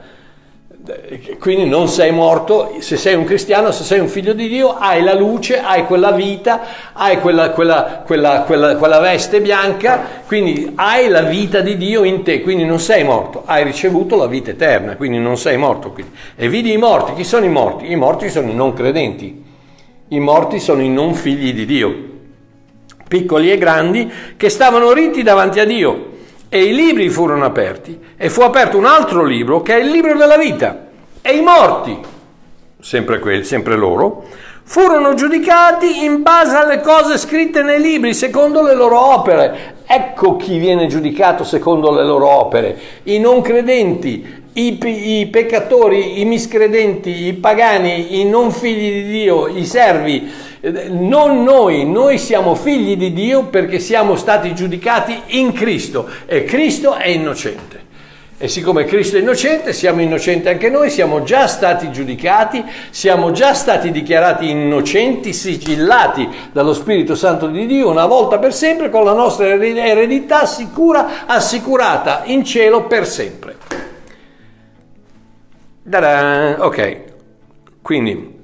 Quindi 1.39 1.67
non 1.67 1.87
sei 1.87 2.11
morto, 2.11 2.75
se 2.79 2.95
sei 2.95 3.15
un 3.15 3.23
cristiano, 3.23 3.71
se 3.71 3.83
sei 3.83 3.99
un 3.99 4.07
figlio 4.07 4.33
di 4.33 4.47
Dio, 4.47 4.75
hai 4.77 5.01
la 5.01 5.15
luce, 5.15 5.59
hai 5.59 5.85
quella 5.85 6.11
vita, 6.11 6.61
hai 6.93 7.19
quella, 7.19 7.49
quella, 7.49 8.03
quella, 8.05 8.41
quella, 8.43 8.99
veste 8.99 9.41
bianca, 9.41 10.21
quindi 10.27 10.73
hai 10.75 11.07
la 11.07 11.23
vita 11.23 11.61
di 11.61 11.75
Dio 11.77 12.03
in 12.03 12.21
te, 12.21 12.41
quindi 12.41 12.65
non 12.65 12.79
sei 12.79 13.03
morto, 13.03 13.41
hai 13.45 13.63
ricevuto 13.63 14.15
la 14.15 14.27
vita 14.27 14.51
eterna, 14.51 14.95
quindi 14.95 15.17
non 15.17 15.37
sei 15.37 15.57
morto. 15.57 15.91
Quindi. 15.91 16.11
E 16.35 16.49
vidi 16.49 16.71
i 16.71 16.77
morti, 16.77 17.13
chi 17.13 17.23
sono 17.23 17.45
i 17.45 17.49
morti? 17.49 17.89
I 17.91 17.95
morti 17.95 18.29
sono 18.29 18.47
i 18.49 18.53
non 18.53 18.73
credenti, 18.73 19.43
i 20.09 20.19
morti 20.19 20.59
sono 20.59 20.83
i 20.83 20.89
non 20.89 21.15
figli 21.15 21.51
di 21.51 21.65
Dio, 21.65 21.95
piccoli 23.07 23.51
e 23.51 23.57
grandi, 23.57 24.11
che 24.37 24.49
stavano 24.49 24.93
ritti 24.93 25.23
davanti 25.23 25.59
a 25.59 25.65
Dio 25.65 26.13
e 26.49 26.63
i 26.63 26.73
libri 26.73 27.09
furono 27.09 27.45
aperti 27.45 27.99
e 28.17 28.29
fu 28.29 28.41
aperto 28.41 28.77
un 28.77 28.85
altro 28.85 29.23
libro 29.23 29.61
che 29.61 29.75
è 29.75 29.81
il 29.81 29.89
libro 29.89 30.15
della 30.15 30.37
vita 30.37 30.87
e 31.21 31.35
i 31.35 31.41
morti, 31.41 31.97
sempre, 32.79 33.19
quelli, 33.19 33.43
sempre 33.43 33.75
loro, 33.75 34.25
furono 34.63 35.13
giudicati 35.13 36.03
in 36.03 36.21
base 36.21 36.55
alle 36.55 36.81
cose 36.81 37.17
scritte 37.17 37.61
nei 37.61 37.79
libri, 37.79 38.13
secondo 38.13 38.61
le 38.61 38.75
loro 38.75 39.13
opere. 39.13 39.73
Ecco 39.85 40.35
chi 40.35 40.57
viene 40.57 40.87
giudicato 40.87 41.43
secondo 41.43 41.91
le 41.91 42.03
loro 42.03 42.27
opere. 42.27 42.77
I 43.03 43.19
non 43.19 43.41
credenti, 43.41 44.43
i, 44.57 44.77
i, 45.19 45.27
peccatori, 45.27 46.21
i 46.21 46.25
miscredenti, 46.25 47.25
i 47.25 47.33
pagani, 47.33 48.19
i 48.19 48.25
non 48.25 48.51
figli 48.51 49.03
di 49.03 49.09
Dio, 49.09 49.47
i 49.47 49.65
servi, 49.65 50.31
non 50.89 51.43
noi, 51.43 51.85
noi 51.85 52.17
siamo 52.17 52.55
figli 52.55 52.95
di 52.95 53.11
Dio 53.11 53.45
perché 53.47 53.79
siamo 53.79 54.15
stati 54.15 54.55
giudicati 54.55 55.19
in 55.39 55.51
Cristo 55.51 56.09
e 56.25 56.43
Cristo 56.45 56.93
è 56.93 57.07
innocente. 57.07 57.83
E 58.37 58.47
siccome 58.47 58.85
Cristo 58.85 59.17
è 59.17 59.21
innocente, 59.21 59.71
siamo 59.73 60.01
innocenti 60.01 60.49
anche 60.49 60.69
noi, 60.69 60.89
siamo 60.89 61.23
già 61.23 61.47
stati 61.47 61.91
giudicati, 61.91 62.63
siamo 62.89 63.31
già 63.31 63.53
stati 63.53 63.91
dichiarati 63.91 64.49
innocenti, 64.49 65.33
sigillati 65.33 66.27
dallo 66.51 66.73
Spirito 66.73 67.15
Santo 67.15 67.47
di 67.47 67.65
Dio 67.65 67.89
una 67.89 68.05
volta 68.05 68.37
per 68.37 68.53
sempre 68.53 68.89
con 68.89 69.05
la 69.05 69.13
nostra 69.13 69.47
eredità 69.47 70.45
sicura, 70.45 71.25
assicurata 71.25 72.23
in 72.25 72.43
cielo 72.43 72.83
per 72.87 73.07
sempre. 73.07 73.54
Da-da! 75.87 76.55
Ok, 76.65 77.03
quindi 77.83 78.39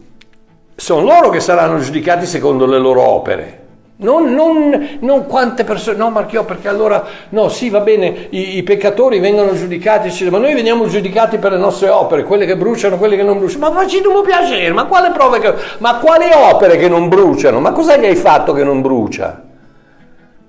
sono 0.75 1.01
loro 1.01 1.29
che 1.29 1.39
saranno 1.39 1.79
giudicati 1.79 2.27
secondo 2.27 2.67
le 2.67 2.77
loro 2.77 3.01
opere. 3.01 3.59
Non, 3.97 4.31
non, 4.31 4.99
non, 4.99 5.25
quante 5.25 5.63
persone, 5.63 5.97
no 5.97 6.11
Marchio, 6.11 6.43
perché 6.43 6.67
allora, 6.67 7.03
no, 7.29 7.49
sì, 7.49 7.71
va 7.71 7.79
bene, 7.79 8.27
i, 8.29 8.57
i 8.57 8.63
peccatori 8.63 9.19
vengono 9.19 9.55
giudicati, 9.55 10.29
ma 10.29 10.37
noi 10.37 10.53
veniamo 10.53 10.85
giudicati 10.85 11.39
per 11.39 11.53
le 11.53 11.57
nostre 11.57 11.89
opere, 11.89 12.25
quelle 12.25 12.45
che 12.45 12.55
bruciano, 12.55 12.99
quelle 12.99 13.15
che 13.15 13.23
non 13.23 13.39
bruciano. 13.39 13.69
Ma 13.69 13.79
facci 13.79 14.03
un 14.05 14.21
piacere, 14.23 14.71
ma 14.71 14.85
quale 14.85 15.09
prove 15.09 15.39
che, 15.39 15.53
ma 15.79 15.95
quali 15.95 16.25
opere 16.31 16.77
che 16.77 16.87
non 16.87 17.09
bruciano? 17.09 17.59
Ma 17.59 17.71
cos'è 17.71 17.99
che 17.99 18.07
hai 18.07 18.15
fatto 18.15 18.53
che 18.53 18.63
non 18.63 18.81
brucia? 18.81 19.41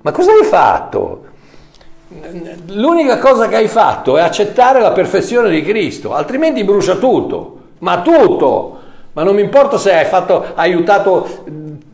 Ma 0.03 0.11
cosa 0.11 0.31
hai 0.31 0.45
fatto? 0.45 1.25
L'unica 2.69 3.19
cosa 3.19 3.49
che 3.49 3.57
hai 3.57 3.69
fatto 3.69 4.17
è 4.17 4.23
accettare 4.23 4.81
la 4.81 4.93
perfezione 4.93 5.51
di 5.51 5.63
Cristo, 5.63 6.15
altrimenti 6.15 6.65
brucia 6.65 6.97
tutto, 6.97 7.59
ma 7.79 8.01
tutto. 8.01 8.79
Ma 9.15 9.25
non 9.25 9.35
mi 9.35 9.43
importa 9.43 9.77
se 9.77 9.93
hai, 9.93 10.07
fatto, 10.07 10.53
hai 10.55 10.73
aiutato 10.73 11.45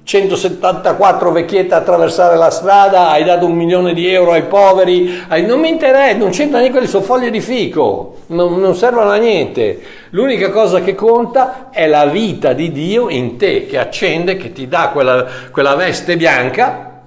174 0.04 1.32
vecchiette 1.32 1.74
a 1.74 1.78
attraversare 1.78 2.36
la 2.36 2.48
strada, 2.48 3.10
hai 3.10 3.24
dato 3.24 3.44
un 3.44 3.56
milione 3.56 3.92
di 3.92 4.08
euro 4.08 4.30
ai 4.32 4.44
poveri, 4.44 5.22
hai, 5.28 5.44
non 5.44 5.60
mi 5.60 5.68
interessa, 5.68 6.16
non 6.16 6.30
c'entra 6.30 6.58
neanche 6.58 6.70
quelle 6.70 6.86
sono 6.86 7.04
foglie 7.04 7.30
di 7.30 7.40
fico, 7.40 8.18
non, 8.28 8.58
non, 8.60 8.74
servono 8.74 9.10
a 9.10 9.16
niente. 9.16 9.80
L'unica 10.10 10.50
cosa 10.50 10.80
che 10.80 10.94
conta 10.94 11.70
è 11.70 11.88
la 11.88 12.06
vita 12.06 12.52
di 12.54 12.70
Dio 12.70 13.10
in 13.10 13.36
te, 13.36 13.66
che 13.66 13.78
accende, 13.78 14.36
che 14.36 14.52
ti 14.52 14.66
dà 14.66 14.90
quella, 14.92 15.26
quella 15.50 15.74
veste 15.74 16.16
bianca 16.16 17.02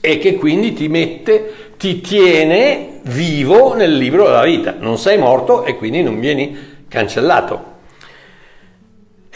e 0.00 0.18
che 0.18 0.36
quindi 0.36 0.72
ti 0.72 0.88
mette, 0.88 1.65
ti 1.76 2.00
tiene 2.00 3.00
vivo 3.02 3.74
nel 3.74 3.96
libro 3.96 4.24
della 4.24 4.44
vita. 4.44 4.74
Non 4.78 4.98
sei 4.98 5.18
morto 5.18 5.64
e 5.64 5.76
quindi 5.76 6.02
non 6.02 6.18
vieni 6.18 6.84
cancellato. 6.88 7.74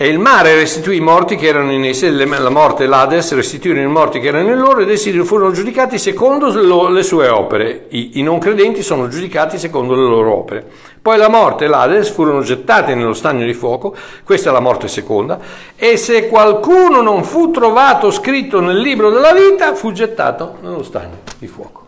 E 0.03 0.09
il 0.09 0.18
mare 0.18 0.55
restituì 0.55 0.97
i 0.97 1.01
morti 1.01 1.36
che 1.36 1.47
erano 1.47 1.72
in 1.72 1.84
essi, 1.84 2.11
la 2.11 2.49
morte 2.49 2.84
e 2.84 2.86
l'Ades 2.86 3.34
restituirono 3.34 3.86
i 3.86 3.93
morti 3.93 4.18
che 4.18 4.28
erano 4.28 4.49
in 4.49 4.59
loro 4.59 4.80
ed 4.80 4.88
essi 4.88 5.12
furono 5.24 5.53
giudicati 5.53 5.99
secondo 5.99 6.88
le 6.88 7.03
sue 7.03 7.28
opere. 7.28 7.84
I, 7.91 8.12
I, 8.14 8.22
non 8.22 8.38
credenti 8.38 8.82
sono 8.82 9.09
giudicati 9.09 9.59
secondo 9.59 9.95
le 9.95 10.09
loro 10.09 10.34
opere. 10.34 10.64
Poi 11.03 11.18
la 11.18 11.28
morte 11.28 11.66
e 11.66 11.68
l'Ades 11.68 12.09
furono 12.09 12.41
gettati 12.41 12.95
nello 12.95 13.12
stagno 13.12 13.45
di 13.45 13.53
fuoco, 13.53 13.95
questa 14.24 14.49
è 14.49 14.53
la 14.55 14.61
morte 14.61 14.88
seconda, 14.88 15.38
e 15.76 15.99
se 15.99 16.28
qualcuno 16.28 17.03
non 17.03 17.22
fu 17.22 17.51
trovato 17.51 18.11
scritto 18.11 18.61
nel 18.61 18.78
libro 18.78 19.11
della 19.11 19.34
vita, 19.34 19.74
fu 19.74 19.93
gettato 19.93 20.57
nello 20.62 20.82
stagno 20.82 21.18
di 21.38 21.47
fuoco. 21.47 21.79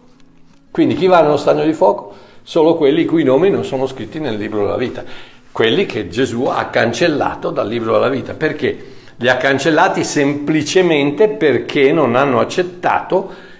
Quindi 0.73 0.95
chi 0.95 1.07
va 1.07 1.20
nello 1.20 1.37
stagno 1.37 1.64
di 1.64 1.73
fuoco? 1.73 2.12
Solo 2.43 2.75
quelli 2.75 3.03
i 3.03 3.05
cui 3.05 3.23
nomi 3.23 3.51
non 3.51 3.64
sono 3.64 3.87
scritti 3.87 4.18
nel 4.18 4.37
libro 4.37 4.64
della 4.64 4.77
vita 4.77 5.05
quelli 5.53 5.85
che 5.85 6.09
Gesù 6.09 6.45
ha 6.47 6.64
cancellato 6.66 7.51
dal 7.51 7.68
libro 7.68 7.93
della 7.93 8.09
vita. 8.09 8.33
Perché? 8.33 8.91
Li 9.16 9.29
ha 9.29 9.37
cancellati 9.37 10.03
semplicemente 10.03 11.29
perché 11.29 11.93
non 11.93 12.16
hanno 12.16 12.41
accettato 12.41 13.51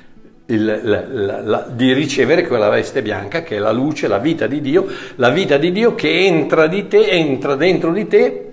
il, 0.47 0.81
la, 0.83 1.05
la, 1.07 1.41
la, 1.43 1.67
di 1.71 1.93
ricevere 1.93 2.47
quella 2.47 2.69
veste 2.69 3.03
bianca 3.03 3.43
che 3.43 3.57
è 3.57 3.59
la 3.59 3.71
luce, 3.71 4.09
la 4.09 4.19
vita 4.19 4.47
di 4.47 4.61
Dio, 4.61 4.87
la 5.17 5.29
vita 5.29 5.59
di 5.59 5.71
Dio 5.71 5.95
che 5.95 6.25
entra 6.25 6.67
di 6.67 6.89
te, 6.89 7.09
entra 7.09 7.55
dentro 7.55 7.93
di 7.93 8.09
te 8.09 8.47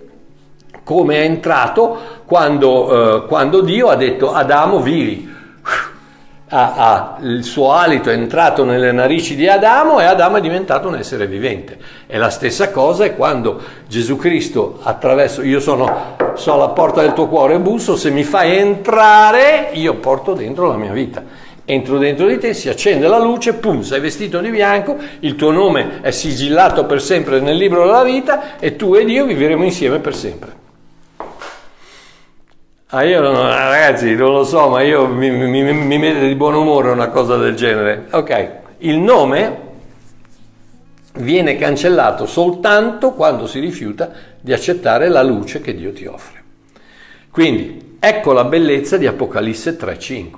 come 0.84 1.16
è 1.16 1.22
entrato 1.22 1.97
quando, 2.26 3.24
eh, 3.24 3.26
quando 3.26 3.62
Dio 3.62 3.88
ha 3.88 3.95
detto 3.95 4.34
Adamo 4.34 4.82
vivi 4.82 5.28
ha, 6.50 6.74
ha, 6.74 7.18
il 7.22 7.43
suo 7.43 7.72
alito 7.74 8.10
è 8.10 8.14
entrato 8.14 8.64
nelle 8.64 8.91
narici 8.91 9.36
di 9.36 9.47
Adamo 9.47 10.00
e 10.00 10.06
Adamo 10.06 10.38
è 10.38 10.41
diventato 10.41 10.88
un 10.88 10.95
essere 10.95 11.28
vivente. 11.28 11.78
E 12.08 12.18
la 12.18 12.30
stessa 12.30 12.72
cosa 12.72 13.06
è 13.06 13.16
quando 13.16 13.62
Gesù 13.88 14.16
Cristo 14.18 14.80
attraverso, 14.82 15.43
io 15.43 15.60
sono, 15.60 16.16
sono 16.34 16.56
alla 16.56 16.70
porta 16.70 17.02
del 17.02 17.14
tuo 17.14 17.28
cuore 17.28 17.56
e 17.56 17.60
busso, 17.60 17.95
se 17.95 18.10
mi 18.10 18.24
fai 18.24 18.58
entrare 18.58 19.70
io 19.74 19.95
porto 19.95 20.34
dentro 20.34 20.68
la 20.68 20.78
mia 20.78 20.91
vita. 20.91 21.24
Entro 21.66 22.00
dentro 22.00 22.26
di 22.26 22.39
te, 22.39 22.56
si 22.56 22.68
accende 22.68 23.08
la 23.08 23.20
luce, 23.20 23.54
pum, 23.54 23.82
sei 23.82 24.00
vestito 24.00 24.39
di 24.39 24.50
bianco, 24.50 24.97
il 25.20 25.36
tuo 25.36 25.52
nome 25.52 26.02
è 26.02 26.10
sigillato 26.10 26.86
per 26.86 27.00
sempre 27.00 27.39
nel 27.39 27.58
libro 27.58 27.86
della 27.86 28.04
vita 28.04 28.58
e 28.58 28.76
tu 28.76 28.95
ed 28.95 29.08
io 29.08 29.26
vivremo 29.26 29.64
insieme 29.64 30.00
per 30.00 30.16
sempre. 30.16 30.68
Ah, 32.92 33.04
io 33.04 33.22
non, 33.22 33.36
ragazzi, 33.36 34.16
non 34.16 34.34
lo 34.34 34.44
so, 34.44 34.68
ma 34.68 34.82
io 34.82 35.06
mi, 35.08 35.30
mi, 35.30 35.62
mi 35.62 35.98
mette 36.00 36.28
di 36.28 36.34
buon 36.34 36.56
umore 36.56 36.90
una 36.90 37.10
cosa 37.10 37.38
del 37.38 37.54
genere. 37.54 38.08
Ok, 38.10 38.50
il 38.80 38.98
nome 38.98 39.68
viene 41.18 41.56
cancellato 41.56 42.26
soltanto 42.26 43.12
quando 43.12 43.46
si 43.46 43.60
rifiuta 43.60 44.12
di 44.42 44.54
accettare 44.54 45.08
la 45.08 45.22
luce 45.22 45.62
che 45.62 45.76
Dio 45.76 45.94
ti 45.94 46.08
offre. 46.08 46.44
Quindi, 47.30 47.98
ecco 48.00 48.32
la 48.32 48.46
bellezza 48.46 48.98
di 48.98 49.06
Apocalisse 49.06 49.78
3.5. 49.78 50.30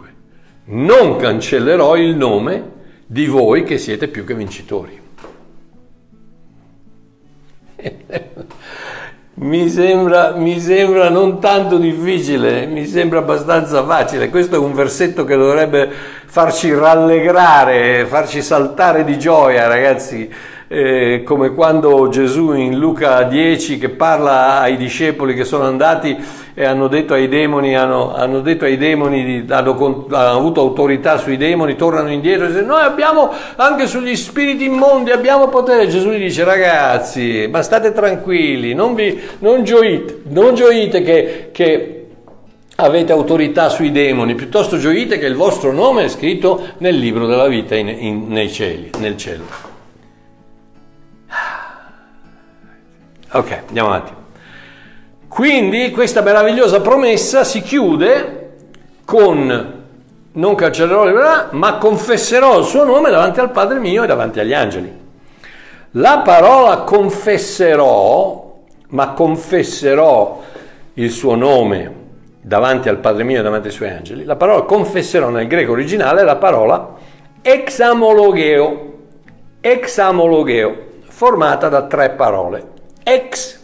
Non 0.65 1.15
cancellerò 1.15 1.95
il 1.95 2.17
nome 2.17 2.63
di 3.05 3.27
voi 3.27 3.63
che 3.63 3.77
siete 3.77 4.09
più 4.09 4.25
che 4.25 4.35
vincitori. 4.35 4.99
Mi 9.33 9.69
sembra, 9.69 10.33
mi 10.35 10.59
sembra, 10.59 11.09
non 11.09 11.39
tanto 11.39 11.77
difficile, 11.77 12.65
mi 12.65 12.85
sembra 12.85 13.19
abbastanza 13.19 13.83
facile. 13.85 14.29
Questo 14.29 14.55
è 14.55 14.59
un 14.59 14.73
versetto 14.73 15.23
che 15.23 15.37
dovrebbe 15.37 15.89
farci 16.25 16.73
rallegrare, 16.73 18.05
farci 18.05 18.41
saltare 18.41 19.05
di 19.05 19.17
gioia, 19.17 19.67
ragazzi 19.67 20.29
eh, 20.73 21.23
come 21.25 21.53
quando 21.53 22.07
Gesù 22.07 22.53
in 22.53 22.77
Luca 22.77 23.23
10 23.23 23.77
che 23.77 23.89
parla 23.89 24.61
ai 24.61 24.77
discepoli 24.77 25.33
che 25.33 25.43
sono 25.43 25.65
andati 25.65 26.15
e 26.53 26.63
hanno 26.63 26.87
detto 26.87 27.13
ai 27.13 27.27
demoni, 27.27 27.75
hanno, 27.75 28.15
hanno, 28.15 28.41
ai 28.41 28.77
demoni 28.77 29.45
hanno, 29.49 30.05
hanno, 30.09 30.37
avuto 30.37 30.61
autorità 30.61 31.17
sui 31.17 31.35
demoni, 31.35 31.75
tornano 31.75 32.09
indietro 32.09 32.45
e 32.45 32.47
dicono 32.47 32.67
noi 32.67 32.83
abbiamo 32.83 33.31
anche 33.57 33.85
sugli 33.85 34.15
spiriti 34.15 34.63
immondi, 34.63 35.11
abbiamo 35.11 35.49
potere. 35.49 35.89
Gesù 35.89 36.09
gli 36.09 36.19
dice 36.19 36.45
ragazzi, 36.45 37.49
ma 37.51 37.61
state 37.61 37.91
tranquilli, 37.91 38.73
non, 38.73 38.95
vi, 38.95 39.19
non 39.39 39.65
gioite, 39.65 40.21
non 40.29 40.55
gioite 40.55 41.01
che, 41.01 41.49
che 41.51 42.05
avete 42.77 43.11
autorità 43.11 43.67
sui 43.67 43.91
demoni, 43.91 44.35
piuttosto 44.35 44.77
gioite 44.77 45.19
che 45.19 45.25
il 45.25 45.35
vostro 45.35 45.73
nome 45.73 46.05
è 46.05 46.07
scritto 46.07 46.65
nel 46.77 46.95
libro 46.95 47.27
della 47.27 47.47
vita 47.47 47.75
in, 47.75 47.89
in, 47.89 48.27
nei 48.29 48.49
cieli, 48.49 48.91
nel 48.99 49.17
cielo. 49.17 49.70
Ok, 53.33 53.61
andiamo 53.67 53.87
avanti. 53.87 54.11
Quindi 55.29 55.91
questa 55.91 56.21
meravigliosa 56.21 56.81
promessa 56.81 57.45
si 57.45 57.61
chiude 57.61 58.55
con 59.05 59.79
non 60.33 60.55
cancellerò 60.55 61.05
le 61.05 61.11
verità, 61.13 61.47
ma 61.51 61.77
confesserò 61.77 62.59
il 62.59 62.65
suo 62.65 62.83
nome 62.83 63.09
davanti 63.09 63.39
al 63.39 63.51
Padre 63.51 63.79
mio 63.79 64.03
e 64.03 64.07
davanti 64.07 64.41
agli 64.41 64.53
angeli. 64.53 64.99
La 65.91 66.19
parola 66.25 66.79
confesserò, 66.79 68.63
ma 68.89 69.11
confesserò 69.11 70.43
il 70.95 71.09
suo 71.09 71.35
nome 71.35 71.95
davanti 72.41 72.89
al 72.89 72.97
Padre 72.97 73.23
mio 73.23 73.39
e 73.39 73.43
davanti 73.43 73.67
ai 73.67 73.73
suoi 73.73 73.91
angeli. 73.91 74.25
La 74.25 74.35
parola 74.35 74.63
confesserò 74.63 75.29
nel 75.29 75.47
greco 75.47 75.71
originale 75.71 76.19
è 76.19 76.23
la 76.25 76.35
parola 76.35 76.95
examologeo, 77.41 78.93
examologeo, 79.61 80.75
formata 81.07 81.69
da 81.69 81.83
tre 81.83 82.09
parole 82.09 82.79
ex 83.03 83.59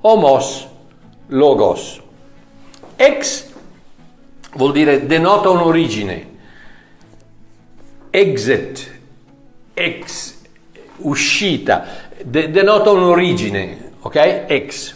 homos 0.00 0.68
logos. 1.28 2.00
Ex 2.96 3.46
vuol 4.52 4.72
dire 4.72 5.06
denota 5.06 5.50
un'origine, 5.50 6.26
exit, 8.10 8.90
ex, 9.74 10.34
uscita, 10.98 11.86
de- 12.22 12.50
denota 12.50 12.90
un'origine, 12.90 13.92
ok? 14.00 14.44
Ex. 14.46 14.94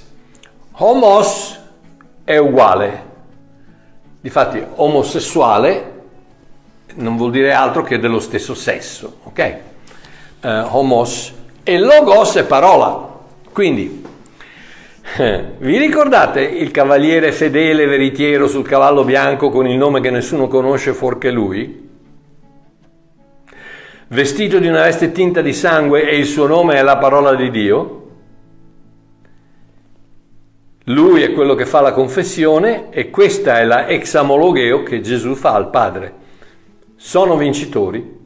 Homos 0.73 1.59
è 2.25 2.37
uguale. 2.37 3.13
Difatti 4.21 4.63
omosessuale 4.77 5.93
non 6.95 7.17
vuol 7.17 7.31
dire 7.31 7.53
altro 7.53 7.83
che 7.83 7.99
dello 7.99 8.21
stesso 8.21 8.55
sesso, 8.55 9.19
ok? 9.25 9.59
Uh, 10.43 10.49
homos 10.77 11.33
e 11.63 11.79
logos 11.79 12.35
è 12.37 12.45
parola. 12.45 13.13
Quindi, 13.55 14.03
vi 15.59 15.79
ricordate 15.79 16.41
il 16.41 16.73
cavaliere 16.73 17.31
fedele 17.31 17.87
veritiero 17.87 18.49
sul 18.49 18.67
cavallo 18.67 19.05
bianco 19.05 19.49
con 19.49 19.69
il 19.69 19.77
nome 19.77 20.01
che 20.01 20.11
nessuno 20.11 20.49
conosce 20.49 20.93
fuorché 20.93 21.31
lui? 21.31 21.89
Vestito 24.09 24.59
di 24.59 24.67
una 24.67 24.83
veste 24.83 25.13
tinta 25.13 25.41
di 25.41 25.53
sangue 25.53 26.03
e 26.03 26.19
il 26.19 26.27
suo 26.27 26.49
nome 26.49 26.75
è 26.75 26.83
la 26.83 26.97
parola 26.97 27.37
di 27.37 27.51
Dio? 27.53 28.09
Lui 30.87 31.23
è 31.23 31.33
quello 31.33 31.55
che 31.55 31.65
fa 31.65 31.81
la 31.81 31.93
confessione 31.93 32.91
e 32.91 33.09
questa 33.11 33.61
è 33.61 33.65
la 33.65 33.87
examologeo 33.87 34.83
che 34.83 35.01
Gesù 35.01 35.37
fa 35.37 35.55
al 35.55 35.71
Padre. 35.71 36.13
Sono 36.97 37.37
vincitori, 37.37 38.19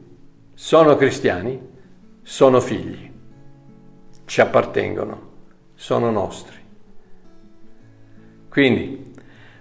sono 0.55 0.95
cristiani, 0.95 1.61
sono 2.23 2.59
figli 2.59 3.08
ci 4.29 4.41
appartengono, 4.41 5.21
sono 5.73 6.11
nostri. 6.11 6.55
Quindi 8.47 9.11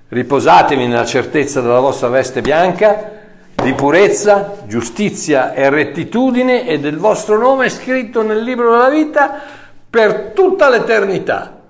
riposatevi 0.09 0.87
nella 0.87 1.07
certezza 1.07 1.63
della 1.63 1.81
vostra 1.81 2.09
veste 2.09 2.43
bianca 2.43 3.13
di 3.55 3.73
purezza, 3.73 4.59
giustizia 4.67 5.55
e 5.55 5.71
rettitudine 5.71 6.67
e 6.67 6.79
del 6.79 6.99
vostro 6.99 7.39
nome 7.39 7.71
scritto 7.71 8.21
nel 8.21 8.43
libro 8.43 8.73
della 8.73 8.91
vita 8.91 9.41
per 9.89 10.33
tutta 10.35 10.69
l'eternità. 10.69 11.61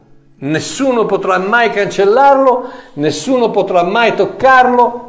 Nessuno 0.40 1.06
potrà 1.06 1.38
mai 1.38 1.70
cancellarlo, 1.70 2.68
nessuno 2.94 3.52
potrà 3.52 3.84
mai 3.84 4.16
toccarlo. 4.16 5.07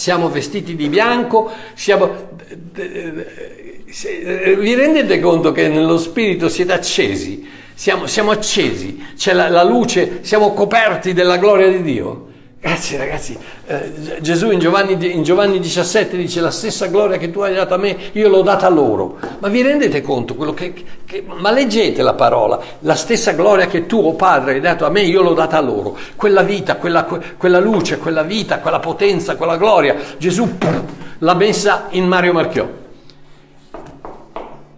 Siamo 0.00 0.30
vestiti 0.30 0.76
di 0.76 0.88
bianco, 0.88 1.50
siamo... 1.74 2.38
Vi 2.72 4.74
rendete 4.74 5.20
conto 5.20 5.52
che 5.52 5.68
nello 5.68 5.98
spirito 5.98 6.48
siete 6.48 6.72
accesi? 6.72 7.46
Siamo, 7.74 8.06
siamo 8.06 8.30
accesi, 8.30 9.04
c'è 9.14 9.34
la, 9.34 9.50
la 9.50 9.62
luce, 9.62 10.20
siamo 10.22 10.54
coperti 10.54 11.12
della 11.12 11.36
gloria 11.36 11.68
di 11.68 11.82
Dio. 11.82 12.29
Grazie 12.62 12.98
ragazzi, 12.98 13.38
eh, 13.68 14.20
Gesù 14.20 14.50
in 14.50 14.58
Giovanni, 14.58 15.14
in 15.14 15.22
Giovanni, 15.22 15.60
17 15.60 16.14
dice 16.14 16.42
la 16.42 16.50
stessa 16.50 16.88
gloria 16.88 17.16
che 17.16 17.30
tu 17.30 17.40
hai 17.40 17.54
dato 17.54 17.72
a 17.72 17.78
me, 17.78 17.96
io 18.12 18.28
l'ho 18.28 18.42
data 18.42 18.66
a 18.66 18.68
loro. 18.68 19.16
Ma 19.38 19.48
vi 19.48 19.62
rendete 19.62 20.02
conto? 20.02 20.36
Che, 20.52 20.74
che, 21.06 21.24
ma 21.26 21.52
leggete 21.52 22.02
la 22.02 22.12
parola, 22.12 22.60
la 22.80 22.94
stessa 22.96 23.32
gloria 23.32 23.66
che 23.66 23.86
tu, 23.86 23.98
oh 24.00 24.12
Padre, 24.12 24.52
hai 24.52 24.60
dato 24.60 24.84
a 24.84 24.90
me, 24.90 25.00
io 25.00 25.22
l'ho 25.22 25.32
data 25.32 25.56
a 25.56 25.62
loro. 25.62 25.96
Quella 26.16 26.42
vita, 26.42 26.76
quella, 26.76 27.04
quella 27.38 27.60
luce, 27.60 27.96
quella 27.96 28.24
vita, 28.24 28.58
quella 28.58 28.78
potenza, 28.78 29.36
quella 29.36 29.56
gloria, 29.56 29.96
Gesù 30.18 30.58
pum, 30.58 30.84
l'ha 31.20 31.34
messa 31.34 31.86
in 31.92 32.06
Mario 32.06 32.34
Marchiò. 32.34 32.68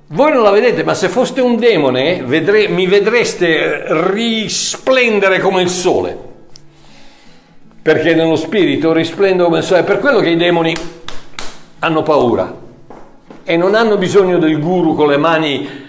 Voi 0.07 0.33
non 0.33 0.45
la 0.45 0.51
vedete, 0.53 0.85
ma 0.85 0.95
se 0.95 1.09
foste 1.09 1.41
un 1.41 1.57
demone 1.57 2.23
vedre, 2.23 2.69
mi 2.69 2.87
vedreste 2.87 3.87
risplendere 3.89 5.41
come 5.41 5.63
il 5.63 5.69
sole 5.69 6.31
perché 7.83 8.15
nello 8.15 8.37
spirito 8.37 8.93
risplendo 8.93 9.45
come 9.45 9.59
il 9.59 9.65
sole. 9.65 9.81
È 9.81 9.85
per 9.85 9.99
quello 9.99 10.21
che 10.21 10.31
i 10.31 10.37
demoni 10.37 10.73
hanno 11.81 12.03
paura 12.03 12.61
e 13.43 13.57
non 13.57 13.75
hanno 13.75 13.97
bisogno 13.99 14.39
del 14.39 14.61
guru 14.61 14.95
con 14.95 15.09
le 15.09 15.17
mani 15.17 15.81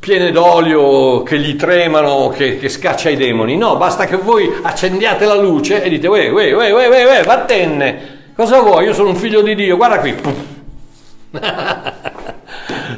piene 0.00 0.32
d'olio 0.32 1.22
che 1.22 1.38
gli 1.38 1.54
tremano, 1.54 2.28
che, 2.30 2.58
che 2.58 2.68
scaccia 2.68 3.08
i 3.08 3.16
demoni. 3.16 3.56
No, 3.56 3.76
basta 3.76 4.04
che 4.04 4.16
voi 4.16 4.52
accendiate 4.62 5.24
la 5.24 5.36
luce 5.36 5.80
e 5.80 5.88
dite, 5.88 6.08
uè, 6.08 6.28
uè, 6.28 6.52
uè, 6.52 6.72
uè, 6.72 6.88
uè, 6.88 7.22
uè. 7.24 8.00
Cosa 8.34 8.60
vuoi? 8.60 8.86
Io 8.86 8.94
sono 8.94 9.10
un 9.10 9.16
figlio 9.16 9.42
di 9.42 9.54
Dio, 9.54 9.76
guarda 9.76 10.00
qui. 10.00 10.12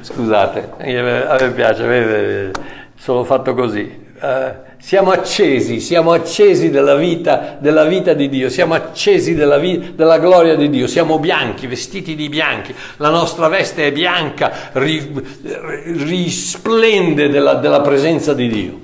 Scusate, 0.01 0.71
a 0.79 1.37
me 1.41 1.51
piace, 1.55 2.51
sono 2.97 3.25
fatto 3.25 3.55
così. 3.55 4.04
Uh, 4.21 4.73
siamo 4.79 5.11
accesi, 5.11 5.81
siamo 5.81 6.13
accesi 6.13 6.71
della 6.71 6.95
vita, 6.95 7.57
della 7.59 7.85
vita 7.85 8.13
di 8.15 8.29
Dio, 8.29 8.49
siamo 8.49 8.75
accesi 8.75 9.35
della, 9.35 9.59
vi, 9.59 9.95
della, 9.95 10.19
gloria 10.19 10.55
di 10.55 10.71
Dio, 10.71 10.87
siamo 10.87 11.19
bianchi, 11.19 11.67
vestiti 11.67 12.15
di 12.15 12.29
bianchi, 12.29 12.73
la 12.99 13.11
nostra 13.11 13.49
veste 13.49 13.87
è 13.87 13.93
bianca, 13.93 14.71
ri, 14.75 15.11
risplende 15.43 17.29
della, 17.29 17.55
della 17.55 17.81
presenza 17.81 18.35
di 18.35 18.49
Dio. 18.49 18.81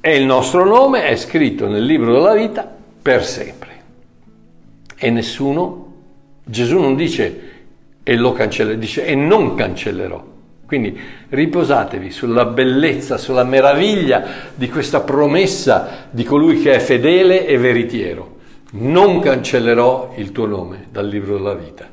E 0.00 0.16
il 0.16 0.24
nostro 0.24 0.64
nome 0.64 1.06
è 1.06 1.16
scritto 1.16 1.66
nel 1.66 1.84
libro 1.84 2.12
della 2.12 2.34
vita 2.34 2.70
per 3.02 3.24
sempre. 3.24 3.68
E 4.96 5.10
nessuno, 5.10 5.94
Gesù 6.44 6.78
non 6.78 6.94
dice 6.94 7.42
e 8.02 8.16
lo 8.16 8.32
cancellerò, 8.32 8.78
dice 8.78 9.04
e 9.04 9.14
non 9.14 9.54
cancellerò. 9.54 10.36
Quindi 10.68 11.00
riposatevi 11.30 12.10
sulla 12.10 12.44
bellezza, 12.44 13.16
sulla 13.16 13.42
meraviglia 13.42 14.22
di 14.54 14.68
questa 14.68 15.00
promessa 15.00 16.08
di 16.10 16.24
colui 16.24 16.60
che 16.60 16.74
è 16.74 16.78
fedele 16.78 17.46
e 17.46 17.56
veritiero. 17.56 18.36
Non 18.72 19.18
cancellerò 19.20 20.12
il 20.16 20.30
tuo 20.30 20.44
nome 20.44 20.88
dal 20.90 21.08
libro 21.08 21.38
della 21.38 21.54
vita. 21.54 21.88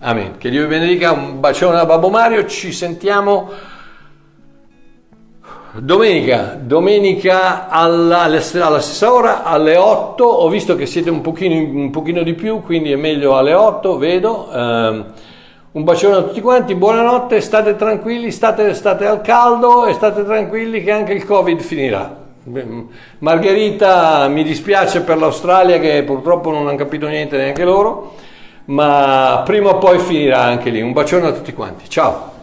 Amen. 0.00 0.36
Che 0.36 0.50
Dio 0.50 0.64
vi 0.64 0.68
benedica, 0.68 1.12
un 1.12 1.40
bacione 1.40 1.78
a 1.78 1.86
Babbo 1.86 2.10
Mario, 2.10 2.44
ci 2.44 2.72
sentiamo 2.72 3.48
domenica, 5.78 6.58
domenica 6.60 7.70
alla, 7.70 8.24
alla, 8.24 8.40
stessa 8.40 9.10
ora, 9.10 9.44
alle 9.44 9.76
8, 9.76 10.22
ho 10.22 10.48
visto 10.50 10.76
che 10.76 10.84
siete 10.84 11.08
un 11.08 11.22
pochino, 11.22 11.54
un 11.54 11.90
pochino 11.90 12.22
di 12.22 12.34
più, 12.34 12.60
quindi 12.60 12.92
è 12.92 12.96
meglio 12.96 13.38
alle 13.38 13.54
8, 13.54 13.96
vedo. 13.96 14.52
Eh, 14.52 15.34
un 15.76 15.84
bacione 15.84 16.16
a 16.16 16.22
tutti 16.22 16.40
quanti, 16.40 16.74
buonanotte, 16.74 17.38
state 17.42 17.76
tranquilli, 17.76 18.30
state, 18.30 18.72
state 18.72 19.04
al 19.04 19.20
caldo 19.20 19.84
e 19.84 19.92
state 19.92 20.24
tranquilli 20.24 20.82
che 20.82 20.90
anche 20.90 21.12
il 21.12 21.26
Covid 21.26 21.60
finirà. 21.60 22.16
Margherita, 23.18 24.26
mi 24.28 24.42
dispiace 24.42 25.02
per 25.02 25.18
l'Australia 25.18 25.78
che 25.78 26.02
purtroppo 26.02 26.50
non 26.50 26.66
hanno 26.66 26.78
capito 26.78 27.06
niente 27.08 27.36
neanche 27.36 27.64
loro, 27.64 28.14
ma 28.66 29.42
prima 29.44 29.68
o 29.68 29.76
poi 29.76 29.98
finirà 29.98 30.40
anche 30.40 30.70
lì. 30.70 30.80
Un 30.80 30.92
bacione 30.92 31.26
a 31.26 31.32
tutti 31.32 31.52
quanti, 31.52 31.90
ciao! 31.90 32.35